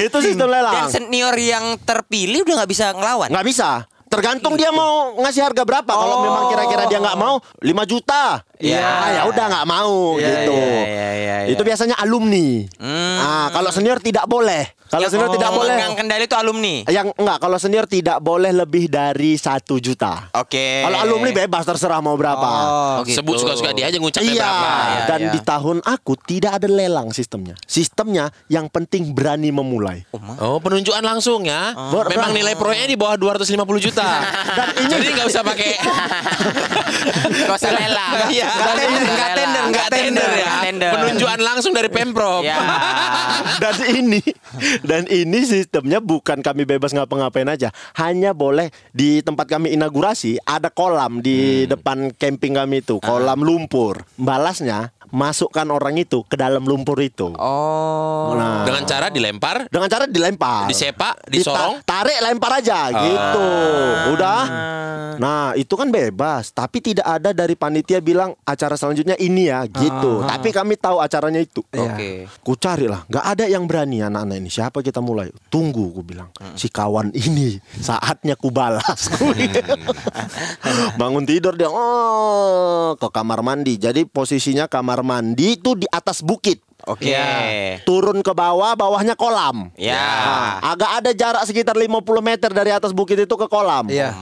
Itu 0.00 0.18
sistem 0.18 0.48
Dan 0.48 0.56
lelang. 0.56 0.88
senior 0.88 1.34
yang 1.34 1.64
terpilih 1.78 2.42
udah 2.42 2.54
nggak 2.56 2.70
bisa 2.70 2.86
ngelawan. 2.92 3.28
Nggak 3.28 3.46
bisa. 3.46 3.68
Tergantung 4.08 4.54
dia 4.54 4.70
mau 4.70 4.92
ngasih 5.18 5.42
harga 5.44 5.62
berapa. 5.62 5.88
Kalau 5.88 6.16
Oh. 6.16 6.22
memang 6.22 6.44
kira-kira 6.48 6.84
dia 6.84 6.98
nggak 6.98 7.16
mau 7.16 7.38
5 7.58 7.84
juta. 7.84 8.42
Iya. 8.58 8.74
Ya, 8.74 8.92
ya 9.12 9.22
udah 9.24 9.44
nggak 9.46 9.66
mau 9.66 10.18
Iya, 10.18 10.26
gitu. 10.42 10.56
iya, 10.56 10.66
iya, 10.66 11.10
iya, 11.14 11.36
iya. 11.44 11.48
Itu 11.48 11.62
biasanya 11.62 11.94
alumni. 11.96 12.66
Hmm. 12.74 13.16
Ah, 13.16 13.46
kalau 13.48 13.70
senior 13.70 13.98
tidak 13.98 14.26
boleh. 14.26 14.74
Kalau 14.88 15.04
Yang 15.04 15.12
senior 15.14 15.30
tidak 15.30 15.50
boleh. 15.52 15.68
memegang 15.70 15.94
kendali 15.94 16.24
itu 16.24 16.32
alumni. 16.34 16.74
Yang 16.88 17.06
enggak, 17.14 17.38
kalau 17.38 17.56
senior 17.56 17.84
tidak 17.84 18.18
boleh 18.18 18.50
lebih 18.50 18.88
dari 18.88 19.36
satu 19.36 19.76
juta. 19.76 20.32
Oke. 20.32 20.80
Kalau 20.80 20.98
alumni 20.98 21.30
bebas 21.36 21.62
terserah 21.62 22.00
mau 22.00 22.16
berapa. 22.16 22.40
Oh, 22.40 22.96
gitu. 23.04 23.20
Sebut 23.20 23.36
suka-suka 23.36 23.70
dia 23.70 23.86
aja 23.86 24.00
ngucapnya 24.00 24.26
Iya, 24.26 24.40
berapa. 24.42 24.64
Iya, 24.66 25.00
dan 25.06 25.20
iya. 25.20 25.30
di 25.30 25.40
tahun 25.40 25.78
aku 25.84 26.12
tidak 26.18 26.52
ada 26.56 26.66
lelang 26.66 27.12
sistemnya. 27.12 27.52
Sistemnya 27.62 28.32
yang 28.48 28.66
penting 28.66 29.12
berani 29.12 29.52
memulai. 29.52 30.08
Oh, 30.40 30.56
penunjukan 30.56 30.98
langsung 31.00 31.44
ya. 31.44 31.76
Ber- 31.92 32.08
Memang 32.08 32.32
nilai 32.32 32.56
proyeknya 32.56 32.88
di 32.88 32.96
bawah 32.96 33.14
250 33.14 33.44
juta. 33.78 33.97
Jadi 34.88 35.06
nggak 35.14 35.26
usah 35.28 35.42
pakai 35.42 35.70
Gak 37.48 37.56
usah. 37.56 37.70
Iya. 38.28 38.48
Nggak 38.48 38.74
tender, 38.76 39.02
lelang. 39.04 39.32
tender, 39.34 39.64
Nggak 39.68 39.88
tender 39.90 40.28
ya. 40.28 40.44
Nggak 40.44 40.64
tender. 40.64 40.90
Penunjukan 40.92 41.40
langsung 41.40 41.72
dari 41.72 41.88
Pemprov. 41.90 42.42
Ya. 42.44 42.56
dan 43.62 43.76
ini 43.88 44.20
dan 44.84 45.02
ini 45.08 45.38
sistemnya 45.44 45.98
bukan 46.02 46.40
kami 46.44 46.68
bebas 46.68 46.92
ngapa-ngapain 46.92 47.48
aja. 47.48 47.72
Hanya 47.96 48.32
boleh 48.34 48.70
di 48.92 49.20
tempat 49.24 49.48
kami 49.48 49.74
inaugurasi 49.74 50.42
ada 50.44 50.68
kolam 50.68 51.20
di 51.24 51.64
depan 51.64 52.12
camping 52.14 52.58
kami 52.58 52.84
itu, 52.84 53.00
kolam 53.00 53.40
lumpur. 53.42 54.04
Balasnya 54.18 54.92
masukkan 55.10 55.66
orang 55.68 55.96
itu 55.96 56.22
ke 56.24 56.34
dalam 56.34 56.64
lumpur 56.64 56.98
itu. 56.98 57.32
Oh. 57.34 58.34
Nah, 58.34 58.62
Dengan 58.62 58.84
cara 58.84 59.08
dilempar, 59.08 59.66
dengan 59.68 59.88
cara 59.88 60.04
dilempar. 60.04 60.68
disepak, 60.68 61.26
Dita- 61.26 61.52
disorong. 61.52 61.74
tarik 61.82 62.18
lempar 62.20 62.60
aja 62.60 62.92
gitu. 62.92 63.46
Udah. 64.12 64.42
Nah, 65.18 65.50
itu 65.58 65.74
kan 65.74 65.90
bebas, 65.90 66.54
tapi 66.54 66.78
tidak 66.78 67.02
ada 67.02 67.34
dari 67.34 67.58
panitia 67.58 67.98
bilang 67.98 68.38
acara 68.44 68.78
selanjutnya 68.78 69.18
ini 69.18 69.50
ya 69.50 69.66
gitu. 69.66 70.22
Tapi 70.22 70.54
kami 70.54 70.78
tahu 70.78 71.02
acaranya 71.02 71.42
itu. 71.42 71.58
Oke. 71.66 72.30
Ku 72.38 72.54
cari 72.54 72.86
lah, 72.86 73.02
nggak 73.10 73.24
ada 73.26 73.44
yang 73.50 73.66
berani 73.66 73.98
anak-anak 73.98 74.38
ini. 74.38 74.46
Siapa 74.46 74.78
kita 74.78 75.02
mulai? 75.02 75.26
Tunggu, 75.50 75.90
ku 75.90 76.06
bilang. 76.06 76.30
Si 76.54 76.70
kawan 76.70 77.10
ini 77.12 77.58
saatnya 77.82 78.38
ku 78.38 78.54
balas. 78.54 79.10
Ku 79.10 79.34
bilang. 79.34 79.82
Bangun 80.94 81.26
tidur 81.26 81.58
dia, 81.58 81.66
oh 81.66 82.94
ke 82.94 83.08
kamar 83.10 83.42
mandi. 83.42 83.74
Jadi 83.74 84.06
posisinya 84.06 84.70
kamar 84.70 84.97
mandi 85.02 85.58
itu 85.58 85.74
di 85.74 85.86
atas 85.90 86.22
bukit. 86.22 86.62
Oke. 86.86 87.10
Turun 87.84 88.22
ke 88.22 88.32
bawah, 88.32 88.72
bawahnya 88.78 89.18
kolam. 89.18 89.74
Ya. 89.74 89.98
Nah, 89.98 90.72
agak 90.72 90.90
ada 91.02 91.10
jarak 91.12 91.42
sekitar 91.44 91.74
50 91.74 92.00
meter 92.22 92.50
dari 92.54 92.70
atas 92.70 92.94
bukit 92.94 93.18
itu 93.18 93.34
ke 93.34 93.50
kolam. 93.50 93.90
Iya. 93.90 94.14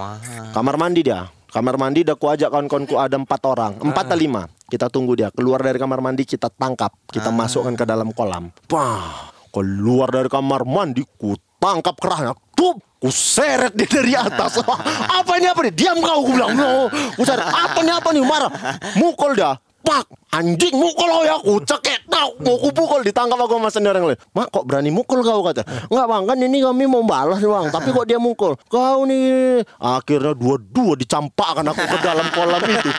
Kamar 0.57 0.75
mandi 0.81 1.07
dia. 1.07 1.31
Kamar 1.47 1.81
mandi 1.81 2.05
udah 2.05 2.17
ku 2.21 2.27
ajak 2.29 2.53
kawan-kawanku 2.53 3.01
ada 3.01 3.17
empat 3.17 3.41
orang, 3.49 3.81
empat 3.81 4.13
atau 4.13 4.19
lima. 4.19 4.45
Kita 4.69 4.93
tunggu 4.93 5.17
dia 5.17 5.33
keluar 5.33 5.63
dari 5.65 5.81
kamar 5.81 6.05
mandi, 6.05 6.29
kita 6.29 6.53
tangkap, 6.53 6.93
kita 7.09 7.33
masukkan 7.33 7.73
ke 7.73 7.89
dalam 7.89 8.13
kolam. 8.13 8.53
Wah, 8.69 9.33
keluar 9.55 10.13
dari 10.13 10.29
kamar 10.29 10.69
mandi, 10.69 11.01
ku 11.17 11.33
tangkap 11.57 11.97
kerahnya, 11.97 12.37
tuh, 12.53 12.77
ku 13.01 13.09
seret 13.09 13.73
dia 13.73 13.89
dari 13.89 14.13
atas. 14.13 14.59
Wah, 14.69 14.77
apa 15.23 15.33
ini 15.41 15.49
apa 15.49 15.65
nih? 15.65 15.73
Diam 15.73 15.97
kau, 16.03 16.29
ku 16.29 16.37
bilang. 16.37 16.53
No. 16.53 16.93
Ku 17.17 17.23
seret, 17.25 17.47
apa 17.47 17.79
nih 17.81 17.95
apa 17.95 18.09
nih? 18.13 18.23
Marah, 18.27 18.53
mukul 19.01 19.33
dia. 19.33 19.57
Pak, 19.87 20.26
anjing 20.37 20.75
mukul 20.75 21.09
lo 21.09 21.21
ya 21.23 21.35
aku 21.35 21.57
cekek 21.63 22.05
tau 22.07 22.37
mau 22.39 22.57
ku 22.57 22.69
pukul 22.71 23.01
ditangkap 23.01 23.39
aku 23.39 23.57
sama 23.57 23.69
senior 23.69 23.95
yang 23.95 24.07
lain 24.07 24.21
mak 24.31 24.49
kok 24.49 24.65
berani 24.65 24.91
mukul 24.91 25.21
kau 25.21 25.41
kata 25.43 25.63
nggak 25.87 26.07
bang 26.07 26.23
kan 26.25 26.37
ini 26.39 26.59
kami 26.61 26.85
mau 26.85 27.01
balas 27.03 27.41
bang 27.41 27.67
tapi 27.71 27.89
kok 27.91 28.05
dia 28.05 28.19
mukul 28.19 28.53
kau 28.67 29.05
nih 29.05 29.65
akhirnya 29.77 30.33
dua-dua 30.33 30.93
dicampakkan 30.95 31.65
aku 31.67 31.83
ke 31.83 31.99
dalam 31.99 32.27
kolam 32.31 32.61
itu 32.63 32.91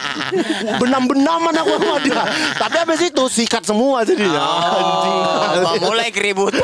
benam-benaman 0.75 1.53
aku 1.55 1.71
sama 1.75 1.97
dia 2.01 2.23
tapi 2.55 2.75
habis 2.77 3.01
itu 3.03 3.23
sikat 3.27 3.63
semua 3.63 4.01
jadinya 4.01 4.41
anjing 4.67 5.19
Oh, 5.57 5.73
mulai 5.83 6.13
keributan. 6.13 6.63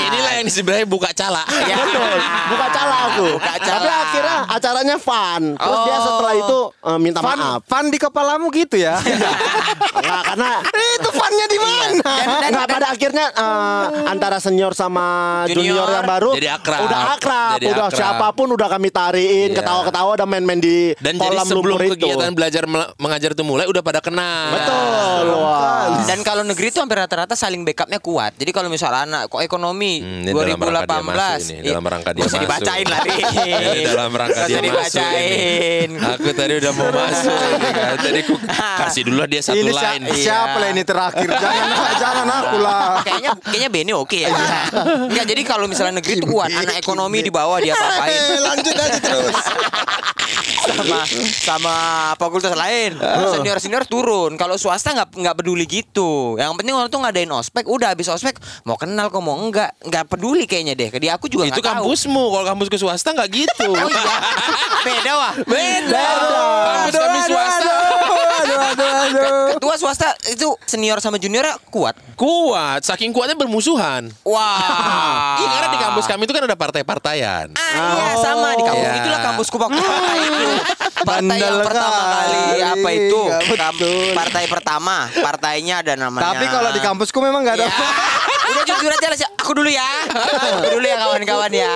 Inilah 0.00 0.32
yang 0.38 0.48
sebenarnya 0.48 0.86
buka 0.86 1.10
cala. 1.10 1.42
Ya. 1.64 1.74
Betul, 1.80 2.16
buka 2.48 2.66
cala 2.70 2.96
aku. 3.08 3.26
Buka 3.34 3.54
cala. 3.58 3.76
Tapi 3.76 3.88
akhirnya 3.90 4.36
acaranya 4.48 4.96
fun. 4.96 5.42
Terus 5.52 5.78
dia 5.82 5.96
Oh. 5.96 6.02
setelah 6.02 6.32
itu 6.34 6.58
eh, 6.86 6.98
minta 6.98 7.18
Fun, 7.18 7.34
maaf. 7.34 7.60
fun 7.62 7.84
di 7.88 7.98
kepalamu 7.98 8.46
gitu 8.50 8.76
ya. 8.78 8.96
Nggak, 9.76 10.20
karena 10.32 10.50
itu 10.96 11.08
funnya 11.12 11.44
di? 11.50 11.55
Dan, 11.88 12.26
dan, 12.36 12.50
Nggak, 12.50 12.66
pada 12.68 12.86
akhirnya 12.88 13.26
eh, 13.30 13.84
antara 14.06 14.36
senior 14.38 14.72
sama 14.72 15.06
junior, 15.46 15.62
Junior. 15.76 15.88
yang 15.92 16.06
baru 16.06 16.30
Jadi 16.32 16.48
akrab. 16.48 16.80
udah 16.82 17.00
akrab, 17.12 17.54
Jadi 17.54 17.66
udah 17.68 17.86
akrab. 17.86 17.98
siapa 17.98 18.26
pun 18.32 18.48
udah 18.50 18.68
kami 18.68 18.88
tariin, 18.90 19.48
Iya. 19.48 19.56
ketawa-ketawa 19.56 20.10
udah 20.14 20.26
main-main 20.26 20.58
di 20.58 20.92
Dan 20.96 21.14
jadi 21.14 21.22
kolam 21.22 21.46
sebelum 21.46 21.64
lumpur 21.76 21.86
itu. 21.88 21.94
kegiatan 22.02 22.32
belajar 22.32 22.62
mengajar 22.96 23.30
itu 23.32 23.42
mulai 23.42 23.66
udah 23.66 23.80
pada 23.80 24.00
kenal. 24.00 24.50
Betul. 24.52 25.24
Wah. 25.36 26.02
Dan 26.04 26.18
kalau 26.22 26.42
negeri 26.42 26.66
itu 26.68 26.78
hampir 26.78 26.96
rata-rata 26.96 27.34
saling 27.34 27.62
backupnya 27.62 27.98
kuat. 27.98 28.34
Jadi 28.34 28.50
kalau 28.50 28.66
misalnya 28.66 29.02
anak 29.02 29.22
kok 29.28 29.40
ekonomi 29.40 29.98
Hmm, 29.98 30.22
ini 30.22 30.30
dalam 30.30 30.58
rangka 30.58 30.86
dia 30.88 31.00
2018 31.00 31.06
masuk 31.06 31.52
ini, 31.52 31.66
dalam 31.66 31.84
rangka 31.84 32.10
dia 32.10 32.22
masuk. 32.22 32.38
dibacain 32.38 32.86
lah. 32.86 33.00
Ini 33.06 33.80
dalam 33.86 34.12
rangka 34.12 34.40
dia 34.44 34.60
masuk. 34.62 35.08
Aku 36.16 36.30
tadi 36.32 36.52
udah 36.56 36.72
mau 36.72 36.88
masuk 36.88 37.36
kan. 37.36 37.94
Tadi 37.98 38.20
ku 38.22 38.34
kasih 38.80 39.02
dulu 39.04 39.22
dia 39.24 39.40
satu 39.40 39.56
line. 39.60 40.02
Iya. 40.06 40.14
siapa 40.16 40.56
lah 40.56 40.68
ini 40.68 40.82
terakhir? 40.82 41.28
Jangan 41.36 41.66
jangan 42.00 42.26
aku 42.26 42.56
lah. 42.60 43.00
kayaknya 43.04 43.32
kayaknya 43.40 43.70
Benny 43.70 43.92
oke 43.92 44.18
ya. 44.18 44.28
Enggak 45.10 45.26
jadi 45.28 45.42
kalau 45.46 45.66
misalnya 45.70 46.00
negeri 46.00 46.20
itu 46.20 46.26
kuat, 46.28 46.50
anak 46.50 46.76
ekonomi 46.80 47.22
di 47.24 47.32
bawah 47.32 47.58
dia 47.60 47.72
apa-apain. 47.76 48.20
lanjut 48.40 48.74
aja 48.76 48.98
terus. 49.00 49.38
sama 50.66 51.00
sama 51.42 51.74
fakultas 52.18 52.52
lain. 52.52 52.98
Senior 53.32 53.58
senior 53.62 53.84
turun. 53.86 54.34
Kalau 54.34 54.58
swasta 54.58 54.92
nggak 54.92 55.14
nggak 55.14 55.34
peduli 55.38 55.64
gitu. 55.64 56.34
Yang 56.36 56.58
penting 56.58 56.74
orang 56.74 56.90
tuh 56.90 57.00
ngadain 57.02 57.30
ospek, 57.30 57.64
udah 57.66 57.94
habis 57.94 58.10
ospek 58.10 58.36
mau 58.66 58.74
kenal 58.74 59.08
kok 59.08 59.22
mau 59.22 59.38
enggak, 59.38 59.72
nggak 59.86 60.04
peduli 60.10 60.44
kayaknya 60.44 60.74
deh. 60.74 60.90
Dia 60.98 61.16
aku 61.16 61.30
juga 61.30 61.48
Itu 61.48 61.62
kampusmu, 61.62 62.24
kalau 62.34 62.44
kampus 62.44 62.68
ke 62.68 62.78
swasta 62.78 63.14
nggak 63.14 63.28
gitu. 63.30 63.70
Oh 63.70 63.88
iya. 63.88 64.16
Beda 64.86 65.12
wah. 65.16 65.34
Beda. 65.46 66.06
Kampus 66.66 66.94
kami 66.98 67.18
swasta. 67.30 67.74
Aduh, 68.56 68.84
aduh, 68.84 69.04
aduh. 69.12 69.46
Ketua 69.56 69.74
swasta 69.76 70.08
itu 70.26 70.48
senior 70.64 70.98
sama 70.98 71.20
juniornya 71.20 71.60
kuat. 71.68 71.94
Kuat, 72.16 72.80
saking 72.82 73.12
kuatnya 73.12 73.36
bermusuhan. 73.36 74.08
Wah. 74.24 75.36
Iya 75.36 75.48
karena 75.52 75.68
di 75.68 75.80
kampus 75.80 76.04
kami 76.08 76.22
itu 76.24 76.32
kan 76.32 76.42
ada 76.48 76.56
partai-partaian. 76.56 77.46
Ah, 77.52 77.72
iya 77.76 78.06
sama 78.16 78.48
di 78.56 78.64
kampus 78.64 78.84
Iya. 78.86 79.00
itulah 79.02 79.20
kampusku 79.20 79.56
waktu 79.58 79.80
partai 79.80 80.18
itu. 80.22 80.46
Partai 81.06 81.36
yang 81.38 81.58
pertama 81.60 82.02
kali 82.08 82.40
kali. 82.40 82.60
apa 82.62 82.88
itu? 82.92 83.20
Betul. 83.52 84.12
Partai 84.16 84.44
pertama, 84.48 84.96
partainya 85.12 85.74
ada 85.84 85.92
namanya. 85.94 86.32
Tapi 86.32 86.44
kalau 86.48 86.70
di 86.72 86.80
kampusku 86.80 87.18
memang 87.20 87.44
nggak 87.44 87.56
ada. 87.60 87.66
Ya. 87.66 87.74
Udah 88.46 88.62
jujur 88.62 88.90
aja 88.94 89.06
lah, 89.10 89.18
aku 89.42 89.52
dulu 89.58 89.70
ya. 89.70 89.90
Aku 90.06 90.78
dulu 90.78 90.86
ya 90.86 90.96
kawan-kawan 91.02 91.50
ya. 91.50 91.74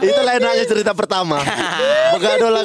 Itu 0.00 0.20
lain 0.20 0.42
aja 0.44 0.64
cerita 0.68 0.92
pertama. 0.92 1.40
Begadol 2.16 2.50
lah 2.52 2.62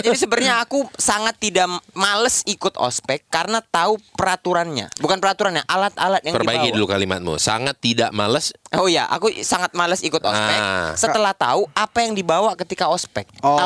jadi 0.00 0.16
sebenarnya 0.16 0.64
aku 0.64 0.88
sangat 0.96 1.36
tidak 1.36 1.68
males 1.92 2.44
ikut 2.44 2.74
ospek 2.74 3.24
karena 3.26 3.60
tahu 3.60 3.96
peraturannya. 4.12 4.88
Bukan 4.96 5.16
peraturannya, 5.16 5.62
alat-alat 5.64 6.22
yang 6.22 6.34
Perbaiki 6.34 6.68
dibawa. 6.68 6.74
dulu 6.74 6.86
kalimatmu. 6.88 7.32
Sangat 7.36 7.76
tidak 7.76 8.10
males. 8.10 8.52
Oh 8.72 8.84
iya, 8.84 9.06
aku 9.06 9.32
sangat 9.40 9.72
males 9.72 10.00
ikut 10.00 10.20
ospek 10.20 10.58
Ah. 10.58 10.92
setelah 10.92 11.32
tahu 11.32 11.64
apa 11.72 11.98
yang 12.00 12.12
dibawa 12.12 12.52
ketika 12.54 12.86
ospek. 12.86 13.24
Oh, 13.40 13.56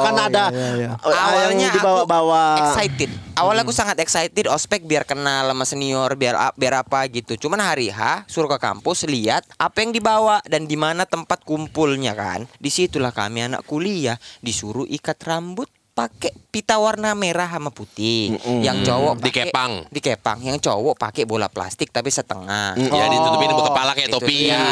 kan 0.00 0.14
ada 0.18 0.50
iya, 0.50 0.68
iya. 0.76 0.90
eh, 0.92 1.08
Awalnya 1.08 1.66
yang 1.66 1.74
dibawa-bawa. 1.74 2.42
aku 2.50 2.60
excited. 2.68 3.10
Awalnya 3.32 3.62
aku 3.62 3.72
sangat 3.72 3.96
excited 3.98 4.44
ospek 4.46 4.82
biar 4.82 5.02
kenal 5.02 5.48
sama 5.48 5.64
senior, 5.64 6.12
biar 6.12 6.36
biar 6.54 6.74
apa 6.78 7.08
gitu. 7.08 7.38
Cuman 7.38 7.58
hari 7.58 7.88
H 7.88 8.26
suruh 8.26 8.48
ke 8.48 8.58
kampus 8.58 9.04
lihat 9.04 9.48
apa 9.56 9.80
yang 9.80 9.90
dibawa 9.90 10.44
dan 10.44 10.64
di 10.64 10.74
mana 10.74 11.02
tempat 11.02 11.40
kumpulnya 11.40 12.12
kan. 12.12 12.44
Di 12.54 12.68
situlah 12.68 13.10
kami 13.10 13.46
anak 13.46 13.64
kuliah 13.64 14.14
disuruh 14.40 14.84
ikat 14.84 15.16
rambut 15.22 15.70
pakai 16.00 16.32
pita 16.48 16.76
warna 16.76 17.12
merah 17.12 17.46
sama 17.46 17.68
putih. 17.68 18.32
Yang 18.58 18.88
cowok 18.88 19.12
pakai- 19.16 19.26
Dikepang. 19.46 19.72
Dikepang. 19.86 20.38
Yang 20.40 20.58
cowok 20.64 20.94
pakai 20.96 21.22
bola 21.24 21.46
plastik 21.46 21.88
tapi 21.88 22.08
setengah. 22.08 22.74
Ya 22.74 23.04
ditutupin 23.06 23.52
kepala 23.52 23.92
kayak 23.92 24.08
Itu 24.08 24.18
topi. 24.18 24.48
dia. 24.48 24.64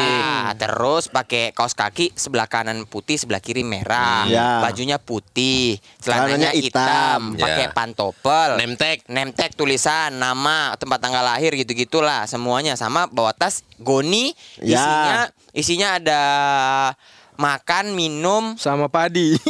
Terus 0.55 1.07
pakai 1.07 1.53
kaos 1.53 1.73
kaki 1.73 2.11
sebelah 2.15 2.47
kanan 2.47 2.83
putih, 2.83 3.15
sebelah 3.15 3.39
kiri 3.39 3.61
merah. 3.61 4.25
Ya. 4.27 4.59
Bajunya 4.61 4.97
putih, 4.97 5.77
Celananya 5.99 6.51
hitam, 6.51 7.37
hitam. 7.37 7.39
pakai 7.39 7.65
Ya. 7.65 7.73
pantopel. 7.73 8.51
Nemtek. 8.57 9.05
Nemtek 9.07 9.53
tulisan 9.53 10.15
nama, 10.15 10.73
tempat 10.75 10.99
tanggal 10.99 11.23
lahir 11.23 11.53
gitu-gitulah 11.53 12.25
semuanya 12.25 12.75
sama 12.75 13.07
bawa 13.07 13.31
tas 13.31 13.61
goni 13.77 14.33
Ya. 14.59 14.79
isinya 14.79 15.19
isinya 15.53 15.89
ada 15.95 16.23
makan, 17.39 17.95
minum, 17.95 18.59
Sama 18.59 18.91
padi. 18.91 19.39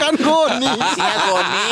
kan 0.00 0.16
goni. 0.18 0.66
isinya 0.66 1.14
goni. 1.28 1.68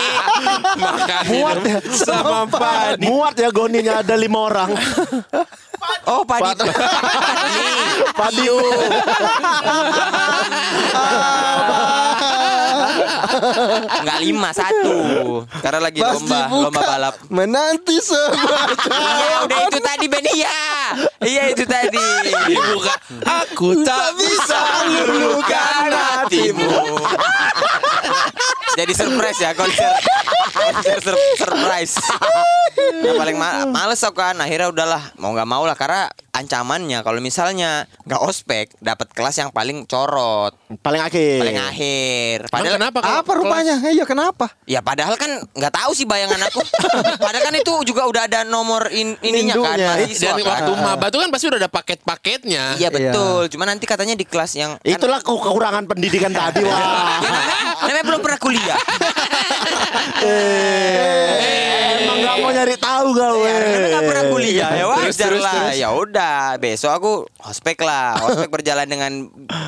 Makan 0.79 1.25
Muat 1.33 1.57
ya. 1.64 1.81
sama 1.88 2.44
padi. 2.47 3.09
Muat 3.09 3.35
ya 3.40 3.49
goninya 3.51 4.05
ada 4.05 4.14
lima 4.14 4.38
orang. 4.44 4.71
Oh, 6.09 6.25
padi. 6.27 6.42
Padi. 6.42 6.68
Padiu. 8.16 8.59
Enggak 13.99 14.19
lima 14.21 14.49
satu. 14.51 14.95
Karena 15.59 15.81
lagi 15.83 15.99
Pas 15.99 16.14
lomba, 16.14 16.38
dibuka, 16.43 16.62
lomba 16.64 16.81
balap. 16.83 17.14
Menanti 17.29 17.97
sebuah 17.99 18.64
Iya, 18.88 19.35
udah 19.45 19.59
itu 19.64 19.79
tadi 19.79 20.05
Ben 20.07 20.27
iya. 20.29 20.61
Iya 21.19 21.43
itu 21.51 21.64
tadi. 21.64 22.07
Dibuka. 22.47 22.95
Aku 23.45 23.83
tak 23.83 24.14
bisa 24.14 24.61
Lulukan 24.88 25.91
hatimu. 25.91 26.69
Jadi 28.79 28.93
surprise 28.95 29.38
ya 29.38 29.51
konser. 29.53 29.91
Konser 30.49 30.97
sur- 31.03 31.23
surprise. 31.37 31.95
Yang 33.03 33.14
paling 33.17 33.37
ma- 33.37 33.67
males 33.67 34.01
aku 34.01 34.17
kan 34.17 34.37
akhirnya 34.38 34.69
udahlah 34.69 35.03
mau 35.17 35.33
nggak 35.33 35.47
mau 35.47 35.62
lah 35.62 35.75
karena 35.75 36.09
ancamannya 36.38 36.98
kalau 37.01 37.18
misalnya 37.18 37.70
nggak 38.03 38.20
ospek 38.20 38.70
dapat 38.79 39.11
kelas 39.11 39.37
yang 39.37 39.51
paling 39.51 39.83
corot 39.85 40.55
Paling 40.79 41.01
akhir. 41.01 41.38
paling 41.38 41.59
akhir 41.59 42.37
Emang 42.42 42.53
padahal 42.53 42.74
kenapa 42.77 42.98
kalau 43.01 43.16
Apa 43.18 43.33
rupanya? 43.35 43.74
Iya 43.85 44.05
kenapa? 44.05 44.46
ya 44.64 44.81
padahal 44.81 45.14
kan 45.14 45.29
nggak 45.51 45.74
tahu 45.74 45.90
sih 45.92 46.05
bayangan 46.05 46.38
aku 46.42 46.61
padahal 47.24 47.42
kan 47.42 47.55
itu 47.55 47.72
juga 47.85 48.05
udah 48.05 48.22
ada 48.24 48.40
nomor 48.42 48.88
in- 48.90 49.18
ininya 49.20 49.57
kan 49.57 49.74
Nindunya. 49.74 49.88
mahasiswa 49.88 50.22
Dan 50.29 50.37
kan. 50.38 50.46
waktu 50.46 50.72
maba 50.79 51.07
tuh 51.09 51.18
kan 51.18 51.29
pasti 51.29 51.46
udah 51.46 51.59
ada 51.59 51.68
paket-paketnya. 51.68 52.64
Iya 52.77 52.88
betul. 52.88 53.48
Cuma 53.48 53.64
nanti 53.64 53.85
katanya 53.85 54.12
di 54.12 54.22
kelas 54.22 54.53
yang 54.55 54.77
kan- 54.77 54.87
Itulah 54.87 55.18
ke- 55.18 55.33
kekurangan 55.38 55.85
pendidikan 55.85 56.31
tadi 56.31 56.62
wah. 56.62 56.79
Ya, 57.18 57.29
namanya, 57.29 57.57
namanya 57.83 58.05
belum 58.05 58.20
pernah 58.20 58.38
kuliah. 58.38 58.81
Eh, 60.18 62.03
Emang 62.03 62.16
gak 62.16 62.18
mau 62.42 62.53
nyari 62.55 62.77
tahu 62.79 63.07
kau. 63.14 63.37
Ya, 63.44 63.57
namanya 63.59 63.88
nggak 63.92 64.05
pernah 64.07 64.24
kuliah 64.31 64.70
ya 64.74 64.85
wajar 64.87 65.31
terus, 65.33 65.42
lah. 65.44 65.72
Ya 65.74 65.88
udah, 65.92 66.57
besok 66.57 66.92
aku 66.94 67.12
ospek 67.42 67.79
lah. 67.83 68.18
Ospek 68.24 68.48
berjalan 68.51 68.88
dengan 68.88 69.12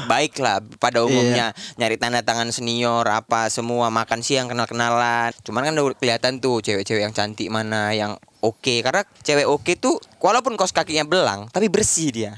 baik 0.07 0.39
lah 0.39 0.63
pada 0.79 1.03
umumnya. 1.05 1.53
Nyari 1.77 1.97
tanda 2.01 2.21
tangan 2.23 2.51
senior 2.55 3.07
apa 3.07 3.51
semua 3.53 3.89
makan 3.89 4.21
siang 4.23 4.51
kenal-kenalan. 4.51 5.35
Cuman 5.43 5.63
kan 5.67 5.75
udah 5.75 5.97
kelihatan 5.97 6.39
tuh 6.39 6.63
cewek-cewek 6.65 7.03
yang 7.03 7.15
cantik 7.15 7.51
mana 7.51 7.93
yang 7.95 8.17
oke 8.41 8.75
karena 8.81 9.05
cewek 9.21 9.45
oke 9.45 9.73
tuh 9.77 10.01
walaupun 10.17 10.57
kaos 10.57 10.73
kakinya 10.73 11.05
belang 11.05 11.47
tapi 11.53 11.69
bersih 11.69 12.09
dia. 12.11 12.33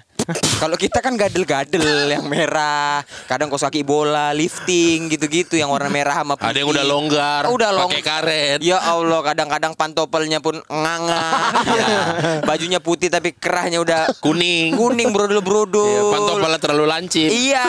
Kalau 0.58 0.76
kita 0.76 1.02
kan 1.02 1.14
gadel-gadel 1.14 1.82
yang 2.08 2.24
merah, 2.24 3.02
kadang 3.26 3.50
kaos 3.50 3.62
kaki 3.62 3.82
bola, 3.82 4.30
lifting 4.30 5.10
gitu-gitu 5.10 5.58
yang 5.58 5.68
warna 5.68 5.90
merah 5.90 6.14
sama 6.14 6.38
putih. 6.38 6.50
Ada 6.54 6.58
yang 6.62 6.70
udah 6.70 6.84
longgar, 6.84 7.42
udah 7.50 7.70
long- 7.74 7.90
pakai 7.90 8.04
karet. 8.04 8.58
Ya 8.62 8.78
Allah, 8.78 9.20
kadang-kadang 9.20 9.72
pantopelnya 9.74 10.38
pun 10.38 10.62
nganga. 10.64 11.26
Ya. 11.72 11.88
Bajunya 12.44 12.78
putih 12.78 13.08
tapi 13.08 13.32
kerahnya 13.32 13.80
udah 13.80 14.14
Kuning. 14.18 14.76
kuning 14.76 15.10
brodol-brodol. 15.10 15.82
Iya, 15.82 16.02
pantopelnya 16.08 16.60
terlalu 16.60 16.84
lancip. 16.86 17.28
Iya. 17.28 17.66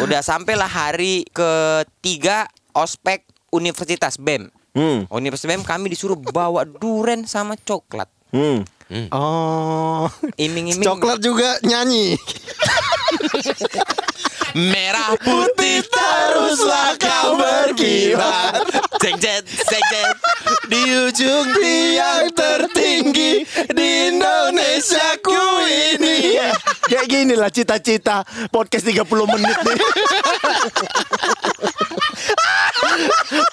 udah 0.00 0.20
sampailah 0.20 0.68
hari 0.68 1.26
ketiga 1.26 2.46
ospek 2.72 3.26
Universitas 3.50 4.14
BEM. 4.14 4.46
Hmm. 4.70 5.02
Universitas 5.10 5.50
BEM 5.50 5.66
kami 5.66 5.90
disuruh 5.90 6.14
bawa 6.14 6.62
duren 6.62 7.26
sama 7.26 7.58
coklat. 7.58 8.06
Hmm. 8.30 8.62
Oh. 9.14 10.10
Iming-iming. 10.34 10.82
Coklat 10.82 11.22
juga 11.22 11.62
nyanyi. 11.62 12.18
Merah 14.54 15.14
putih 15.22 15.78
teruslah 15.86 16.98
kau 16.98 17.38
berkibar 17.38 18.66
Cek 18.98 19.14
jet, 19.22 19.46
cek 19.46 19.84
jet 19.94 20.14
Di 20.66 20.82
ujung 21.06 21.54
tiang 21.54 22.34
tertinggi 22.34 23.46
Di 23.70 24.10
Indonesia 24.10 25.14
ku 25.22 25.38
ini 25.62 26.34
Kayak 26.86 27.06
gini 27.06 27.34
lah 27.36 27.50
cita-cita 27.50 28.22
podcast 28.48 28.84
30 28.86 29.04
menit 29.36 29.56
nih. 29.60 29.78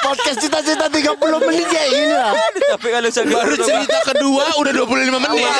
podcast 0.01 0.37
cita-cita 0.39 0.85
30 0.87 1.47
menit 1.47 1.67
kayak 1.67 1.89
gini 1.91 2.13
lah. 2.15 2.33
Tapi 2.77 2.87
kalau 2.89 3.09
saya 3.11 3.25
Baru 3.27 3.55
cerita 3.59 3.97
kedua 4.05 4.45
udah 4.57 4.71
25 4.73 5.25
menit 5.27 5.53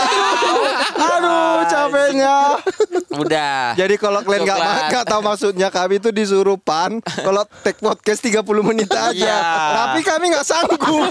Aduh 0.98 1.62
capeknya. 1.68 2.38
udah. 3.18 3.74
Jadi 3.74 3.96
kalau 3.98 4.22
kalian 4.22 4.46
nggak 4.46 4.60
nggak 4.94 5.06
tahu 5.10 5.22
maksudnya 5.26 5.68
kami 5.74 5.98
itu 5.98 6.10
disuruh 6.14 6.58
pan 6.58 7.02
kalau 7.02 7.44
take 7.66 7.82
podcast 7.82 8.22
30 8.24 8.44
menit 8.64 8.90
aja. 8.92 9.12
Iya. 9.14 9.40
Tapi 9.74 10.00
kami 10.06 10.26
nggak 10.34 10.46
sanggup. 10.46 11.10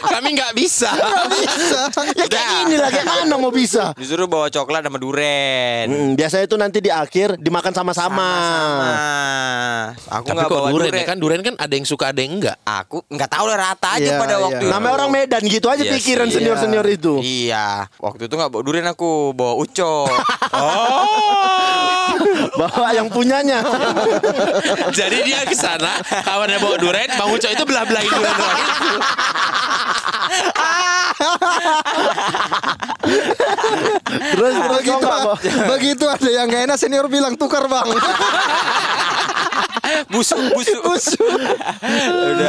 Kami 0.00 0.28
nggak 0.34 0.52
bisa 0.56 0.90
Bisa. 1.30 1.80
Ya 2.16 2.26
kayak 2.26 2.48
gini 2.64 2.76
lah 2.80 2.88
kayak 2.88 3.06
mana 3.06 3.34
mau 3.36 3.52
bisa. 3.52 3.92
Disuruh 3.96 4.26
bawa 4.26 4.48
coklat 4.48 4.82
sama 4.86 4.98
duren. 4.98 5.59
Hmm, 5.86 6.10
biasanya 6.14 6.44
itu 6.44 6.56
nanti 6.56 6.78
di 6.78 6.88
akhir 6.88 7.36
dimakan 7.36 7.72
sama-sama. 7.72 8.28
Sama. 8.30 8.92
Aku 10.10 10.26
Tapi 10.26 10.36
nggak 10.36 10.48
kok 10.48 10.54
bawa 10.54 10.68
duren 10.68 10.86
duren. 10.86 11.00
ya 11.00 11.06
kan 11.06 11.16
Duren 11.16 11.40
kan 11.40 11.54
ada 11.56 11.72
yang 11.72 11.84
suka 11.84 12.10
ada 12.10 12.20
yang 12.20 12.36
enggak 12.36 12.56
Aku 12.62 13.02
nggak 13.06 13.30
tahu 13.30 13.44
lah 13.44 13.58
rata 13.58 13.88
aja 13.96 14.10
Iya, 14.12 14.18
pada 14.18 14.34
iya. 14.36 14.44
waktu 14.44 14.64
itu. 14.64 14.72
Namanya 14.72 14.92
orang 14.94 15.10
Medan 15.10 15.42
gitu 15.44 15.66
aja 15.66 15.82
Iya 15.82 15.92
pikiran 15.94 16.28
senior-senior 16.28 16.86
itu. 16.86 17.12
Iya, 17.20 17.88
waktu 17.96 18.22
itu 18.26 18.34
nggak 18.34 18.50
bawa 18.50 18.62
duren 18.62 18.86
aku 18.86 19.10
bawa 19.32 19.54
uco. 19.56 19.94
oh, 20.56 21.04
Bawa 22.60 22.92
yang 22.92 23.08
punyanya. 23.08 23.62
Jadi 24.98 25.22
dia 25.22 25.40
ke 25.42 25.54
sana 25.54 25.96
Kawannya 26.02 26.58
bawa 26.58 26.76
duren 26.76 27.08
Bang 27.10 27.30
Uco 27.30 27.46
itu 27.46 27.64
belah-belahin 27.64 28.10
duren 28.10 28.34
doang. 28.34 28.60
Terus 34.10 34.52
terus 34.52 34.68
begitu, 34.70 35.06
begitu 35.66 36.04
ada 36.06 36.28
yang 36.28 36.46
gak 36.46 36.62
enak 36.68 36.78
senior 36.78 37.06
bilang 37.06 37.34
tukar 37.34 37.66
bang. 37.66 37.88
busuk 40.06 40.38
busuk 40.54 40.80
busuk. 40.82 41.18
udah, 41.20 42.48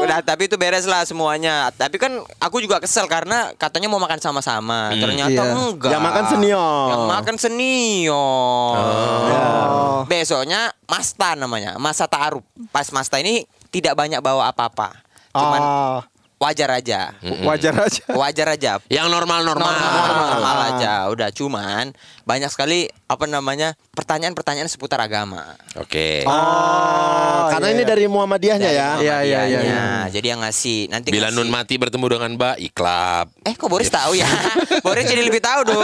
udah. 0.00 0.18
Tapi 0.24 0.48
itu 0.48 0.56
beres 0.56 0.88
lah 0.88 1.04
semuanya. 1.04 1.68
Tapi 1.70 2.00
kan 2.00 2.10
aku 2.38 2.58
juga 2.58 2.80
kesel 2.80 3.04
karena 3.04 3.52
katanya 3.54 3.88
mau 3.88 4.00
makan 4.00 4.18
sama-sama. 4.18 4.90
Ternyata 4.92 5.42
Iya. 5.44 5.54
enggak. 5.54 5.90
Yang 5.92 6.02
makan 6.02 6.24
senior. 6.26 6.88
Yang 6.88 7.04
makan 7.06 7.36
senior. 7.36 8.74
Oh. 8.78 9.98
Besoknya 10.08 10.72
Masta 10.88 11.36
namanya, 11.36 11.76
Masa 11.76 12.08
Ta'aruf. 12.08 12.42
Pas 12.72 12.88
Masta 12.90 13.20
ini 13.20 13.44
tidak 13.68 13.92
banyak 13.92 14.18
bawa 14.18 14.48
apa-apa. 14.48 14.96
Cuman 15.30 15.60
Ah, 15.60 15.98
wajar 16.38 16.70
aja. 16.72 17.12
wajar 17.42 17.74
aja. 17.76 18.02
Wajar 18.18 18.46
aja. 18.48 18.72
Yang 18.86 19.06
normal-normal 19.08 19.74
normal, 19.74 20.26
normal 20.32 20.56
aja 20.70 20.92
udah 21.08 21.28
cuman 21.30 21.90
banyak 22.22 22.46
sekali 22.46 22.78
apa 23.06 23.24
namanya 23.24 23.72
pertanyaan-pertanyaan 23.90 24.68
seputar 24.68 25.00
agama 25.00 25.56
Oke 25.74 26.20
Oh, 26.22 27.48
karena 27.48 27.68
iya, 27.68 27.74
ini 27.74 27.82
iya. 27.82 27.88
dari 27.88 28.04
Muhammadiyahnya 28.06 28.68
ya. 28.68 28.70
Iya, 28.70 28.84
iya, 28.98 29.16
iya, 29.24 29.38
Muhammadiyahnya. 29.40 29.62
iya. 29.64 30.12
jadi 30.12 30.26
yang 30.28 30.40
ngasih 30.42 30.78
nanti 30.88 31.08
Bila 31.08 31.28
ngasih- 31.28 31.38
Nun 31.38 31.48
mati 31.48 31.74
bertemu 31.74 32.06
dengan 32.06 32.30
Mbak 32.36 32.56
Iklab 32.62 33.26
eh 33.42 33.54
kok 33.54 33.66
Boris 33.66 33.88
tahu 33.88 34.12
ya 34.14 34.28
Boris 34.84 35.04
jadi 35.04 35.22
lebih 35.22 35.40
tahu 35.40 35.60
dong 35.64 35.80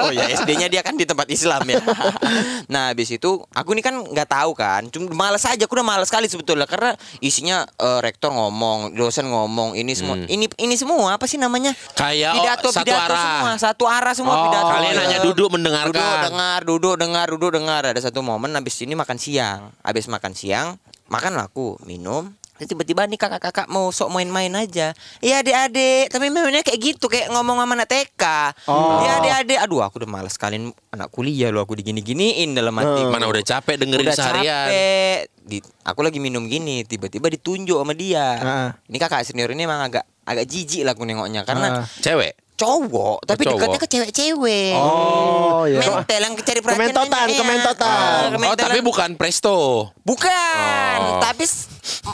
oh 0.00 0.10
ya 0.10 0.24
SD-nya 0.34 0.66
dia 0.66 0.80
kan 0.80 0.96
di 0.96 1.04
tempat 1.04 1.28
Islam 1.28 1.62
ya 1.66 1.78
nah 2.72 2.90
habis 2.90 3.12
itu 3.12 3.28
aku 3.46 3.70
ini 3.72 3.82
kan 3.82 4.00
nggak 4.00 4.26
tahu 4.26 4.50
kan 4.52 4.88
cuma 4.88 5.12
males 5.12 5.44
aja 5.44 5.60
aku 5.60 5.74
udah 5.74 5.86
males 5.86 6.08
sekali 6.08 6.26
sebetulnya 6.26 6.64
karena 6.64 6.92
isinya 7.20 7.68
eh, 7.76 8.00
rektor 8.00 8.32
ngomong 8.32 8.94
dosen 8.94 9.28
ngomong 9.28 9.76
ini 9.84 9.92
semua 9.92 10.16
ini 10.24 10.48
ini 10.56 10.74
semua 10.74 11.12
apa 11.12 11.28
sih 11.28 11.36
namanya 11.36 11.76
Kayak, 11.92 12.32
oh, 12.32 12.36
pidato 12.40 12.68
satu 12.72 12.88
pidato 12.88 13.12
arah. 13.12 13.20
semua 13.20 13.50
satu 13.60 13.84
arah 13.84 14.14
semua 14.16 14.34
Oh, 14.34 14.44
pidato 14.48 14.66
Kalian 14.66 14.96
hanya 14.96 15.18
duduk 15.20 15.48
mendengarkan 15.52 15.92
Duduk 15.94 16.16
dengar, 16.24 16.60
duduk 16.64 16.94
dengar, 16.96 17.26
duduk 17.28 17.50
dengar. 17.52 17.82
Ada 17.84 18.08
satu 18.08 18.24
momen 18.24 18.50
habis 18.50 18.74
ini 18.80 18.96
makan 18.96 19.20
siang. 19.20 19.70
Habis 19.84 20.08
makan 20.08 20.32
siang, 20.32 20.80
makan 21.06 21.36
aku, 21.38 21.76
minum. 21.84 22.32
Tiba-tiba 22.54 23.02
nih 23.10 23.18
kakak-kakak 23.18 23.66
mau 23.66 23.90
sok 23.90 24.14
main-main 24.14 24.50
aja. 24.54 24.94
Iya 25.18 25.42
adik-adik, 25.42 26.14
tapi 26.14 26.30
mainnya 26.30 26.62
kayak 26.62 26.78
gitu, 26.78 27.10
kayak 27.10 27.34
ngomong 27.34 27.58
sama 27.58 27.74
anak 27.74 27.88
TK. 27.90 28.22
Oh. 28.70 29.02
Iya 29.02 29.18
adik-adik, 29.18 29.58
aduh 29.58 29.82
aku 29.82 30.06
udah 30.06 30.10
males 30.10 30.38
sekalian 30.38 30.70
anak 30.94 31.10
kuliah 31.10 31.50
lo 31.50 31.66
aku 31.66 31.74
digini-giniin 31.74 32.54
dalam 32.54 32.78
hati. 32.78 33.02
Mana 33.10 33.26
udah 33.26 33.42
capek 33.42 33.74
dengerin 33.82 34.06
Udah 34.06 34.14
seharian 34.14 34.70
capek. 34.70 35.18
Di, 35.44 35.58
aku 35.82 36.00
lagi 36.06 36.22
minum 36.22 36.46
gini, 36.46 36.86
tiba-tiba 36.86 37.26
ditunjuk 37.26 37.74
sama 37.74 37.92
dia. 37.92 38.26
Ah. 38.38 38.70
Ini 38.86 38.96
kakak 39.02 39.26
senior 39.26 39.50
ini 39.50 39.66
emang 39.66 39.82
agak 39.82 40.06
agak 40.24 40.46
jijik 40.48 40.86
lah 40.86 40.94
aku 40.96 41.04
nengoknya 41.04 41.42
karena 41.44 41.82
Ah. 41.82 41.86
Cewek 42.00 42.43
cowok 42.54 43.18
tapi 43.24 43.42
Cowok. 43.42 43.54
dekatnya 43.56 43.78
ke 43.78 43.88
cewek-cewek. 43.90 44.74
Oh, 44.74 45.66
iya. 45.66 45.82
Mentel 45.82 46.20
yang 46.22 46.34
cari 46.36 46.60
perhatian 46.60 46.80
Kementotan, 46.86 47.18
aja, 47.20 47.28
iya. 47.28 47.38
kementotan. 47.38 47.90
Ah, 47.90 48.22
Oh 48.22 48.30
kementelan. 48.32 48.70
tapi 48.70 48.80
bukan 48.80 49.10
Presto 49.14 49.56
bukan, 50.02 50.98
Oh. 51.00 51.18
tapi 51.18 51.44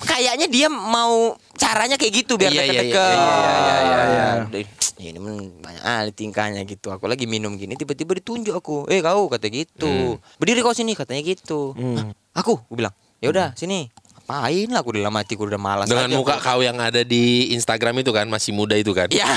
kayaknya 0.03 0.47
dia 0.47 0.69
mau 0.69 1.33
caranya 1.55 1.95
kayak 1.95 2.25
gitu 2.25 2.35
biar 2.35 2.49
Iya, 2.49 2.57
iya, 2.59 2.65
deket-deket. 2.65 3.15
iya, 3.15 3.29
iya, 3.29 3.53
iya, 3.53 3.77
iya, 3.83 4.01
iya. 4.07 4.27
Deh, 4.49 4.67
Ini 5.01 5.17
men 5.17 5.57
banyak 5.57 5.81
ali 5.81 6.13
tingkahnya 6.13 6.61
gitu. 6.63 6.89
Aku 6.89 7.05
lagi 7.05 7.25
minum 7.25 7.57
gini 7.57 7.73
tiba-tiba 7.73 8.13
ditunjuk 8.15 8.53
aku. 8.53 8.85
Eh 8.87 9.01
kau 9.01 9.29
kata 9.29 9.49
gitu. 9.49 10.21
Berdiri 10.37 10.61
kau 10.61 10.73
sini 10.73 10.93
katanya 10.93 11.25
gitu. 11.25 11.73
Hah, 11.73 12.13
aku, 12.35 12.61
aku 12.61 12.75
bilang. 12.75 12.93
Ya 13.17 13.29
udah 13.29 13.53
sini. 13.55 13.89
Ngapain 14.31 14.71
lah 14.71 14.79
aku 14.79 14.91
dalam 14.95 15.11
hati 15.13 15.35
aku 15.35 15.43
udah 15.45 15.59
malas 15.59 15.87
Dengan 15.87 16.07
aja 16.07 16.15
muka 16.15 16.39
aku. 16.39 16.47
kau 16.47 16.61
yang 16.63 16.79
ada 16.79 17.03
di 17.03 17.51
Instagram 17.51 17.99
itu 17.99 18.11
kan 18.11 18.25
Masih 18.25 18.55
muda 18.55 18.73
itu 18.73 18.95
kan 18.95 19.11
Ya 19.11 19.27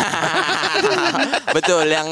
Betul 1.51 1.85
yang 1.87 2.09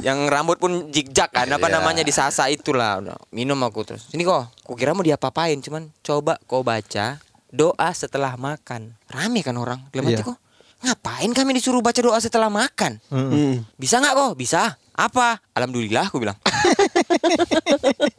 yang 0.00 0.24
rambut 0.26 0.56
pun 0.56 0.88
jigjak 0.88 1.28
kan 1.30 1.44
apa 1.46 1.66
Iya. 1.66 1.76
namanya 1.76 2.00
disasa 2.00 2.48
itulah. 2.48 2.96
Minum 3.30 3.60
aku 3.60 3.84
terus. 3.84 4.08
Sini 4.08 4.20
kok. 4.22 4.48
Kukira 4.62 4.92
mau 4.92 5.00
diapa-apain 5.00 5.56
cuman 5.58 5.92
coba 6.00 6.40
kau 6.42 6.60
baca 6.60 7.20
doa 7.46 7.88
setelah 7.92 8.34
makan. 8.34 8.96
Rame 9.06 9.40
kan 9.40 9.52
orang. 9.54 9.84
Dalam 9.90 10.04
hati 10.06 10.16
Iya. 10.18 10.26
kok. 10.26 10.38
Ngapain 10.80 11.30
kami 11.30 11.50
disuruh 11.52 11.80
baca 11.80 12.00
doa 12.00 12.16
setelah 12.18 12.48
makan? 12.48 12.96
Hmm. 13.08 13.60
Bisa 13.74 14.00
nggak 14.00 14.14
kok? 14.14 14.32
Bisa. 14.34 14.80
Apa? 14.90 15.44
Alhamdulillah 15.52 16.08
aku 16.08 16.16
bilang. 16.18 16.40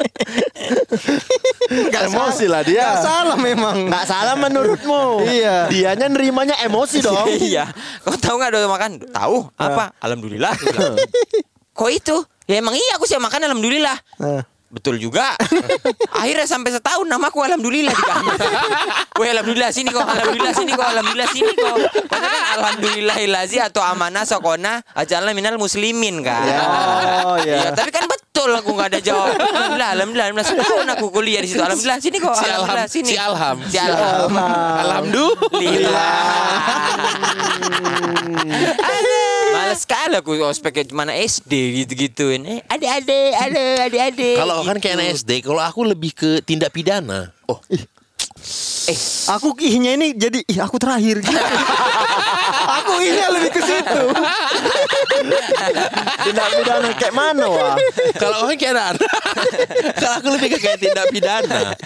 Emosi 2.08 2.46
lah 2.48 2.62
dia. 2.64 2.86
Nggak 2.88 3.04
salah 3.04 3.38
memang. 3.38 3.76
Nggak 3.86 4.06
salah 4.06 4.36
menurutmu. 4.36 5.04
Iya. 5.26 5.68
Dianya 5.68 6.08
nerimanya 6.08 6.56
emosi 6.62 6.98
dong. 7.06 7.28
iya. 7.30 7.70
Kau 8.02 8.16
tahu 8.16 8.40
nggak 8.40 8.52
doa 8.54 8.68
makan? 8.70 8.92
Tahu. 9.12 9.38
Apa? 9.54 9.94
Alhamdulillah. 10.00 10.52
aku 10.54 10.66
bilang. 10.70 10.96
Kok 11.78 11.90
itu? 11.90 12.16
Ya 12.50 12.60
emang 12.60 12.76
iya 12.76 13.00
aku 13.00 13.08
sih 13.08 13.16
makan 13.16 13.48
alhamdulillah. 13.48 13.96
Betul 14.72 15.04
juga. 15.04 15.36
Akhirnya 16.24 16.48
sampai 16.48 16.72
setahun 16.72 17.04
namaku 17.04 17.44
alhamdulillah 17.44 17.92
diganti. 17.92 18.40
Weh 19.20 19.30
alhamdulillah 19.36 19.72
sini 19.76 19.92
kok, 19.92 20.08
alhamdulillah 20.08 20.56
sini 20.56 20.72
kok, 20.72 20.88
alhamdulillah 20.88 21.30
sini 21.36 21.52
kok. 21.52 21.76
Karena 22.08 22.28
kan 22.32 22.44
alhamdulillahilazi 22.56 23.60
atau 23.60 23.84
amanah 23.84 24.24
sokona 24.24 24.80
ajalna 24.96 25.36
minal 25.36 25.60
muslimin 25.60 26.24
kan. 26.24 26.48
Ya, 26.48 26.64
oh, 27.28 27.36
ya. 27.44 27.68
Iya, 27.68 27.76
tapi 27.76 27.92
kan 27.92 28.08
betul 28.08 28.48
aku 28.56 28.72
nggak 28.80 28.96
ada 28.96 29.00
jawab. 29.04 29.36
Alhamdulillah, 29.36 29.92
alhamdulillah, 29.92 30.26
alhamdulillah. 30.32 30.64
Setahun 30.64 30.88
aku 30.96 31.06
kuliah 31.12 31.44
di 31.44 31.52
situ. 31.52 31.60
Alhamdulillah 31.60 32.00
sini 32.00 32.18
kok, 32.24 32.32
Si 32.32 32.48
alhamdulillah 32.48 32.88
Alham 32.88 32.96
sini. 32.96 33.12
Si 33.12 33.20
Alham 33.20 33.58
Si 33.68 33.76
Alham. 33.78 34.32
Alhamdulillah 34.88 36.16
Males 39.52 39.84
sekali 39.84 40.16
aku 40.16 40.32
ospek 40.48 40.72
kayak 40.72 40.96
mana 40.96 41.12
SD 41.12 41.84
gitu-gituin. 41.84 42.42
Eh, 42.48 42.60
adik-adik, 42.72 43.32
ada 43.36 43.64
adik-adik. 43.88 44.36
Kalau 44.40 44.61
kan 44.66 44.78
kayak 44.82 44.96
anak 45.00 45.08
SD 45.20 45.32
Kalau 45.46 45.62
aku 45.62 45.82
lebih 45.86 46.12
ke 46.14 46.30
tindak 46.46 46.74
pidana 46.74 47.32
oh. 47.48 47.60
Eh, 48.90 48.98
Aku 49.38 49.54
ihnya 49.62 49.94
ini 49.94 50.18
jadi 50.18 50.42
ih 50.42 50.58
aku 50.66 50.82
terakhir. 50.82 51.22
aku 52.82 52.92
ihnya 53.06 53.30
lebih 53.30 53.54
ke 53.54 53.62
situ. 53.62 54.02
Tindak 56.26 56.50
pidana 56.58 56.90
kayak 56.98 57.14
mana 57.14 57.46
wah? 57.46 57.78
Kalau 58.18 58.50
orang 58.50 58.58
kayak 58.58 58.74
anak 58.74 59.06
Kalau 60.02 60.16
aku 60.18 60.28
lebih 60.34 60.48
ke 60.56 60.58
kayak 60.58 60.80
tindak 60.82 61.06
pidana 61.14 61.78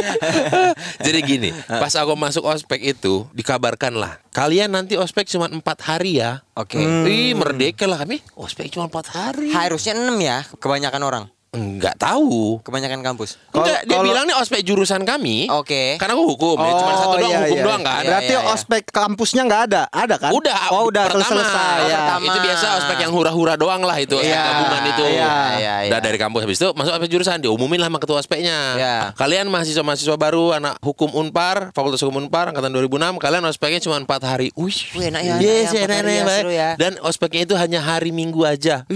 Jadi 1.06 1.18
gini, 1.24 1.50
pas 1.66 1.92
aku 1.96 2.14
masuk 2.14 2.44
ospek 2.46 2.94
itu 2.96 3.26
dikabarkan 3.32 3.96
lah, 3.96 4.20
kalian 4.34 4.72
nanti 4.72 4.94
ospek 4.96 5.26
cuma 5.28 5.48
empat 5.50 5.78
hari 5.84 6.20
ya. 6.22 6.42
Oke. 6.54 6.78
Ih 6.80 7.32
merdeka 7.34 7.88
lah 7.88 8.02
kami. 8.04 8.20
Ospek 8.36 8.70
cuma 8.72 8.86
empat 8.86 9.10
hari. 9.12 9.50
Harusnya 9.50 9.96
6 9.96 10.14
ya 10.20 10.44
kebanyakan 10.60 11.02
orang. 11.02 11.24
Enggak 11.50 11.98
tahu. 11.98 12.62
Kebanyakan 12.62 13.02
kampus. 13.02 13.34
Enggak, 13.50 13.82
dia 13.82 13.90
kalau- 13.92 14.06
bilang 14.06 14.22
nih 14.22 14.38
ospek 14.38 14.62
jurusan 14.62 15.02
kami. 15.02 15.50
Oke. 15.50 15.98
Karena 15.98 16.14
aku 16.14 16.24
hukum, 16.30 16.54
ya 16.56 16.72
cuma 16.72 16.92
satu 16.94 17.16
doang 17.16 17.26
iya, 17.26 17.40
hukum 17.42 17.58
iya. 17.58 17.66
doang 17.66 17.82
kan. 17.82 18.02
Berarti 18.06 18.24
Iya, 18.28 18.38
iya, 18.38 18.46
iya. 18.46 18.54
ospek 18.54 18.82
kampusnya 18.86 19.42
nggak 19.44 19.62
ada, 19.66 19.82
ada 19.88 20.14
kan? 20.16 20.30
Udah, 20.30 20.58
Oh 20.70 20.86
udah 20.86 21.10
pertama. 21.10 21.26
selesai 21.26 21.74
Oh, 21.76 21.88
ya. 21.88 21.96
pertama. 21.98 22.24
Itu 22.24 22.38
biasa 22.40 22.66
ospek 22.78 22.98
yang 23.00 23.12
hura-hura 23.12 23.54
doang 23.56 23.82
lah 23.82 23.96
itu, 23.98 24.14
Iya, 24.14 24.38
gabungan 24.40 24.82
itu. 24.86 25.04
iya, 25.10 25.32
iya, 25.58 25.74
iya. 25.82 25.90
Udah 25.90 26.00
dari 26.00 26.18
kampus 26.22 26.40
habis 26.46 26.56
itu 26.56 26.68
masuk 26.70 26.92
ospek 26.94 27.10
jurusan 27.10 27.42
diumumin 27.42 27.78
lah 27.78 27.88
sama 27.88 27.98
ketua 27.98 28.16
ospeknya. 28.16 28.58
Iya. 28.78 28.94
Kalian 29.12 29.46
mahasiswa-mahasiswa 29.48 30.16
baru 30.16 30.54
anak 30.54 30.78
hukum 30.80 31.10
Unpar, 31.10 31.74
Fakultas 31.74 31.98
Hukum 31.98 32.22
Unpar 32.22 32.46
angkatan 32.46 32.70
2006, 32.70 33.18
kalian 33.18 33.42
ospeknya 33.42 33.82
cuma 33.82 33.98
4 33.98 34.22
hari. 34.22 34.54
Wih, 34.54 34.70
Wih, 34.94 35.10
enak 35.10 35.20
ya, 35.20 35.34
Yes, 35.36 35.74
enak 35.74 35.74
ya, 35.74 35.82
enak, 35.82 35.90
empat 35.90 35.90
hari 35.90 36.06
enak, 36.06 36.14
ya, 36.14 36.22
enak. 36.22 36.38
seru 36.38 36.50
ya. 36.54 36.70
Dan 36.78 36.92
ospeknya 37.02 37.42
itu 37.42 37.54
hanya 37.58 37.82
hari 37.82 38.14
Minggu 38.14 38.46
aja. 38.46 38.86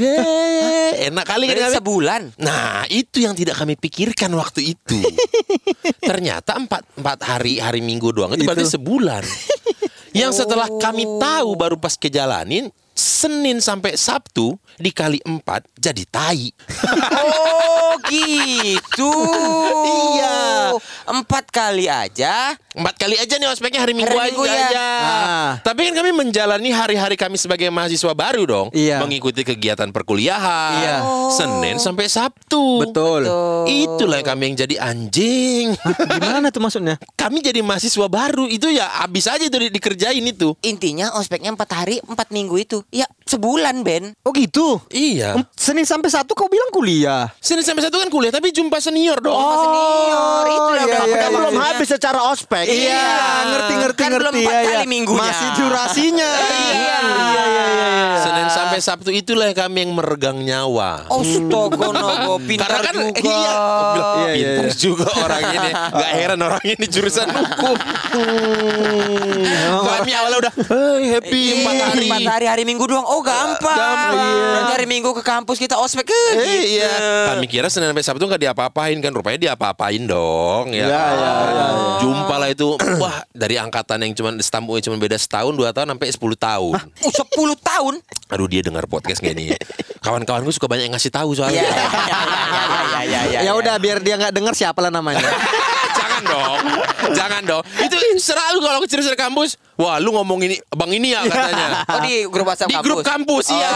Enak 0.95 1.25
kali 1.27 1.51
kan 1.51 1.75
sebulan. 1.75 2.23
Nah, 2.45 2.85
itu 2.93 3.25
yang 3.25 3.33
tidak 3.33 3.57
kami 3.57 3.75
pikirkan 3.81 4.29
waktu 4.37 4.77
itu. 4.77 5.01
Ternyata 6.11 6.61
empat, 6.61 7.01
empat 7.01 7.19
hari 7.25 7.57
hari 7.57 7.81
Minggu 7.81 8.13
doang 8.13 8.37
itu, 8.37 8.45
berarti 8.45 8.69
sebulan. 8.69 9.25
Yang 10.15 10.47
setelah 10.47 10.69
kami 10.79 11.09
tahu 11.19 11.59
baru 11.59 11.77
pas 11.81 11.99
kejalanin 11.99 12.71
Senin 12.95 13.59
sampai 13.59 13.99
Sabtu 13.99 14.55
dikali 14.79 15.19
empat 15.23 15.67
jadi 15.75 16.07
tai. 16.07 16.51
Oh 17.85 18.01
gitu. 18.11 19.13
Iya. 20.17 20.75
Empat 21.07 21.47
kali 21.49 21.87
aja. 21.87 22.59
Empat 22.75 22.99
kali 22.99 23.15
aja 23.15 23.39
nih 23.39 23.47
ospeknya 23.47 23.87
hari 23.87 23.95
Minggu 23.95 24.11
Hari 24.11 24.35
Minggu 24.35 24.43
aja. 24.43 24.51
ya. 24.51 24.67
aja. 24.67 24.87
Ah. 24.99 25.51
Tapi 25.63 25.87
kan 25.87 25.95
kami 25.95 26.11
menjalani 26.11 26.75
hari-hari 26.75 27.15
kami 27.15 27.39
sebagai 27.39 27.71
mahasiswa 27.71 28.11
baru 28.11 28.43
dong. 28.45 28.67
Iya. 28.75 28.99
Mengikuti 28.99 29.47
kegiatan 29.47 29.95
perkuliahan. 29.95 30.75
Iya. 30.83 30.97
Senin 31.31 31.79
sampai 31.79 32.11
Sabtu. 32.11 32.83
Betul. 32.83 33.31
Itulah 33.71 34.19
yang 34.19 34.27
kami 34.27 34.43
yang 34.51 34.57
jadi 34.67 34.77
anjing. 34.83 35.79
Gimana 36.19 36.51
tuh 36.51 36.61
maksudnya? 36.61 36.97
kami 37.15 37.41
jadi 37.41 37.65
mahasiswa 37.65 38.05
baru 38.05 38.45
itu 38.45 38.69
ya 38.69 38.85
habis 39.01 39.25
aja 39.25 39.41
itu 39.41 39.57
di- 39.57 39.73
dikerjain 39.73 40.21
itu. 40.21 40.53
Intinya 40.61 41.17
ospeknya 41.17 41.57
empat 41.57 41.71
hari, 41.73 41.97
empat 42.05 42.29
minggu 42.29 42.59
itu. 42.61 42.84
Ya 42.91 43.07
sebulan 43.25 43.81
Ben. 43.83 44.13
Oh 44.23 44.31
gitu. 44.31 44.79
Iya. 44.93 45.35
Senin 45.57 45.83
sampai 45.83 46.13
Sabtu 46.13 46.37
kau 46.37 46.47
bilang 46.47 46.69
kuliah. 46.69 47.33
Senin 47.41 47.65
sampai 47.65 47.83
satu 47.83 47.97
kan 47.97 48.09
kuliah 48.09 48.31
tapi 48.31 48.53
jumpa 48.53 48.79
senior 48.79 49.19
dong. 49.19 49.33
Oh, 49.33 49.57
senior 49.65 50.45
itu 50.45 50.71
iya, 50.75 50.83
iya, 50.85 51.01
iya. 51.05 51.29
belum 51.31 51.53
maksudnya. 51.53 51.65
habis 51.73 51.89
secara 51.89 52.21
ospek. 52.31 52.65
Iya, 52.69 53.07
ngerti 53.49 53.73
ngerti 53.81 54.01
Kan 54.05 54.11
belum 54.13 54.33
ngerti 54.35 54.45
empat 54.45 54.55
ya, 54.55 54.61
ya. 54.61 54.69
kali 54.69 54.87
minggunya. 54.87 55.23
Masih 55.25 55.49
durasinya. 55.57 56.31
Iya. 56.75 56.99
iya, 57.01 57.45
iya, 57.45 57.65
iya. 57.67 58.01
Senin 58.21 58.49
sampai 58.51 58.79
Sabtu 58.81 59.11
itulah 59.11 59.47
yang 59.51 59.57
kami 59.57 59.85
yang 59.85 59.93
meregang 59.95 60.39
nyawa. 60.41 61.07
Oh, 61.09 61.23
Nogo 61.25 62.37
pintar 62.49 62.69
Karena 62.69 62.81
kan 62.85 62.95
juga. 62.95 63.21
iya, 63.21 63.55
bilang, 63.95 64.17
Iya, 64.19 64.31
iya, 64.35 64.35
pintar 64.35 64.65
iya. 64.67 64.75
juga 64.75 65.07
orang 65.19 65.43
ini. 65.45 65.71
Gak 65.73 66.11
heran 66.13 66.41
orang 66.41 66.63
ini 66.65 66.85
jurusan 66.89 67.27
hukum. 67.31 67.77
Kami 69.85 70.11
awalnya 70.13 70.39
udah 70.49 70.53
hey, 70.55 71.01
happy 71.19 71.41
Iya, 71.41 71.55
empat 71.63 71.75
hari. 71.79 72.07
Empat 72.09 72.27
hari 72.27 72.47
hari 72.49 72.63
Minggu 72.67 72.74
doang. 72.83 73.07
Oh 73.07 73.23
gampang. 73.23 73.79
Gampang. 73.79 74.19
Berarti 74.51 74.73
hari 74.75 74.87
Minggu 74.87 75.15
ke 75.15 75.23
kampus 75.23 75.57
kita 75.57 75.79
ospek 75.79 76.11
ke. 76.11 76.23
Eh, 76.35 76.43
gitu. 76.43 76.83
iya. 76.83 76.95
Kami 77.31 77.47
kira 77.47 77.71
Senin 77.71 77.95
sampai 77.95 78.03
Sabtu 78.03 78.27
nggak 78.27 78.43
diapa-apain 78.43 78.99
kan, 78.99 79.15
rupanya 79.15 79.39
diapa-apain 79.53 80.03
dong. 80.03 80.75
Ya, 80.75 80.91
Iya, 80.91 81.05
iya, 81.15 81.33
iya, 81.47 81.67
Jumpa 82.03 82.35
lah 82.35 82.49
itu, 82.51 82.75
wah 83.03 83.23
dari 83.31 83.55
angkatan 83.55 84.03
yang 84.03 84.13
cuma 84.13 84.35
stampu 84.43 84.75
cuma 84.81 84.99
beda 84.99 85.15
setahun, 85.15 85.55
dua 85.55 85.71
tahun 85.71 85.95
sampai 85.95 86.09
10 86.11 86.35
tahun. 86.35 86.75
Oh, 86.75 87.13
10 87.55 87.55
tahun. 87.63 87.95
Aduh 88.35 88.49
dia 88.51 88.61
dengar 88.61 88.91
podcast 88.91 89.23
gak 89.23 89.33
nih? 89.33 89.55
Kawan-kawanku 90.03 90.51
suka 90.51 90.67
banyak 90.67 90.91
yang 90.91 90.95
ngasih 90.99 91.13
tahu 91.15 91.33
Iya, 91.33 91.39
soalnya. 91.39 91.63
iya, 91.63 91.73
iya, 91.73 92.21
iya, 92.21 92.63
iya, 92.85 93.01
iya, 93.05 93.21
iya. 93.25 93.39
Ya 93.47 93.53
udah 93.57 93.75
biar 93.79 94.05
dia 94.05 94.19
nggak 94.19 94.35
dengar 94.35 94.53
siapa 94.53 94.81
lah 94.83 94.93
namanya. 94.93 95.25
Jangan 96.25 96.41
dong, 96.41 96.59
jangan 97.13 97.43
dong. 97.45 97.63
Itu 97.77 97.97
selalu 98.17 98.59
kalau 98.65 98.77
aku 98.81 98.89
cerita 98.89 99.13
di 99.13 99.19
kampus, 99.19 99.61
wah 99.77 100.01
lu 100.01 100.09
ngomong 100.13 100.41
ini, 100.41 100.57
bang 100.73 100.91
ini 100.97 101.13
ya 101.13 101.21
katanya. 101.29 101.85
Oh 101.85 102.01
di 102.01 102.25
grup 102.25 102.49
WhatsApp 102.49 102.73
Di 102.73 102.75
kampus. 102.75 102.87
grup 102.89 103.05
kampus 103.05 103.47
iya. 103.53 103.69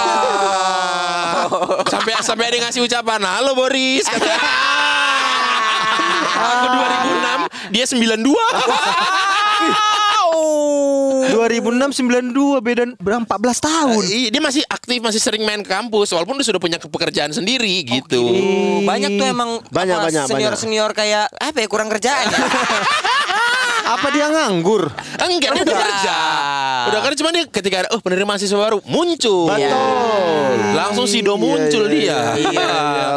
Sampai 1.85 2.17
sampai 2.25 2.45
ada 2.49 2.57
ngasih 2.65 2.81
ucapan, 2.81 3.21
halo 3.21 3.53
Boris. 3.53 4.09
Katanya. 4.09 4.41
Aku 6.39 6.67
2006, 6.71 7.75
dia 7.75 7.85
92. 7.85 9.98
2006 11.29 12.01
92 12.01 12.35
beda 12.61 12.83
berapa 12.97 13.23
14 13.23 13.61
tahun. 13.61 14.03
Iya, 14.05 14.29
dia 14.31 14.41
masih 14.41 14.63
aktif, 14.65 14.99
masih 14.99 15.19
sering 15.19 15.43
main 15.43 15.61
ke 15.61 15.69
kampus 15.69 16.11
walaupun 16.11 16.37
dia 16.37 16.47
sudah 16.47 16.59
punya 16.59 16.79
pekerjaan 16.79 17.31
sendiri 17.31 17.85
gitu. 17.85 18.23
Oh, 18.23 18.79
banyak 18.83 19.15
tuh 19.15 19.27
emang 19.27 19.51
Banyak, 19.69 19.97
apa, 19.97 20.07
banyak, 20.09 20.25
senior 20.27 20.51
banyak. 20.51 20.59
senior 20.59 20.91
kayak 20.93 21.27
apa 21.33 21.57
ya 21.57 21.67
kurang 21.67 21.89
kerjaan 21.89 22.27
ya? 22.27 22.39
Apa 23.89 24.13
dia 24.13 24.29
nganggur? 24.29 24.93
Enggak, 25.17 25.49
dia 25.49 25.65
udah 25.65 25.73
Udah. 25.73 25.81
kerja. 25.81 26.17
Udah 26.85 27.01
kerja 27.01 27.17
cuma 27.17 27.33
dia 27.33 27.49
ketika 27.49 27.77
ada 27.81 27.89
oh 27.89 28.05
penerima 28.05 28.29
mahasiswa 28.29 28.61
baru 28.61 28.85
muncul. 28.85 29.49
Betul. 29.49 30.77
Langsung 30.77 31.09
Sido 31.09 31.41
muncul 31.41 31.89
dia. 31.89 32.37
iya, 32.37 32.69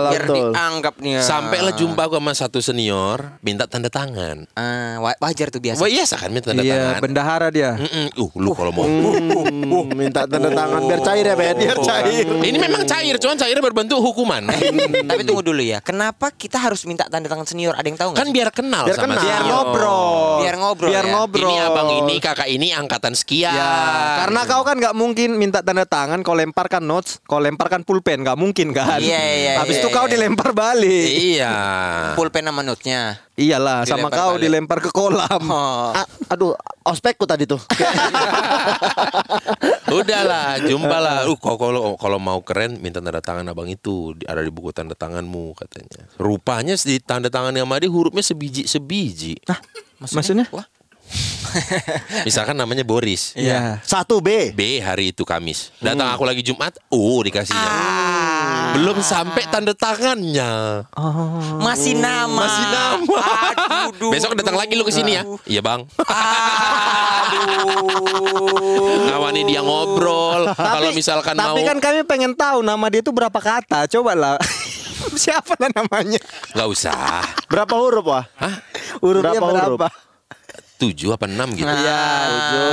biar 0.08 0.24
betul. 0.24 0.36
dianggap 0.56 0.96
nih. 0.96 1.20
Sampailah 1.20 1.76
jumpa 1.76 2.08
aku 2.08 2.16
sama 2.16 2.32
satu 2.32 2.64
senior 2.64 3.36
minta 3.44 3.68
tanda 3.68 3.92
tangan. 3.92 4.48
Ah, 4.56 4.96
wa- 5.04 5.20
wajar 5.20 5.52
tuh 5.52 5.60
biasa. 5.60 5.76
Wah 5.76 5.92
biasa 5.92 6.16
kan 6.16 6.30
minta 6.32 6.56
tanda 6.56 6.64
Iya, 6.64 6.72
tangan. 6.72 7.04
Bendahara 7.32 7.48
dia. 7.52 7.72
Mm-mm. 7.80 8.08
Uh, 8.20 8.30
lu 8.36 8.52
kalau 8.52 8.72
mau. 8.76 8.84
Hmm, 8.84 9.88
minta 9.96 10.28
tanda 10.28 10.50
tangan 10.52 10.82
biar 10.84 11.02
cair 11.04 11.26
ya, 11.26 11.36
Bet. 11.40 11.56
Biar 11.56 11.78
cair. 11.80 12.26
Ini 12.28 12.58
memang 12.60 12.84
cair, 12.84 13.16
cuman 13.16 13.36
cairnya 13.40 13.64
berbentuk 13.64 13.98
hukuman. 14.04 14.44
Tapi 15.10 15.22
tunggu 15.24 15.44
dulu 15.46 15.64
ya. 15.64 15.80
Kenapa 15.80 16.34
kita 16.36 16.60
harus 16.60 16.84
minta 16.84 17.08
tanda 17.08 17.32
tangan 17.32 17.48
senior? 17.48 17.74
Ada 17.78 17.88
yang 17.88 18.00
tahu 18.00 18.10
nggak? 18.12 18.20
kan 18.22 18.28
biar 18.30 18.50
kenal 18.54 18.84
Biar 18.86 18.98
sama 19.00 19.06
kenal. 19.16 19.24
Biar 19.24 19.42
ngobrol. 19.48 20.38
Biar 20.44 20.56
ngobrol 20.60 20.90
Biar 20.92 21.06
ya. 21.06 21.12
ngobrol. 21.16 21.42
Ini 21.48 21.56
abang 21.64 21.90
ini, 22.04 22.16
kakak 22.20 22.50
ini 22.52 22.68
angkatan 22.76 23.14
sekian. 23.16 23.56
Ya, 23.56 23.74
karena 24.26 24.42
kau 24.46 24.64
kan 24.68 24.76
nggak 24.78 24.96
mungkin 24.96 25.30
minta 25.40 25.64
tanda 25.64 25.88
tangan, 25.88 26.20
kau 26.22 26.36
lemparkan 26.36 26.84
notes, 26.84 27.24
kau 27.24 27.40
lemparkan 27.40 27.88
pulpen, 27.88 28.22
nggak 28.28 28.38
mungkin 28.38 28.76
kan? 28.76 29.00
Iya, 29.00 29.22
iya, 29.22 29.52
Habis 29.64 29.80
iya, 29.80 29.84
itu 29.86 29.90
kau 29.90 30.06
iya. 30.06 30.12
dilempar 30.18 30.52
balik. 30.52 31.08
Iya. 31.08 31.54
pulpen 32.18 32.44
sama 32.44 32.62
note-nya. 32.62 33.31
Iyalah, 33.40 33.88
sama 33.88 34.12
Dilempar 34.12 34.20
kau 34.20 34.32
balik. 34.36 34.44
dilempar 34.44 34.78
ke 34.84 34.90
kolam. 34.92 35.44
Oh. 35.48 35.96
Ah, 35.96 36.04
aduh, 36.28 36.52
ospekku 36.84 37.24
tadi 37.24 37.48
tuh. 37.48 37.64
Udahlah, 39.92 40.60
jumpa 40.60 40.98
lah. 41.00 41.24
Uh, 41.24 41.40
kok 41.40 41.56
kalau 41.56 41.96
kalau 41.96 42.20
mau 42.20 42.44
keren 42.44 42.84
minta 42.84 43.00
tanda 43.00 43.24
tangan 43.24 43.48
abang 43.48 43.72
itu 43.72 44.20
Di- 44.20 44.28
ada 44.28 44.44
di 44.44 44.52
buku 44.52 44.76
tanda 44.76 45.00
tanganmu 45.00 45.56
katanya. 45.56 46.12
Rupanya 46.20 46.76
di 46.76 47.00
tanda 47.00 47.32
tangan 47.32 47.56
yang 47.56 47.68
dia 47.72 47.88
hurufnya 47.88 48.24
sebiji 48.24 48.68
sebiji. 48.68 49.40
Maksudnya? 50.04 50.52
Wah. 50.52 50.68
Misalkan 52.28 52.56
namanya 52.56 52.84
Boris. 52.88 53.36
Iya. 53.36 53.80
Satu 53.84 54.24
B. 54.24 54.56
B 54.56 54.80
hari 54.80 55.12
itu 55.12 55.24
Kamis. 55.28 55.72
Datang 55.84 56.08
aku 56.16 56.24
lagi 56.24 56.42
Jumat, 56.44 56.78
oh 56.92 57.20
dikasihnya. 57.24 57.72
Belum 58.72 59.04
sampai 59.04 59.44
tanda 59.52 59.76
tangannya. 59.76 60.84
Masih 61.60 62.00
nama. 62.00 62.48
Masih 62.48 62.66
nama. 62.72 63.20
Aduh, 63.52 63.92
duh, 64.00 64.12
Besok 64.16 64.36
datang 64.40 64.56
lagi 64.56 64.74
lu 64.80 64.88
ke 64.88 64.94
sini 64.96 65.20
ya. 65.20 65.24
Iya, 65.44 65.62
Bang. 65.62 65.88
Aduh. 67.28 67.92
Ngawani 69.12 69.42
dia 69.44 69.60
ngobrol. 69.60 70.48
Kalau 70.56 70.90
misalkan 70.96 71.36
mau 71.36 71.52
Tapi 71.52 71.62
kan 71.68 71.78
kami 71.84 72.08
pengen 72.08 72.32
tahu 72.32 72.64
nama 72.64 72.86
dia 72.88 73.04
itu 73.04 73.12
berapa 73.12 73.40
kata. 73.40 73.92
Coba 73.92 74.16
lah. 74.16 74.38
Siapa 75.22 75.58
lah 75.60 75.70
namanya? 75.76 76.22
nggak 76.56 76.68
usah. 76.72 77.26
Berapa 77.52 77.74
huruf, 77.76 78.06
Wah? 78.06 78.24
Hah? 78.38 78.56
Hurufnya 79.02 79.42
Berapa 79.42 79.76
huruf? 79.76 79.80
Tujuh 80.82 81.14
apa 81.14 81.30
enam 81.30 81.54
gitu? 81.54 81.70
Iya. 81.70 82.02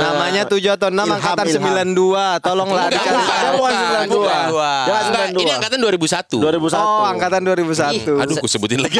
Namanya 0.01 0.41
7 0.49 0.57
atau 0.73 0.89
6 0.89 0.97
Ilham, 0.97 1.13
angkatan 1.13 1.45
Ilham. 1.45 1.93
92. 1.93 2.41
Tolonglah 2.41 2.89
dikasih 2.89 3.13
bukan. 3.13 3.37
tahu. 3.37 3.53
Bukan 3.61 3.73
92. 3.77 4.09
Bukan. 4.09 4.81
Jangan 4.89 5.03
Enggak, 5.05 5.25
ini 5.29 5.45
92. 5.45 5.57
angkatan 5.61 5.77
2001. 5.85 6.41
2001. 6.41 6.81
Oh, 6.81 7.05
angkatan 7.05 7.41
2001. 7.45 8.17
Aduh, 8.17 8.35
aku 8.41 8.47
sebutin 8.49 8.81
lagi. 8.81 8.97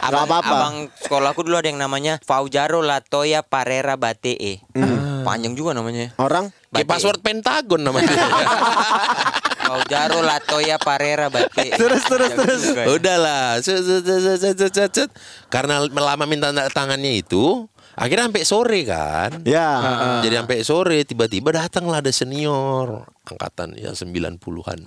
Abang, 0.00 0.24
apa-apa. 0.28 0.56
abang 0.56 0.76
sekolahku 1.00 1.44
dulu 1.44 1.60
ada 1.60 1.68
yang 1.68 1.80
namanya 1.80 2.16
Faujaro 2.24 2.80
Latoya 2.80 3.40
Parera 3.44 3.96
Batee. 3.96 4.60
Panjang 5.28 5.52
juga 5.52 5.76
namanya. 5.76 6.16
Orang 6.16 6.48
Kayak 6.72 6.84
Bate. 6.84 6.88
password 6.88 7.20
Pentagon 7.20 7.80
namanya. 7.84 8.08
Faujaro 9.68 10.24
Latoya 10.24 10.80
Parera 10.80 11.28
Batee. 11.28 11.76
Terus, 11.76 12.00
terus, 12.08 12.32
terus. 12.32 12.62
Ya. 12.72 12.88
Udahlah. 12.88 13.60
Karena 15.52 15.84
lama 15.84 16.24
minta 16.24 16.48
tanda 16.48 16.72
tangannya 16.72 17.20
itu, 17.20 17.68
akhirnya 17.92 18.32
sampai 18.32 18.44
sore 18.48 18.80
kan. 18.88 19.44
Ya. 19.44 19.68
Jadi 20.24 20.34
sampai 20.40 20.58
sore 20.64 21.04
tiba-tiba 21.04 21.52
datanglah 21.52 22.00
ada 22.00 22.08
senior 22.08 23.04
angkatan 23.28 23.76
ya 23.76 23.92
90-an. 23.92 24.80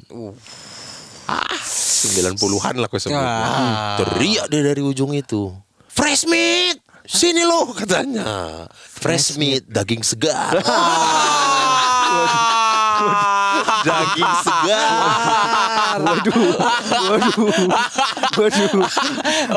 Ah, 1.30 1.62
90-an 1.62 2.76
lah 2.82 2.90
aku 2.90 2.98
sebut. 2.98 3.22
Ah. 3.22 4.02
Teriak 4.02 4.50
dia 4.50 4.62
dari 4.66 4.82
ujung 4.82 5.14
itu. 5.14 5.54
Fresh 5.94 6.26
meat. 6.26 6.81
Sini 7.06 7.42
lo 7.44 7.74
katanya. 7.74 8.66
Fresh 8.78 9.36
meat 9.36 9.66
daging 9.66 10.06
segar. 10.06 10.62
daging 13.82 14.34
segar. 14.46 14.92
Waduh. 15.98 16.34
Waduh. 17.10 17.50
Waduh. 18.38 18.86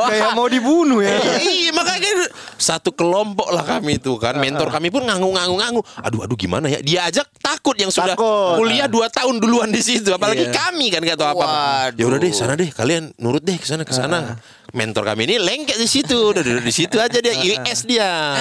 Kayak 0.09 0.31
mau 0.33 0.49
dibunuh 0.49 1.05
ya. 1.05 1.21
Iya 1.39 1.71
makanya 1.77 2.01
kan 2.01 2.19
satu 2.57 2.91
kelompok 2.97 3.53
lah 3.53 3.65
kami 3.65 4.01
itu 4.01 4.17
kan 4.17 4.41
mentor 4.41 4.73
kami 4.73 4.89
pun 4.89 5.05
ngangu-ngangu-ngangu. 5.05 5.85
Aduh 6.01 6.25
aduh 6.25 6.37
gimana 6.39 6.73
ya? 6.73 6.81
Dia 6.81 7.01
aja 7.13 7.23
takut 7.39 7.77
yang 7.77 7.93
sudah 7.93 8.17
Takut. 8.17 8.57
kuliah 8.61 8.89
2 8.89 8.97
tahun 9.13 9.35
duluan 9.41 9.69
di 9.69 9.85
situ. 9.85 10.09
Apalagi 10.17 10.49
kami 10.49 10.89
kan 10.89 11.05
nggak 11.05 11.19
tahu 11.21 11.29
apa. 11.37 11.47
Ya 11.95 12.05
udah 12.09 12.19
deh 12.19 12.33
sana 12.33 12.57
deh 12.57 12.73
kalian 12.73 13.13
nurut 13.21 13.45
deh 13.45 13.61
ke 13.61 13.67
sana 13.69 13.85
ke 13.85 13.93
sana. 13.93 14.41
Mentor 14.75 15.07
kami 15.07 15.31
ini 15.31 15.39
lengket 15.39 15.79
di 15.79 15.87
situ. 15.87 16.35
Udah 16.35 16.43
duduk 16.43 16.67
di 16.67 16.75
situ 16.75 16.99
aja 16.99 17.15
dia 17.23 17.31
IS 17.31 17.87
dia. 17.91 18.35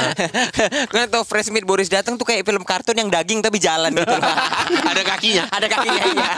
Kan 0.89 1.05
tau 1.13 1.21
fresh 1.21 1.53
meat 1.53 1.61
Boris 1.61 1.93
datang 1.93 2.17
tuh 2.17 2.25
kayak 2.25 2.41
film 2.41 2.65
kartun 2.65 2.97
yang 2.97 3.13
daging 3.13 3.45
tapi 3.45 3.61
jalan 3.61 3.93
gitu. 3.93 4.17
Ada 4.91 5.01
kakinya. 5.05 5.43
Ada 5.53 5.67
kakinya 5.69 6.03
iya. 6.09 6.31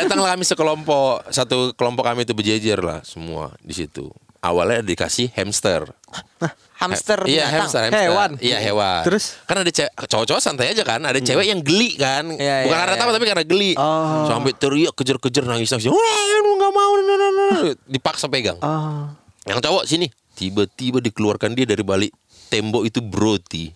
Datanglah 0.00 0.32
kami 0.32 0.48
sekelompok, 0.48 1.28
satu 1.28 1.76
kelompok 1.76 2.08
kami 2.08 2.24
itu 2.24 2.32
berjejer 2.32 2.80
lah 2.80 3.04
semua 3.04 3.52
di 3.60 3.76
situ. 3.76 4.08
Awalnya 4.40 4.80
dikasih 4.80 5.28
hamster. 5.36 5.92
Hamster 6.76 7.24
Iya 7.24 7.48
hamster, 7.48 7.88
hamster. 7.88 8.04
Hewan. 8.04 8.30
Iya 8.36 8.60
hewan. 8.60 9.00
Terus? 9.08 9.40
kan 9.48 9.56
ada 9.64 9.70
cewek 9.72 9.92
cowok-cowok 9.96 10.40
santai 10.44 10.68
aja 10.76 10.84
kan, 10.84 11.00
ada 11.00 11.16
cewek 11.16 11.48
yang 11.48 11.64
geli 11.64 11.96
kan. 11.96 12.28
Iya, 12.36 12.68
Bukan 12.68 12.76
iya, 12.76 12.82
karena 12.84 12.94
iya. 12.94 13.00
takut 13.00 13.12
tapi 13.16 13.26
karena 13.26 13.44
geli. 13.48 13.72
Oh. 13.80 14.28
Sampai 14.28 14.52
teriak 14.52 14.92
kejar-kejar 14.92 15.44
nangis-nangis. 15.48 15.88
Wah, 15.88 16.22
lu 16.44 16.50
nggak 16.60 16.72
mau. 16.76 16.92
Dipaksa 17.88 18.28
pegang. 18.28 18.60
Ah. 18.60 19.16
Yang 19.48 19.64
cowok 19.64 19.84
sini. 19.88 20.06
Tiba-tiba 20.36 21.00
dikeluarkan 21.00 21.56
dia 21.56 21.64
dari 21.64 21.80
balik 21.80 22.12
tembok 22.52 22.84
itu 22.84 23.00
broti. 23.00 23.72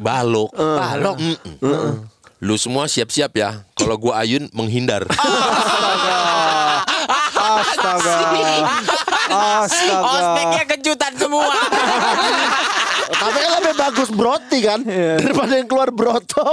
Balok. 0.00 0.56
Balok. 0.56 1.16
Mm-mm. 1.20 2.08
Lu 2.40 2.56
semua 2.56 2.88
siap-siap 2.88 3.36
ya. 3.36 3.60
Kalau 3.76 4.00
gua 4.00 4.24
ayun 4.24 4.48
menghindar. 4.56 5.04
Astaga. 7.40 8.16
Astaga. 8.24 8.99
Ospeknya 9.30 10.64
kejutan 10.68 11.12
semua. 11.14 11.48
Tapi 13.10 13.36
kan 13.36 13.50
lebih 13.58 13.74
bagus 13.74 14.08
broti 14.08 14.58
kan 14.62 14.80
daripada 15.18 15.52
yang 15.52 15.66
keluar 15.66 15.90
broto. 15.90 16.46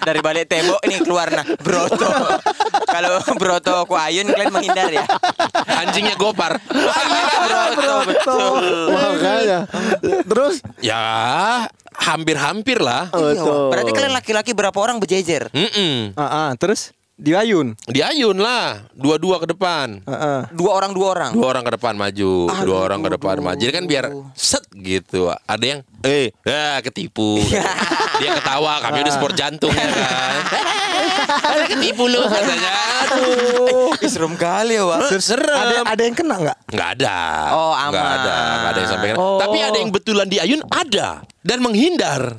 Dari 0.00 0.20
balik 0.20 0.44
tembok 0.46 0.80
ini 0.84 1.00
keluar 1.00 1.28
nah 1.28 1.46
broto. 1.56 2.08
Kalau 2.84 3.16
broto 3.34 3.74
ku 3.84 3.94
ayun 3.96 4.28
kalian 4.28 4.52
menghindar 4.52 4.92
ya. 4.92 5.04
Anjingnya 5.66 6.14
gopar. 6.14 6.60
broto 6.60 7.94
betul. 8.06 8.62
Makanya. 8.92 9.60
Terus 10.24 10.54
Ya, 10.78 11.00
hampir-hampir 11.96 12.78
lah. 12.78 13.08
betul. 13.08 13.72
Berarti 13.72 13.90
kalian 13.90 14.12
laki-laki 14.12 14.52
berapa 14.52 14.76
orang 14.76 15.00
berjejer? 15.00 15.48
Mm-mm. 15.50 16.12
Ah, 16.14 16.22
ah, 16.22 16.50
terus 16.54 16.92
diayun. 17.14 17.78
Diayun 17.86 18.36
lah, 18.38 18.90
dua-dua 18.92 19.38
ke 19.38 19.46
depan. 19.54 20.02
Ah, 20.04 20.12
ah. 20.14 20.40
Dua 20.50 20.74
orang 20.74 20.90
dua 20.92 21.06
orang. 21.14 21.30
Dua 21.32 21.46
orang 21.54 21.62
ke 21.62 21.72
depan 21.78 21.94
maju, 21.94 22.32
dua 22.66 22.78
orang 22.82 23.00
ke 23.02 23.10
depan 23.14 23.36
maju. 23.40 23.60
Jadi 23.60 23.72
kan 23.72 23.84
biar 23.86 24.04
set 24.34 24.64
gitu. 24.74 25.30
Ada 25.46 25.64
yang 25.64 25.80
eh 26.02 26.34
ya 26.42 26.82
ketipu. 26.82 27.38
Dia 28.20 28.30
ketawa, 28.38 28.78
kami 28.82 29.02
udah 29.02 29.14
sport 29.14 29.34
jantung 29.34 29.74
ya 29.74 29.88
kan. 29.90 30.36
Ada 31.54 31.64
ketipu 31.66 32.06
lu 32.06 32.22
katanya. 32.26 32.70
Aduh. 33.08 33.90
Ih, 33.98 34.10
serem 34.10 34.34
kali 34.38 34.78
ya, 34.78 34.84
Wak. 34.86 35.10
Serem. 35.18 35.54
Ada 35.54 35.74
ada 35.86 36.02
yang 36.02 36.14
kena 36.14 36.34
nggak? 36.38 36.58
Nggak 36.70 36.88
ada. 36.98 37.16
Oh, 37.54 37.72
Nggak 37.74 38.04
aman. 38.04 38.14
ada. 38.20 38.34
Nggak 38.34 38.70
ada 38.70 38.78
yang 38.78 38.90
sampai 38.90 39.08
kena. 39.10 39.18
Oh. 39.22 39.38
Tapi 39.40 39.58
ada 39.62 39.78
yang 39.78 39.90
betulan 39.90 40.26
diayun 40.30 40.60
ada 40.70 41.08
dan 41.42 41.58
menghindar. 41.62 42.38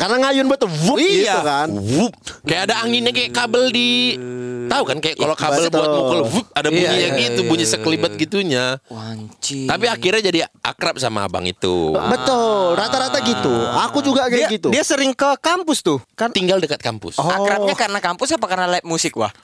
Karena 0.00 0.16
ngayun 0.16 0.48
betul 0.48 0.72
wup 0.72 0.96
gitu 0.96 1.40
kan. 1.44 1.68
Wup. 1.68 2.12
Kayak 2.48 2.72
ada 2.72 2.74
anginnya 2.88 3.12
kayak 3.12 3.36
kabel 3.36 3.68
di 3.68 4.16
tahu 4.70 4.82
kan 4.86 4.96
kayak 5.02 5.16
kalau 5.18 5.34
kabel 5.36 5.66
betul. 5.66 5.76
buat 5.76 5.90
mukul 5.92 6.20
wup, 6.30 6.46
ada 6.56 6.68
bunyinya 6.70 6.94
Iya, 6.94 7.08
iya, 7.10 7.22
gitu, 7.28 7.40
bunyi 7.44 7.66
sekelibet 7.68 8.14
gitunya. 8.16 8.78
Wanci. 8.88 9.66
Tapi 9.68 9.84
akhirnya 9.90 10.22
jadi 10.24 10.40
akrab 10.62 10.96
sama 10.96 11.26
abang 11.28 11.44
itu. 11.44 11.92
Betul, 11.92 12.78
rata-rata 12.78 13.18
gitu. 13.20 13.50
Aku 13.90 14.00
juga 14.00 14.30
Dia, 14.30 14.46
kayak 14.46 14.56
gitu. 14.56 14.68
dia 14.72 14.80
sering 14.86 15.12
ke 15.12 15.26
kampus 15.42 15.84
tuh. 15.84 15.98
Kan 16.16 16.32
Tinggal 16.32 16.62
dekat 16.62 16.80
kampus. 16.80 17.18
Oh, 17.18 17.26
Akrabnya 17.26 17.74
karena 17.74 17.98
kampus 18.00 18.32
apa 18.32 18.46
karena 18.46 18.66
lab 18.70 18.84
musik, 18.86 19.18
Wah? 19.18 19.34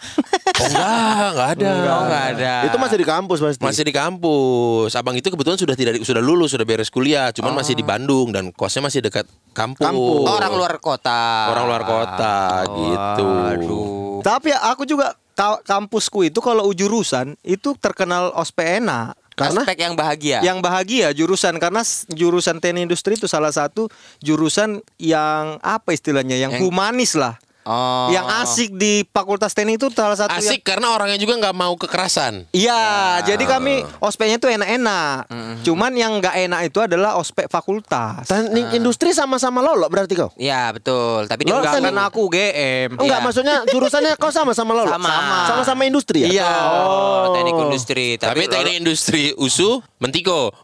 enggak, 0.56 1.28
enggak 1.34 1.48
ada. 1.58 1.70
Oh, 1.74 2.02
enggak 2.06 2.24
ada. 2.38 2.52
Itu 2.70 2.76
masih 2.78 2.96
di 2.96 3.06
kampus 3.06 3.38
pasti. 3.42 3.60
Masih 3.60 3.82
di 3.84 3.92
kampus. 3.92 4.94
Abang 4.94 5.18
itu 5.18 5.26
kebetulan 5.28 5.58
sudah 5.58 5.74
tidak 5.74 6.00
sudah 6.06 6.22
lulus, 6.22 6.54
sudah 6.54 6.64
beres 6.64 6.88
kuliah, 6.88 7.34
cuman 7.34 7.52
masih 7.52 7.74
di 7.74 7.82
Bandung 7.82 8.30
dan 8.30 8.54
kosnya 8.54 8.86
masih 8.86 9.02
dekat 9.02 9.26
kampus. 9.52 9.82
Kampus. 9.82 10.24
Orang 10.46 10.58
luar 10.58 10.74
kota. 10.78 11.20
Orang 11.50 11.64
luar 11.66 11.82
kota 11.82 12.36
gitu. 12.66 13.26
Aduh. 13.26 14.20
Tapi 14.20 14.50
aku 14.50 14.82
juga 14.82 15.12
ka- 15.32 15.60
kampusku 15.60 16.24
itu 16.24 16.38
kalau 16.38 16.70
jurusan 16.70 17.34
itu 17.42 17.74
terkenal 17.74 18.30
ospena. 18.32 19.12
Karena 19.36 19.60
Aspek 19.60 19.76
yang 19.76 19.92
bahagia. 19.92 20.40
yang 20.40 20.64
bahagia 20.64 21.12
jurusan 21.12 21.60
karena 21.60 21.84
jurusan 22.08 22.56
teknik 22.56 22.88
industri 22.88 23.14
itu 23.14 23.28
salah 23.28 23.52
satu 23.52 23.84
jurusan 24.18 24.80
yang 24.96 25.60
apa 25.60 25.92
istilahnya 25.92 26.40
yang, 26.40 26.56
Yang- 26.56 26.64
humanis 26.64 27.12
lah. 27.12 27.36
Oh. 27.66 28.08
Yang 28.14 28.26
asik 28.46 28.70
di 28.78 29.02
Fakultas 29.02 29.50
Teknik 29.50 29.82
itu 29.82 29.90
salah 29.90 30.14
satu 30.14 30.30
yang 30.32 30.38
Asik 30.38 30.62
karena 30.62 30.94
orangnya 30.94 31.18
juga 31.18 31.34
nggak 31.34 31.56
mau 31.58 31.74
kekerasan. 31.74 32.46
Iya, 32.54 33.18
jadi 33.26 33.42
kami 33.42 33.82
ospeknya 33.98 34.38
tuh 34.38 34.54
enak-enak. 34.54 35.26
Cuman 35.66 35.90
yang 35.98 36.22
nggak 36.22 36.46
enak 36.46 36.60
itu 36.70 36.78
adalah 36.78 37.18
ospek 37.18 37.50
fakultas. 37.50 38.30
Teknik 38.30 38.70
industri 38.70 39.10
sama-sama 39.10 39.58
lolok 39.58 39.90
berarti 39.90 40.14
kau? 40.14 40.30
Iya, 40.38 40.70
betul. 40.70 41.26
Tapi 41.26 41.42
dia 41.42 41.58
Enggak 41.58 41.82
kan 41.82 41.98
aku 42.06 42.30
UGM. 42.30 43.02
Enggak, 43.02 43.18
Iya. 43.18 43.26
maksudnya 43.26 43.56
jurusannya 43.66 44.12
kau 44.14 44.30
sama-sama 44.30 44.70
lolok? 44.70 44.94
Sama. 44.94 45.14
Sama-sama 45.50 45.82
industri 45.82 46.22
ya? 46.22 46.28
Iya. 46.30 46.50
Oh, 46.70 47.34
teknik 47.34 47.58
industri. 47.58 48.06
Tapi, 48.14 48.30
Tapi, 48.30 48.42
teknik 48.46 48.74
industri 48.78 49.34
USU 49.34 49.82
mentiko. 49.98 50.54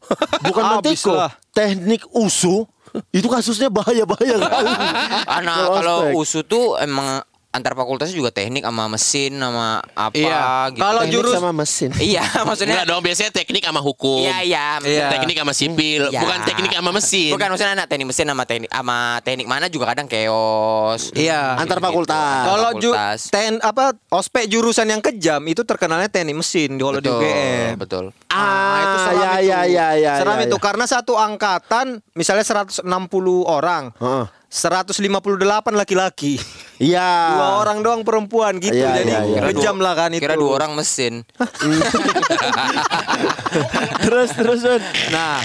Bukan 0.46 0.62
Habis 0.62 1.02
mentiko. 1.02 1.14
Teknik 1.50 2.06
USU 2.14 2.64
itu 3.12 3.26
kasusnya 3.28 3.72
bahaya-bahaya 3.72 4.36
kali. 4.36 4.72
Anak 5.40 5.56
Kalau. 5.80 6.00
USU 6.16 6.44
tuh 6.44 6.76
emang 6.76 7.24
antar 7.52 7.76
fakultasnya 7.76 8.16
juga 8.16 8.32
teknik 8.32 8.64
sama 8.64 8.88
mesin 8.88 9.36
sama 9.36 9.84
apa 9.92 10.16
Iya. 10.16 10.40
gitu. 10.72 10.80
Kalau 10.80 11.02
jurus- 11.06 11.36
sama 11.36 11.52
mesin. 11.52 11.92
Iya, 12.02 12.24
maksudnya 12.42 12.74
Enggak 12.74 12.88
dong, 12.88 13.02
biasanya 13.02 13.30
teknik 13.30 13.62
sama 13.62 13.78
hukum. 13.78 14.24
Iya, 14.24 14.36
iya. 14.40 14.66
Iya. 14.80 15.06
Teknik 15.12 15.36
sama 15.36 15.52
sipil, 15.52 16.08
Iya. 16.08 16.18
bukan 16.18 16.38
teknik 16.42 16.72
sama 16.72 16.90
mesin. 16.90 17.30
Bukan 17.30 17.48
maksudnya 17.48 17.72
anak 17.74 17.86
teknik 17.86 18.08
mesin 18.08 18.26
sama 18.26 18.42
teknik 18.42 18.70
sama 18.72 18.98
teknik 19.20 19.46
mana 19.46 19.68
juga 19.68 19.84
kadang 19.86 20.08
chaos. 20.08 21.12
Iya. 21.12 21.54
Antar 21.54 21.76
Gitu-gitu. 21.76 21.86
fakultas. 21.86 22.42
Kalau 22.42 22.70
ju 22.74 22.90
fakultas. 22.90 23.20
ten 23.28 23.52
apa 23.60 23.84
ospek 24.08 24.48
jurusan 24.48 24.88
yang 24.88 24.98
kejam 24.98 25.44
itu 25.44 25.60
terkenalnya 25.62 26.08
teknik 26.08 26.34
mesin 26.34 26.74
kalau 26.74 26.96
di 26.96 27.04
betul, 27.04 27.20
UGM. 27.20 27.72
betul. 27.76 28.04
Ah, 28.26 28.80
itu 28.80 28.96
seram 29.02 29.20
ya, 29.20 29.32
itu. 29.34 29.44
ya, 29.44 29.60
ya, 29.62 29.88
ya, 29.94 30.12
seram 30.16 30.36
ya, 30.36 30.44
itu 30.48 30.56
ya. 30.56 30.62
karena 30.62 30.84
satu 30.86 31.12
angkatan 31.14 31.86
misalnya 32.12 32.42
160 32.42 32.80
orang. 33.44 33.92
Heeh. 33.94 34.24
158 34.52 35.00
laki-laki. 35.72 36.36
Iya. 36.76 37.08
Dua 37.40 37.64
orang 37.64 37.80
doang 37.80 38.02
perempuan 38.04 38.60
gitu. 38.60 38.76
Iya, 38.76 39.00
Jadi 39.00 39.12
iya, 39.14 39.20
iya. 39.24 39.40
kejam 39.48 39.80
lah 39.80 39.96
kan 39.96 40.12
itu. 40.12 40.20
Kira 40.20 40.36
dua 40.36 40.60
orang 40.60 40.76
mesin. 40.76 41.24
terus 44.04 44.30
terus. 44.36 44.60
Nah, 45.08 45.40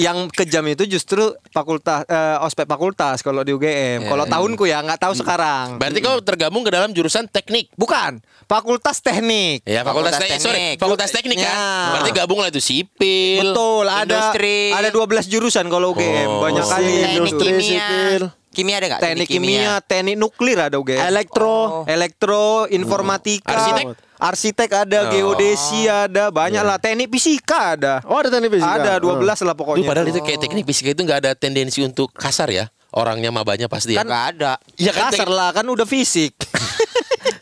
yang 0.00 0.32
kejam 0.32 0.64
itu 0.64 0.88
justru 0.88 1.28
fakultas 1.52 2.08
eh, 2.08 2.38
ospek 2.40 2.64
fakultas 2.64 3.20
kalau 3.20 3.44
di 3.44 3.52
UGM. 3.52 4.06
Iya, 4.06 4.08
kalau 4.08 4.24
iya. 4.24 4.32
tahunku 4.32 4.64
ya 4.64 4.78
nggak 4.80 5.00
tahu 5.02 5.14
sekarang. 5.18 5.76
Berarti 5.76 5.98
kau 6.00 6.16
tergabung 6.24 6.64
ke 6.64 6.72
dalam 6.72 6.96
jurusan 6.96 7.28
teknik. 7.28 7.68
Bukan, 7.76 8.24
fakultas 8.48 9.04
teknik. 9.04 9.60
Ya, 9.68 9.84
fakultas, 9.84 10.16
Fakultas 10.16 10.24
teknik. 10.24 10.40
Sorry, 10.40 10.66
fakultas 10.80 11.10
teknik 11.12 11.36
kan. 11.42 11.52
Ya. 11.52 11.68
Berarti 11.92 12.10
gabung 12.16 12.40
lah 12.40 12.48
itu 12.48 12.64
sipil. 12.64 13.52
Betul, 13.52 13.92
ada 13.92 14.08
industri. 14.08 14.72
ada 14.72 14.88
12 14.88 15.28
jurusan 15.28 15.68
kalau 15.68 15.92
UGM. 15.92 16.28
Oh. 16.32 16.40
Banyak 16.40 16.64
kali. 16.64 16.96
Industri, 17.18 17.50
sipil. 17.60 18.37
Kimia 18.48 18.80
ada 18.80 18.86
nggak? 18.90 19.00
Teknik 19.00 19.28
kimia, 19.28 19.72
teknik 19.80 20.16
nuklir 20.16 20.58
ada 20.58 20.76
UGM. 20.76 20.98
Elektro. 21.04 21.84
Elektro, 21.84 22.66
informatika, 22.68 23.54
Arsitek? 23.54 23.84
arsitek 24.18 24.70
ada, 24.74 24.98
Oh. 24.98 25.10
geodesi 25.12 25.86
ada, 25.86 26.32
banyak 26.32 26.64
lah. 26.64 26.76
Teknik 26.76 27.06
fisika 27.08 27.78
ada. 27.78 28.02
Oh, 28.02 28.18
ada 28.18 28.28
teknik 28.28 28.58
fisika. 28.58 28.74
Ada 28.74 28.92
12 28.98 29.38
lah 29.44 29.54
Duh, 29.54 29.58
pokoknya. 29.58 29.86
padahal 29.86 30.08
itu 30.08 30.20
kayak 30.20 30.40
teknik 30.40 30.64
fisika 30.64 30.90
itu 30.90 31.02
nggak 31.02 31.18
ada 31.22 31.30
tendensi 31.36 31.78
untuk 31.80 32.10
kasar 32.10 32.50
ya. 32.50 32.66
Orangnya 32.88 33.28
mabanya 33.28 33.68
pasti 33.68 33.92
ya. 33.92 34.00
Kan 34.00 34.08
nggak 34.08 34.26
ada. 34.34 34.52
Iya 34.74 34.92
kan, 34.96 35.12
Kasar 35.12 35.28
lah 35.28 35.52
kan 35.52 35.68
udah 35.68 35.84
fisik. 35.84 36.32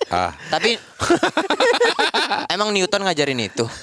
Ah. 0.07 0.31
Tapi 0.53 0.79
Emang 2.55 2.73
Newton 2.73 3.03
ngajarin 3.05 3.41
itu? 3.41 3.65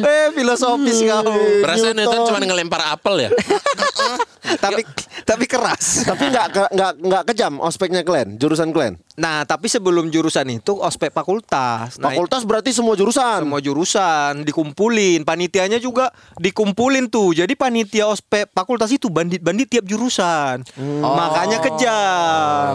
Eh 0.00 0.32
filosofis 0.32 1.04
kau. 1.04 1.26
Perasaan 1.60 1.96
Newton 1.98 2.20
cuma 2.32 2.38
ngelempar 2.40 2.96
apel 2.96 3.28
ya. 3.28 3.30
tapi 4.64 4.86
tapi 5.26 5.44
keras. 5.44 6.06
Tapi 6.06 6.32
nggak 6.32 6.46
nggak 6.72 6.92
nggak 7.02 7.22
kejam 7.28 7.60
ospeknya 7.60 8.00
kalian, 8.06 8.40
jurusan 8.40 8.72
kalian. 8.72 8.96
Nah, 9.20 9.44
tapi 9.44 9.68
sebelum 9.68 10.08
jurusan 10.08 10.48
itu 10.48 10.80
ospek 10.80 11.12
fakultas. 11.12 12.00
Nah, 12.00 12.08
Fakultas 12.08 12.40
berarti 12.48 12.72
semua 12.72 12.96
jurusan. 12.96 13.44
semua 13.44 13.60
jurusan 13.60 14.48
dikumpulin, 14.48 15.28
panitianya 15.28 15.76
juga 15.76 16.08
dikumpulin 16.40 17.12
tuh. 17.12 17.36
Jadi 17.36 17.52
panitia 17.52 18.08
ospek 18.08 18.48
fakultas 18.56 18.88
itu 18.88 19.12
bandit-bandit 19.12 19.68
tiap 19.68 19.84
jurusan. 19.84 20.64
Makanya 21.04 21.60
kejam. 21.60 22.72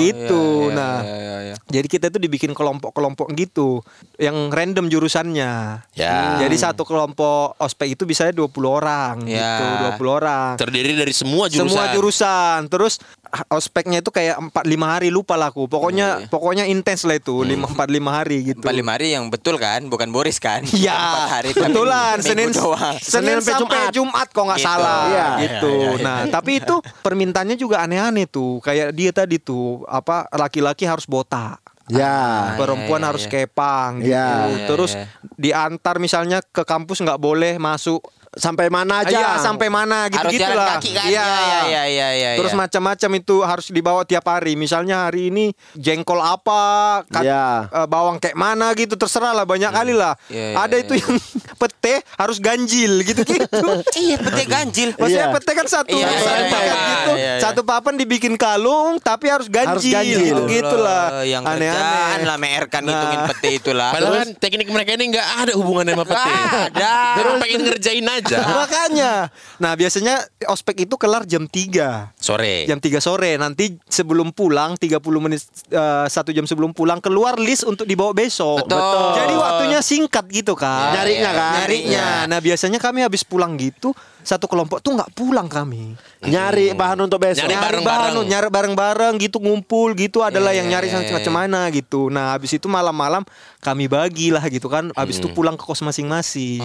gitu. 0.00 0.72
iya, 0.72 0.72
iya, 0.72 0.76
nah, 0.80 0.98
iya, 1.04 1.16
iya, 1.20 1.31
iya. 1.40 1.54
jadi 1.70 1.86
kita 1.88 2.06
tuh 2.12 2.20
dibikin 2.20 2.52
kelompok-kelompok 2.52 3.32
gitu 3.32 3.80
yang 4.20 4.52
random 4.52 4.90
jurusannya. 4.92 5.84
Ya. 5.96 6.36
Jadi 6.42 6.56
satu 6.58 6.84
kelompok 6.84 7.56
ospek 7.56 7.96
itu 7.96 8.04
bisa 8.04 8.28
20 8.28 8.52
orang 8.68 9.24
Ya. 9.24 9.56
gitu, 9.56 9.64
20 10.02 10.18
orang. 10.18 10.50
Terdiri 10.60 10.92
dari 10.98 11.14
semua 11.16 11.48
jurusan. 11.48 11.70
Semua 11.70 11.84
jurusan. 11.94 12.58
Terus 12.68 13.00
ospeknya 13.48 14.04
itu 14.04 14.12
kayak 14.12 14.36
4 14.52 14.68
5 14.68 14.76
hari 14.84 15.08
lupa 15.08 15.40
lah 15.40 15.48
aku. 15.48 15.64
Pokoknya 15.64 16.28
pokoknya 16.28 16.68
intens 16.68 17.08
lah 17.08 17.16
itu, 17.16 17.40
5 17.40 17.72
4 17.72 17.88
5 17.88 18.12
hari 18.12 18.36
gitu. 18.52 18.60
Empat 18.60 18.76
lima 18.76 18.92
hari 18.92 19.16
yang 19.16 19.32
betul 19.32 19.56
kan, 19.56 19.88
bukan 19.88 20.12
Boris 20.12 20.36
kan? 20.36 20.60
Iya, 20.82 20.92
Empat 20.92 21.30
hari 21.40 21.50
betulan 21.56 22.16
Senin 22.20 22.50
doang. 22.52 22.96
Senin 23.00 23.38
Senin 23.38 23.38
sampai 23.40 23.54
sampai 23.56 23.78
Jumat. 23.88 23.92
Jumat 23.96 24.28
kok 24.28 24.44
nggak 24.44 24.60
Gitu. 24.60 24.68
salah 24.68 25.00
Iya. 25.08 25.26
gitu. 25.40 25.74
Nah, 26.04 26.18
tapi 26.28 26.52
itu 26.60 26.74
permintaannya 27.00 27.56
juga 27.56 27.80
aneh-aneh 27.80 28.28
tuh. 28.28 28.60
Kayak 28.60 28.92
dia 28.92 29.10
tadi 29.14 29.40
tuh 29.40 29.82
apa 29.88 30.28
laki-laki 30.36 30.84
harus 30.84 31.08
botak. 31.08 31.58
Ya. 31.90 32.54
perempuan 32.56 33.02
iya, 33.02 33.04
iya, 33.04 33.08
harus 33.10 33.24
iya. 33.26 33.30
kepang 33.42 33.90
gitu. 34.00 34.14
Iya, 34.14 34.30
iya, 34.48 34.66
Terus 34.70 34.92
diantar 35.34 35.98
misalnya 35.98 36.38
ke 36.40 36.62
kampus 36.62 37.02
nggak 37.02 37.18
boleh 37.20 37.58
masuk 37.58 38.00
Sampai 38.32 38.66
mana 38.66 39.04
aja? 39.04 39.12
Iya, 39.12 39.30
sampai 39.38 39.68
mana 39.68 40.08
gitu 40.08 40.16
Harus 40.16 40.32
jalan 40.32 40.56
gitulah. 40.56 40.68
kaki 40.72 40.90
kan? 40.90 41.04
Iya. 41.04 41.20
Iya, 41.20 41.60
iya, 41.62 41.82
iya, 41.84 42.08
iya, 42.14 42.30
Terus 42.34 42.50
iya. 42.50 42.60
macam-macam 42.60 43.10
itu 43.14 43.36
harus 43.42 43.66
dibawa 43.68 44.02
tiap 44.02 44.24
hari. 44.24 44.56
Misalnya 44.56 45.04
hari 45.04 45.28
ini 45.28 45.44
jengkol 45.74 46.16
apa, 46.16 46.62
kat- 47.06 47.22
Iya. 47.22 47.68
eh, 47.68 47.86
bawang 47.86 48.16
kayak 48.16 48.32
mana 48.34 48.72
gitu 48.72 48.96
terserah 48.96 49.30
lah 49.30 49.44
banyak 49.44 49.68
kali 49.68 49.92
lah. 49.92 50.16
Iya, 50.26 50.48
iya, 50.48 50.56
Ada 50.58 50.74
iya, 50.74 50.82
itu 50.82 50.92
yang 50.96 51.12
pete 51.60 51.94
harus 52.14 52.38
ganjil 52.38 52.92
gitu-gitu. 53.02 53.68
Iya, 54.00 54.16
pete 54.18 54.42
ganjil. 54.46 54.88
Maksudnya 54.94 55.28
Iya. 55.28 55.34
pete 55.36 55.52
kan 55.52 55.66
satu 55.66 55.92
Iya, 55.92 56.08
satu 56.08 56.24
iya, 56.40 56.48
paket 56.48 56.72
iya, 56.72 56.80
gitu. 56.88 57.12
iya, 57.12 57.24
iya. 57.28 57.34
Satu 57.38 57.60
papan 57.62 57.94
dibikin 57.94 58.34
kalung 58.34 58.96
tapi 58.98 59.28
harus 59.28 59.46
ganjil, 59.46 59.76
Harus 59.76 59.84
ganjil. 59.84 60.20
gitu 60.24 60.42
gitulah. 60.50 61.20
Yang 61.22 61.42
kerjaan 61.46 62.18
lah 62.22 62.38
mer 62.38 62.64
kan 62.66 62.80
Nah. 62.80 62.88
ngitungin 62.88 63.20
pete 63.28 63.48
itulah. 63.54 63.92
Padahal 63.92 64.14
kan 64.18 64.28
teknik 64.34 64.66
mereka 64.66 64.96
ini 64.96 65.12
nggak 65.12 65.28
ada 65.38 65.52
hubungannya 65.52 65.94
sama. 65.94 66.08
Nggak 66.08 66.24
ada. 66.72 66.94
Terus 67.12 67.32
pengen 67.36 67.60
ngerjain 67.62 68.06
aja. 68.08 68.20
Makanya. 68.60 69.28
Nah, 69.58 69.72
biasanya 69.74 70.20
ospek 70.46 70.84
itu 70.84 70.94
kelar 70.94 71.24
jam 71.24 71.44
3. 71.44 72.14
Sore. 72.14 72.64
Jam 72.64 72.78
3 72.78 72.98
sore 72.98 73.34
nanti 73.36 73.74
sebelum 73.86 74.30
pulang 74.30 74.74
30 74.74 74.98
menit 75.18 75.40
eh, 75.68 76.06
satu 76.06 76.30
jam 76.30 76.44
sebelum 76.44 76.70
pulang 76.70 76.98
keluar 76.98 77.36
list 77.36 77.64
untuk 77.64 77.84
dibawa 77.84 78.12
besok. 78.12 78.64
Betul. 78.64 79.16
Jadi 79.16 79.34
waktunya 79.34 79.78
singkat 79.80 80.24
gitu 80.28 80.54
kan. 80.54 80.94
Nyarinya 80.94 81.20
Iya, 81.22 81.30
kan? 81.32 81.54
Nyarinya. 81.62 82.06
Nah, 82.26 82.38
biasanya 82.38 82.78
kami 82.78 83.02
habis 83.02 83.22
pulang 83.22 83.54
gitu 83.54 83.92
satu 84.22 84.46
kelompok 84.46 84.78
tuh 84.78 84.94
nggak 84.94 85.10
pulang 85.18 85.50
kami. 85.50 85.98
Nyari 86.22 86.78
bahan 86.78 86.94
untuk 87.02 87.18
besok. 87.18 87.42
Nyari 87.42 87.52
Nyari 87.52 87.64
bareng-bareng. 87.66 88.14
bahan, 88.14 88.30
nyari 88.30 88.48
bareng-bareng 88.48 89.14
gitu 89.18 89.42
ngumpul 89.42 89.98
gitu 89.98 90.22
adalah 90.22 90.54
Iya, 90.54 90.62
yang 90.62 90.66
nyari 90.70 90.86
iya, 90.88 91.02
iya, 91.02 91.12
macam 91.12 91.34
mana 91.34 91.66
gitu. 91.74 92.06
Nah, 92.06 92.38
habis 92.38 92.54
itu 92.54 92.70
malam-malam 92.70 93.26
kami 93.58 93.90
bagilah 93.90 94.46
gitu 94.46 94.70
kan. 94.70 94.94
Habis 94.94 95.18
itu 95.18 95.26
pulang 95.34 95.58
ke 95.58 95.66
kos 95.66 95.82
masing-masing. 95.82 96.62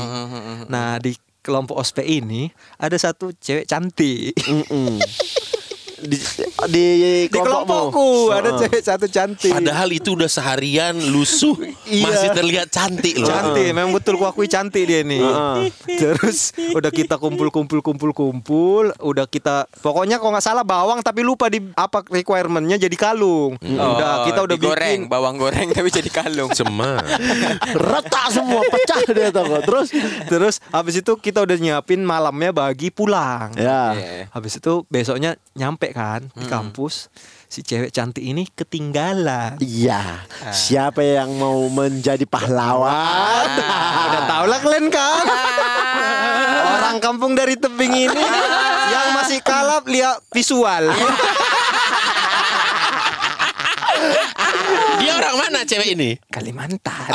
Nah, 0.70 1.02
di 1.02 1.18
kelompok 1.48 1.80
ospek 1.80 2.04
ini 2.04 2.52
ada 2.76 3.00
satu 3.00 3.32
cewek 3.32 3.64
cantik. 3.64 4.36
Mm-mm. 4.52 5.00
di, 6.00 6.18
di 6.68 6.86
Di 7.26 7.34
kelompokku 7.34 8.30
ada 8.30 8.54
cewek 8.56 8.82
satu 8.82 9.06
cantik. 9.06 9.50
Padahal 9.50 9.90
itu 9.90 10.14
udah 10.14 10.28
seharian 10.28 10.94
lusuh 11.08 11.58
Iya. 11.84 12.04
masih 12.04 12.30
terlihat 12.32 12.68
cantik 12.68 13.16
loh. 13.16 13.26
Cantik, 13.26 13.66
memang 13.68 13.92
betul 13.92 14.16
ku 14.16 14.26
akui 14.26 14.46
cantik 14.46 14.84
dia 14.84 15.02
nih. 15.02 15.24
Terus 15.90 16.52
udah 16.70 16.90
kita 16.90 17.16
kumpul 17.16 17.48
kumpul 17.48 17.80
kumpul 17.82 18.12
kumpul, 18.12 18.92
udah 18.98 19.26
kita 19.26 19.66
pokoknya 19.78 20.18
kalau 20.18 20.32
nggak 20.32 20.44
salah 20.44 20.62
bawang 20.62 21.00
tapi 21.00 21.22
lupa 21.22 21.48
di 21.48 21.64
apa 21.74 22.04
requirementnya 22.04 22.78
jadi 22.78 22.94
kalung. 22.94 23.56
Udah 23.58 24.26
kita 24.26 24.40
udah 24.40 24.50
Oh, 24.50 24.60
digoreng, 24.60 25.06
bikin. 25.06 25.12
bawang 25.12 25.36
goreng 25.36 25.68
tapi 25.70 25.90
jadi 25.90 26.10
kalung. 26.10 26.50
Cema. 26.50 26.98
retak 27.88 28.26
semua 28.30 28.62
pecah 28.64 29.02
dia 29.08 29.30
kok. 29.30 29.46
Terus 29.64 29.88
Terus 30.28 30.56
habis 30.70 30.96
itu 30.96 31.14
kita 31.16 31.42
udah 31.42 31.56
nyiapin 31.56 32.02
malamnya 32.02 32.52
bagi 32.52 32.90
pulang. 32.90 33.54
ya. 33.54 33.94
Iya. 33.94 34.28
Habis 34.30 34.58
itu 34.58 34.84
besoknya 34.88 35.36
nyampe 35.54 35.87
kan 35.94 36.28
di 36.34 36.46
kampus. 36.48 37.08
Si 37.48 37.64
cewek 37.64 37.96
cantik 37.96 38.24
ini 38.24 38.44
ketinggalan. 38.52 39.56
Iya. 39.64 40.28
Siapa 40.52 41.00
yang 41.00 41.32
mau 41.40 41.64
menjadi 41.72 42.28
pahlawan? 42.28 43.48
Udah 44.08 44.24
tau 44.28 44.46
lah 44.48 44.60
kalian 44.60 44.88
kan 44.92 45.24
Orang 46.80 46.98
kampung 47.04 47.36
dari 47.36 47.56
tebing 47.60 48.08
ini 48.08 48.24
Yang 48.92 49.08
masih 49.16 49.40
kalap 49.44 49.84
lihat 49.88 50.24
visual 50.32 50.92
Dia 54.98 55.12
orang 55.18 55.36
mana 55.38 55.60
cewek 55.64 55.96
ini? 55.96 56.20
Kalimantan 56.32 57.10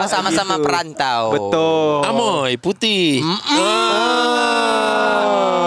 Oh, 0.00 0.08
sama-sama 0.08 0.54
gitu. 0.56 0.64
perantau. 0.64 1.22
Betul 1.30 2.00
Amoy 2.02 2.52
putih. 2.56 3.20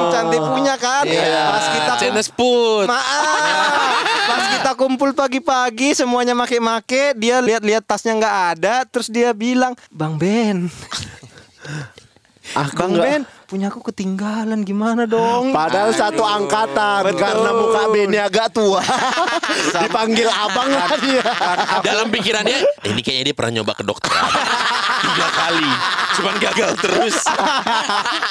Cantik 0.09 0.41
punya 0.41 0.75
kan 0.75 1.03
Pas 1.03 1.65
kita 1.69 1.93
Cenes 1.97 2.29
put. 2.29 2.85
Maaf 2.85 4.03
Pas 4.23 4.43
kita 4.51 4.71
kumpul 4.73 5.11
pagi-pagi 5.11 5.93
Semuanya 5.93 6.31
make-make 6.31 7.13
Dia 7.13 7.39
lihat-lihat 7.39 7.83
tasnya 7.83 8.13
nggak 8.13 8.35
ada 8.53 8.75
Terus 8.85 9.09
dia 9.09 9.33
bilang 9.33 9.73
Bang 9.89 10.15
Ben 10.15 10.69
Aku 12.53 12.77
Bang 12.77 12.91
nggak- 12.93 13.03
Ben 13.03 13.21
Punya 13.53 13.69
aku 13.69 13.85
ketinggalan 13.93 14.65
Gimana 14.65 15.05
dong 15.05 15.53
Padahal 15.53 15.93
satu 15.93 16.25
angkatan 16.25 17.05
Betul. 17.05 17.21
karena 17.21 17.49
muka 17.53 17.81
Beni 17.93 18.17
agak 18.17 18.49
tua. 18.49 18.81
Dipanggil 19.85 20.25
abang 20.25 20.73
lah 20.73 20.89
dia. 20.97 21.21
Dalam 21.85 22.09
pikirannya, 22.09 22.57
"Eh, 22.81 22.89
ini 22.89 23.05
kayaknya 23.05 23.29
dia 23.29 23.35
pernah 23.37 23.61
nyoba 23.61 23.77
ke 23.77 23.85
dokter. 23.85 24.09
Tiga 24.09 25.27
kali, 25.37 25.69
cuman 26.17 26.35
gagal 26.41 26.71
terus. 26.81 27.17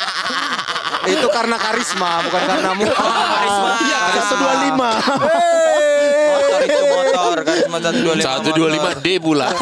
Itu 1.14 1.26
karena 1.34 1.58
karisma 1.58 2.22
Bukan 2.26 2.42
karena 2.42 2.70
muka 2.78 2.94
Karisma 3.06 3.70
Iya, 3.78 4.00
satu 4.18 4.34
dua 4.42 4.54
lima. 4.66 4.90
Motor 6.34 6.60
itu 6.66 6.80
motor, 6.82 7.36
karisma 7.46 7.76
125. 7.78 8.22
Satu 8.26 8.48
dua 8.58 8.68
lima 8.74 8.90
D 8.98 9.06
pula. 9.22 9.54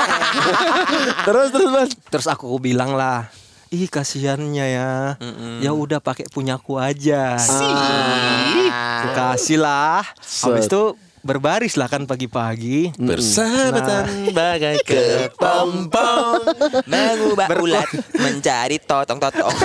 Terus 1.28 1.48
terus 1.52 1.68
mas. 1.68 1.90
Terus 2.08 2.26
aku 2.32 2.56
bilang 2.56 2.96
lah 2.96 3.39
Ih 3.70 3.86
kasihannya 3.86 4.66
ya. 4.66 5.14
Ya 5.62 5.70
udah 5.70 6.02
pakai 6.02 6.26
punyaku 6.26 6.82
aja. 6.82 7.38
Aku 7.38 9.08
kasih 9.14 9.62
lah. 9.62 10.02
Habis 10.18 10.66
itu 10.66 10.98
berbaris 11.20 11.74
lah 11.74 11.86
kan 11.86 12.04
pagi-pagi 12.04 12.96
Persahabatan 12.96 14.32
bagai 14.32 14.80
kepompong. 14.82 16.40
Mengubah 16.84 17.48
ulat 17.56 17.88
mencari 18.14 18.76
totong-totong. 18.78 19.52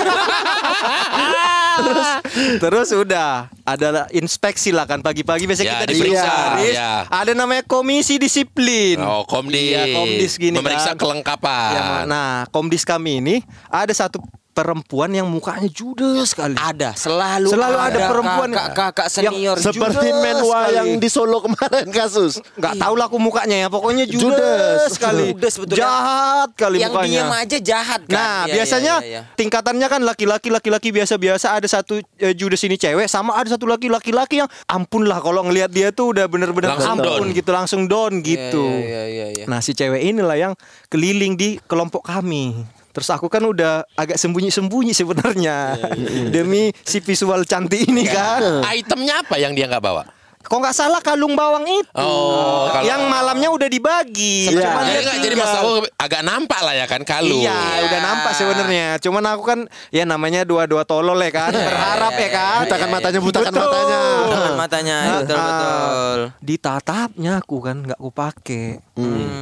Terus 2.58 2.88
udah 2.90 3.52
Ada 3.62 4.08
inspeksi 4.10 4.72
lah 4.72 4.84
kan 4.84 5.00
Pagi-pagi 5.00 5.44
biasanya 5.44 5.66
Ya, 5.66 5.74
kita 5.74 5.86
diperiksa, 5.86 6.24
diperiksa 6.24 6.72
ya. 6.72 6.92
Ada 7.06 7.32
namanya 7.32 7.62
komisi 7.62 8.16
disiplin 8.16 8.96
Oh, 8.98 9.24
komdis. 9.24 9.76
Iya, 9.76 9.84
komdis 9.92 10.32
gini 10.36 10.56
Memeriksa 10.56 10.92
kan. 10.92 10.98
kelengkapan. 10.98 11.72
Ya, 11.72 11.82
Nah 12.06 12.28
komdis 12.48 12.80
kami 12.80 13.20
ini 13.20 13.36
Ada 13.68 14.08
satu 14.08 14.24
perempuan 14.56 15.12
yang 15.12 15.28
mukanya 15.28 15.68
judes 15.68 16.32
sekali 16.32 16.56
Ada, 16.56 16.96
selalu, 16.96 17.52
Selalu 17.52 17.76
ada 17.76 17.98
perempuan 18.08 18.50
kakak-kakak 18.50 19.08
yang 19.20 19.36
senior 19.36 19.56
Seperti 19.60 20.08
Judes 20.08 20.24
menwa 20.24 20.48
sekali. 20.64 20.72
yang 20.72 20.88
di 20.96 21.08
Solo 21.08 21.38
kemarin 21.38 21.86
kasus. 21.92 22.40
nggak 22.54 22.74
tahu 22.74 22.94
lah 22.96 23.04
aku 23.04 23.18
mukanya 23.20 23.56
ya 23.58 23.68
pokoknya 23.68 24.04
judes, 24.04 24.32
Judes. 24.32 24.88
sekali 24.90 25.24
Judes 25.30 25.54
betul. 25.54 25.76
jahat 25.76 26.48
kali 26.56 26.80
yang 26.80 26.88
mukanya 26.90 27.12
diem 27.20 27.32
aja 27.36 27.58
jahat 27.60 28.00
kan. 28.02 28.16
Nah, 28.16 28.38
Iya, 28.42 28.54
biasanya 28.54 28.94
iya, 28.98 29.04
iya, 29.04 29.20
iya. 29.20 29.36
tingkatannya 29.36 29.86
kan 29.86 30.00
laki-laki 30.00 30.48
laki-laki 30.48 30.88
biasa-biasa 30.90 31.46
ada 31.52 31.68
satu 31.68 32.00
eh, 32.16 32.32
judes 32.32 32.62
ini 32.62 32.74
cewek 32.74 33.04
sama 33.06 33.34
ada 33.34 33.50
satu 33.50 33.66
laki 33.66 33.86
laki-laki 33.86 34.40
yang 34.40 34.48
ampun 34.66 35.04
lah 35.04 35.20
kalau 35.20 35.44
ngelihat 35.44 35.68
dia 35.68 35.90
tuh 35.90 36.10
udah 36.10 36.24
bener-bener 36.24 36.72
ampun 36.72 37.04
down. 37.26 37.34
gitu 37.34 37.50
langsung 37.50 37.84
down 37.84 38.22
gitu. 38.22 38.62
Iya, 38.62 38.80
iya, 38.80 39.04
iya, 39.04 39.26
iya. 39.34 39.44
Nah, 39.44 39.58
si 39.58 39.72
cewek 39.72 40.00
inilah 40.00 40.38
yang 40.40 40.52
keliling 40.86 41.34
di 41.34 41.60
kelompok 41.62 42.06
kami. 42.06 42.56
Terus 42.96 43.12
aku 43.12 43.28
kan 43.28 43.44
udah 43.44 43.84
agak 43.92 44.16
sembunyi-sembunyi 44.16 44.96
sebenarnya 44.96 45.76
Iya, 45.76 46.32
demi 46.32 46.72
si 46.80 47.04
visual 47.04 47.44
cantik 47.44 47.84
ini 47.84 48.08
kan. 48.08 48.64
Itemnya 48.72 49.20
apa 49.20 49.36
yang 49.36 49.52
dia 49.52 49.68
nggak 49.68 49.84
bawa? 49.84 50.16
kok 50.46 50.62
nggak 50.62 50.78
salah 50.78 51.02
kalung 51.02 51.34
bawang 51.34 51.66
itu. 51.66 51.90
Oh, 51.98 52.70
kalau- 52.70 52.86
yang 52.86 53.10
malamnya 53.10 53.50
udah 53.50 53.66
dibagi. 53.66 54.54
Iya. 54.54 54.62
Cuman 54.62 54.82
Jadi 54.86 54.92
dia 54.94 55.02
nggak 55.02 55.18
jadi 55.18 55.34
masa 55.34 55.58
oh, 55.66 55.82
agak 55.98 56.22
nampak 56.22 56.60
lah 56.62 56.74
ya 56.78 56.86
kan 56.86 57.02
kalung. 57.02 57.42
Iya, 57.42 57.82
udah 57.82 58.00
nampak 58.00 58.32
sebenarnya. 58.38 58.86
Cuman 59.02 59.26
aku 59.26 59.42
kan 59.42 59.58
ya 59.90 60.06
namanya 60.06 60.46
dua-dua 60.46 60.86
tolol 60.86 61.18
ya 61.18 61.34
kan. 61.34 61.50
Berharap 61.50 62.14
ya 62.14 62.30
kan. 62.30 62.58
Butakan 62.62 62.88
matanya, 62.94 63.18
butakan 63.18 63.52
Betul. 63.52 63.66
matanya. 63.66 64.00
Dengan 64.30 64.54
matanya 64.54 64.96
betul 65.18 65.34
Ah, 65.34 65.46
betul. 65.50 66.18
Ditatapnya 66.46 67.32
aku 67.42 67.56
kan 67.58 67.76
nggak 67.82 67.98
aku 67.98 68.10
pakai. 68.14 68.64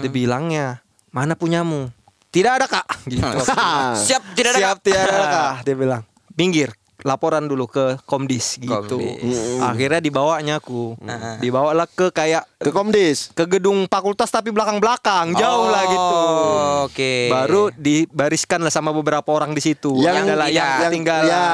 Dia 0.00 0.08
bilangnya, 0.10 0.80
"Mana 1.12 1.36
punyamu?" 1.36 1.92
Tidak 2.34 2.52
ada, 2.52 2.66
Kak. 2.66 2.86
Gitu. 3.06 3.22
Siap 4.10 4.22
tidak 4.34 4.50
ada. 4.52 4.60
Siap 4.60 4.76
Kak? 4.76 4.82
tidak 4.82 5.00
ada, 5.06 5.24
Kak. 5.24 5.52
Dia 5.62 5.74
bilang, 5.78 6.02
"Minggir." 6.34 6.74
Laporan 7.02 7.44
dulu 7.44 7.68
ke 7.68 8.00
Komdis 8.08 8.56
gitu. 8.56 8.96
Komdis. 8.96 9.60
Akhirnya 9.60 10.00
dibawanya 10.00 10.56
aku. 10.56 10.96
Ah. 11.04 11.36
Dibawalah 11.36 11.84
ke 11.84 12.08
kayak 12.08 12.48
Ke 12.56 12.72
Komdis. 12.72 13.28
ke 13.30 13.44
gedung 13.44 13.84
fakultas 13.84 14.32
tapi 14.32 14.48
belakang-belakang, 14.48 15.36
jauh 15.36 15.68
lah 15.68 15.84
gitu. 15.84 16.00
Oh, 16.16 16.88
Oke. 16.88 17.28
Baru 17.28 17.68
dibariskan 17.74 18.56
lah 18.58 18.72
sama 18.72 18.88
beberapa 18.88 19.26
orang 19.28 19.52
di 19.52 19.60
situ. 19.60 20.00
Yang 20.00 20.32
adalah 20.32 20.48
tidak. 20.48 20.56
yang 20.56 20.72
Yang- 20.80 20.94
tinggal. 20.96 21.22
ya. 21.28 21.44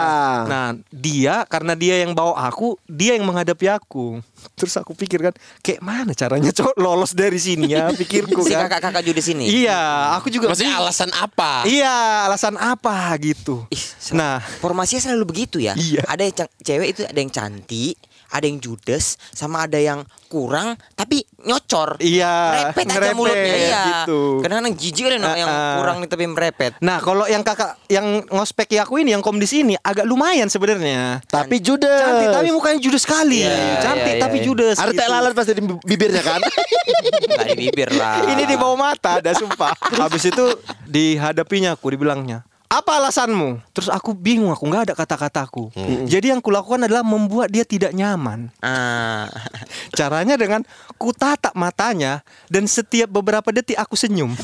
Nah, 0.47 0.67
dia 0.87 1.35
karena 1.45 1.73
dia 1.75 1.95
yang 1.99 2.15
bawa 2.15 2.47
aku, 2.47 2.79
dia 2.87 3.19
yang 3.19 3.27
menghadapi 3.27 3.67
aku. 3.67 4.23
Terus 4.57 4.75
aku 4.77 4.93
pikir 4.93 5.21
kan, 5.21 5.35
kayak 5.61 5.81
mana 5.81 6.13
caranya 6.13 6.51
cok 6.59 6.77
lolos 6.77 7.13
dari 7.17 7.41
sini 7.41 7.73
ya, 7.73 7.89
pikirku 7.93 8.45
si 8.45 8.53
kan. 8.53 8.67
kakak-kakak 8.69 9.03
Judes 9.07 9.27
ini. 9.31 9.47
Iya, 9.65 10.15
aku 10.19 10.29
juga. 10.29 10.51
Maksudnya 10.53 10.77
alasan 10.81 11.11
apa? 11.17 11.65
Iya, 11.65 12.29
alasan 12.29 12.55
apa 12.61 13.13
gitu. 13.21 13.65
Ih, 13.73 13.85
Nah, 14.17 14.43
formasinya 14.61 15.01
selalu 15.07 15.25
begitu 15.29 15.63
ya. 15.63 15.73
Iya. 15.79 16.03
Ada 16.09 16.23
yang 16.27 16.35
cewek 16.61 16.89
itu 16.93 17.01
ada 17.07 17.19
yang 17.19 17.31
cantik, 17.31 17.97
ada 18.31 18.47
yang 18.47 18.59
judes, 18.63 19.19
sama 19.35 19.67
ada 19.67 19.77
yang 19.77 20.07
kurang 20.31 20.79
tapi 20.95 21.27
nyocor. 21.43 21.99
Iya, 21.99 22.35
Merepet 22.71 22.87
aja 22.87 22.95
ngerepet, 22.95 23.17
mulutnya 23.19 23.55
iya. 23.59 23.83
gitu. 23.91 24.21
Kadang-kadang 24.41 24.75
jijik 24.79 25.05
kan 25.11 25.21
Ah, 25.21 25.37
yang 25.37 25.51
kurang 25.83 25.97
nih 26.01 26.09
tapi 26.09 26.25
merepet. 26.31 26.73
nah 26.79 27.03
kalau 27.03 27.27
yang 27.27 27.43
kakak 27.43 27.75
yang 27.91 28.23
ngospek 28.31 28.79
aku 28.79 29.03
ini, 29.03 29.13
yang 29.19 29.23
komdis 29.25 29.51
ini 29.51 29.75
agak 29.83 30.07
lumayan 30.07 30.47
sebenarnya. 30.47 31.19
Tapi 31.27 31.59
judes. 31.59 31.91
Cantik 31.91 32.31
tapi 32.31 32.49
mukanya 32.55 32.79
judes 32.79 33.03
sekali. 33.03 33.43
Iya, 33.43 33.83
Cantik 33.83 34.15
iya, 34.17 34.23
tapi 34.23 34.37
iya. 34.39 34.47
judes. 34.47 34.77
Ada 34.79 34.93
gitu. 34.95 35.11
lalat 35.11 35.33
pasti 35.35 35.53
di 35.59 35.63
bibirnya 35.67 36.23
kan? 36.23 36.41
Enggak 37.27 37.47
di 37.51 37.57
bibir 37.67 37.91
lah. 37.99 38.23
Ini 38.31 38.43
di 38.47 38.55
bawah 38.55 38.79
mata 38.79 39.19
ada 39.19 39.35
sumpah. 39.35 39.75
Habis 39.99 40.31
itu 40.31 40.45
dihadapinya 40.87 41.75
aku 41.75 41.91
dibilangnya 41.91 42.47
apa 42.71 43.03
alasanmu? 43.03 43.59
Terus 43.75 43.91
aku 43.91 44.15
bingung, 44.15 44.55
aku 44.55 44.63
nggak 44.71 44.83
ada 44.87 44.95
kata-kataku. 44.95 45.75
Jadi 46.07 46.31
yang 46.31 46.39
kulakukan 46.39 46.87
adalah 46.87 47.03
membuat 47.03 47.51
dia 47.51 47.67
tidak 47.67 47.91
nyaman. 47.91 48.47
Ah. 48.63 49.27
Caranya 49.99 50.39
dengan 50.39 50.63
ku 50.95 51.11
tatap 51.11 51.51
matanya 51.59 52.23
dan 52.47 52.71
setiap 52.71 53.11
beberapa 53.11 53.51
detik 53.51 53.75
aku 53.75 53.99
senyum. 53.99 54.39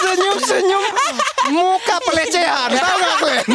Senyum-senyum 0.00 0.84
muka 1.52 1.96
pelecehan, 2.08 2.72
tahu 2.72 2.96
gak 2.96 3.16
kalian? 3.20 3.46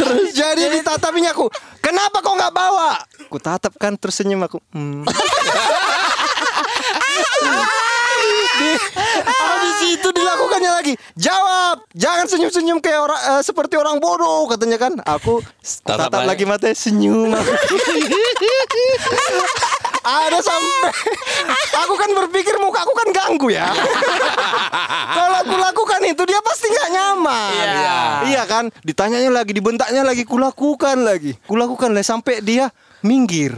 Terus 0.00 0.28
jadi 0.32 0.62
ditatapinya 0.72 1.36
aku, 1.36 1.52
kenapa 1.84 2.24
kau 2.24 2.32
nggak 2.32 2.54
bawa? 2.54 2.96
Ku 3.28 3.36
tatap 3.36 3.76
kan 3.76 3.94
terus 4.00 4.16
senyum 4.16 4.40
aku. 4.40 4.56
Hmm. 4.72 5.04
Di- 8.80 9.28
Habis 9.30 9.78
itu 9.92 10.08
dilakukannya 10.10 10.70
lagi. 10.72 10.94
Jawab, 11.14 11.84
jangan 11.92 12.26
senyum-senyum 12.26 12.78
kayak 12.78 13.00
orang 13.02 13.20
eh, 13.30 13.42
seperti 13.42 13.74
orang 13.74 13.96
bodoh 13.96 14.46
katanya 14.46 14.76
kan. 14.76 14.92
Aku 15.00 15.40
Tatap 15.84 16.08
tatap 16.08 16.22
lagi. 16.24 16.44
matanya 16.44 16.74
senyum. 16.74 17.30
Ada 20.00 20.40
sampai 20.40 20.90
aku 21.76 21.94
kan 21.94 22.10
berpikir 22.14 22.56
muka 22.56 22.80
aku 22.80 22.92
kan 22.94 23.08
ganggu 23.10 23.52
ya. 23.52 23.68
Kalau 25.10 25.36
aku 25.38 25.54
lakukan 25.54 26.00
itu 26.02 26.22
dia 26.24 26.40
pasti 26.40 26.66
nggak 26.66 26.88
nyaman. 26.90 27.52
Iya. 27.54 27.98
Iya 28.26 28.42
kan? 28.44 28.64
Ditanyanya 28.80 29.30
lagi, 29.30 29.52
dibentaknya 29.52 30.02
lagi, 30.02 30.24
kulakukan 30.24 31.04
lagi. 31.04 31.36
Kulakukan 31.44 31.92
lah 31.92 32.00
sampai 32.00 32.40
dia 32.40 32.72
minggir. 33.00 33.52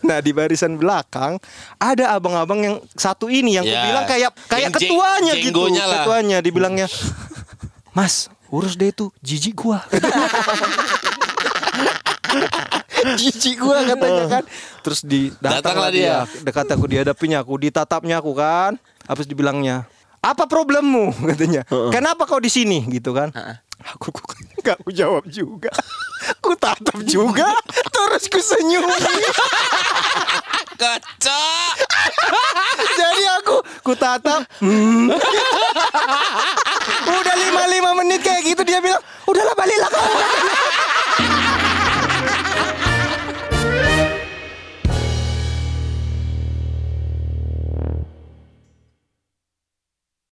Nah 0.00 0.18
di 0.18 0.30
barisan 0.30 0.74
belakang 0.74 1.36
ada 1.76 2.12
abang-abang 2.12 2.58
yang 2.58 2.76
satu 2.90 3.26
ini 3.26 3.54
yang 3.54 3.64
Ya. 3.64 3.84
bilang 3.84 4.04
kayak 4.04 4.30
kayak 4.46 4.62
Yang 4.62 4.74
jeng- 4.74 4.90
ketuanya 4.90 5.32
gitu, 5.34 5.44
jenggonya 5.46 5.84
lah. 5.84 5.94
ketuanya 6.00 6.38
dibilangnya, 6.40 6.86
Mas 7.92 8.28
urus 8.46 8.74
deh 8.74 8.90
tuh 8.90 9.10
jijik 9.20 9.52
gua. 9.54 9.84
jijik 13.16 13.56
gua 13.58 13.82
katanya 13.84 14.24
kan. 14.30 14.44
Terus 14.80 15.00
di 15.02 15.30
Datanglah 15.34 15.88
datanglah 15.88 15.90
dia. 15.90 16.14
dia, 16.24 16.42
dekat 16.42 16.66
aku 16.68 16.84
dihadapinya 16.86 17.38
aku, 17.40 17.54
ditatapnya 17.58 18.16
aku 18.16 18.32
kan. 18.32 18.74
Habis 19.04 19.24
dibilangnya, 19.24 19.86
apa 20.18 20.44
problemmu 20.44 21.14
katanya? 21.30 21.62
Kenapa 21.90 22.24
kau 22.24 22.38
di 22.38 22.48
sini 22.48 22.82
gitu 22.88 23.12
kan? 23.12 23.30
Aku 23.84 24.08
aku 24.08 24.32
nggak 24.64 24.76
aku 24.82 24.90
jawab 24.90 25.24
juga. 25.28 25.70
Ku 26.42 26.56
tatap 26.58 26.98
juga, 27.06 27.54
terus 27.92 28.26
ku 28.26 28.40
senyum. 28.42 28.82
Kocok. 30.76 31.74
Jadi 32.98 33.24
aku 33.40 33.56
ku 33.84 33.92
tatap. 33.94 34.42
hmm. 34.58 35.12
Udah 37.06 37.36
lima 37.36 37.62
lima 37.70 37.90
menit 38.02 38.20
kayak 38.26 38.42
gitu 38.42 38.62
dia 38.66 38.80
bilang 38.82 39.02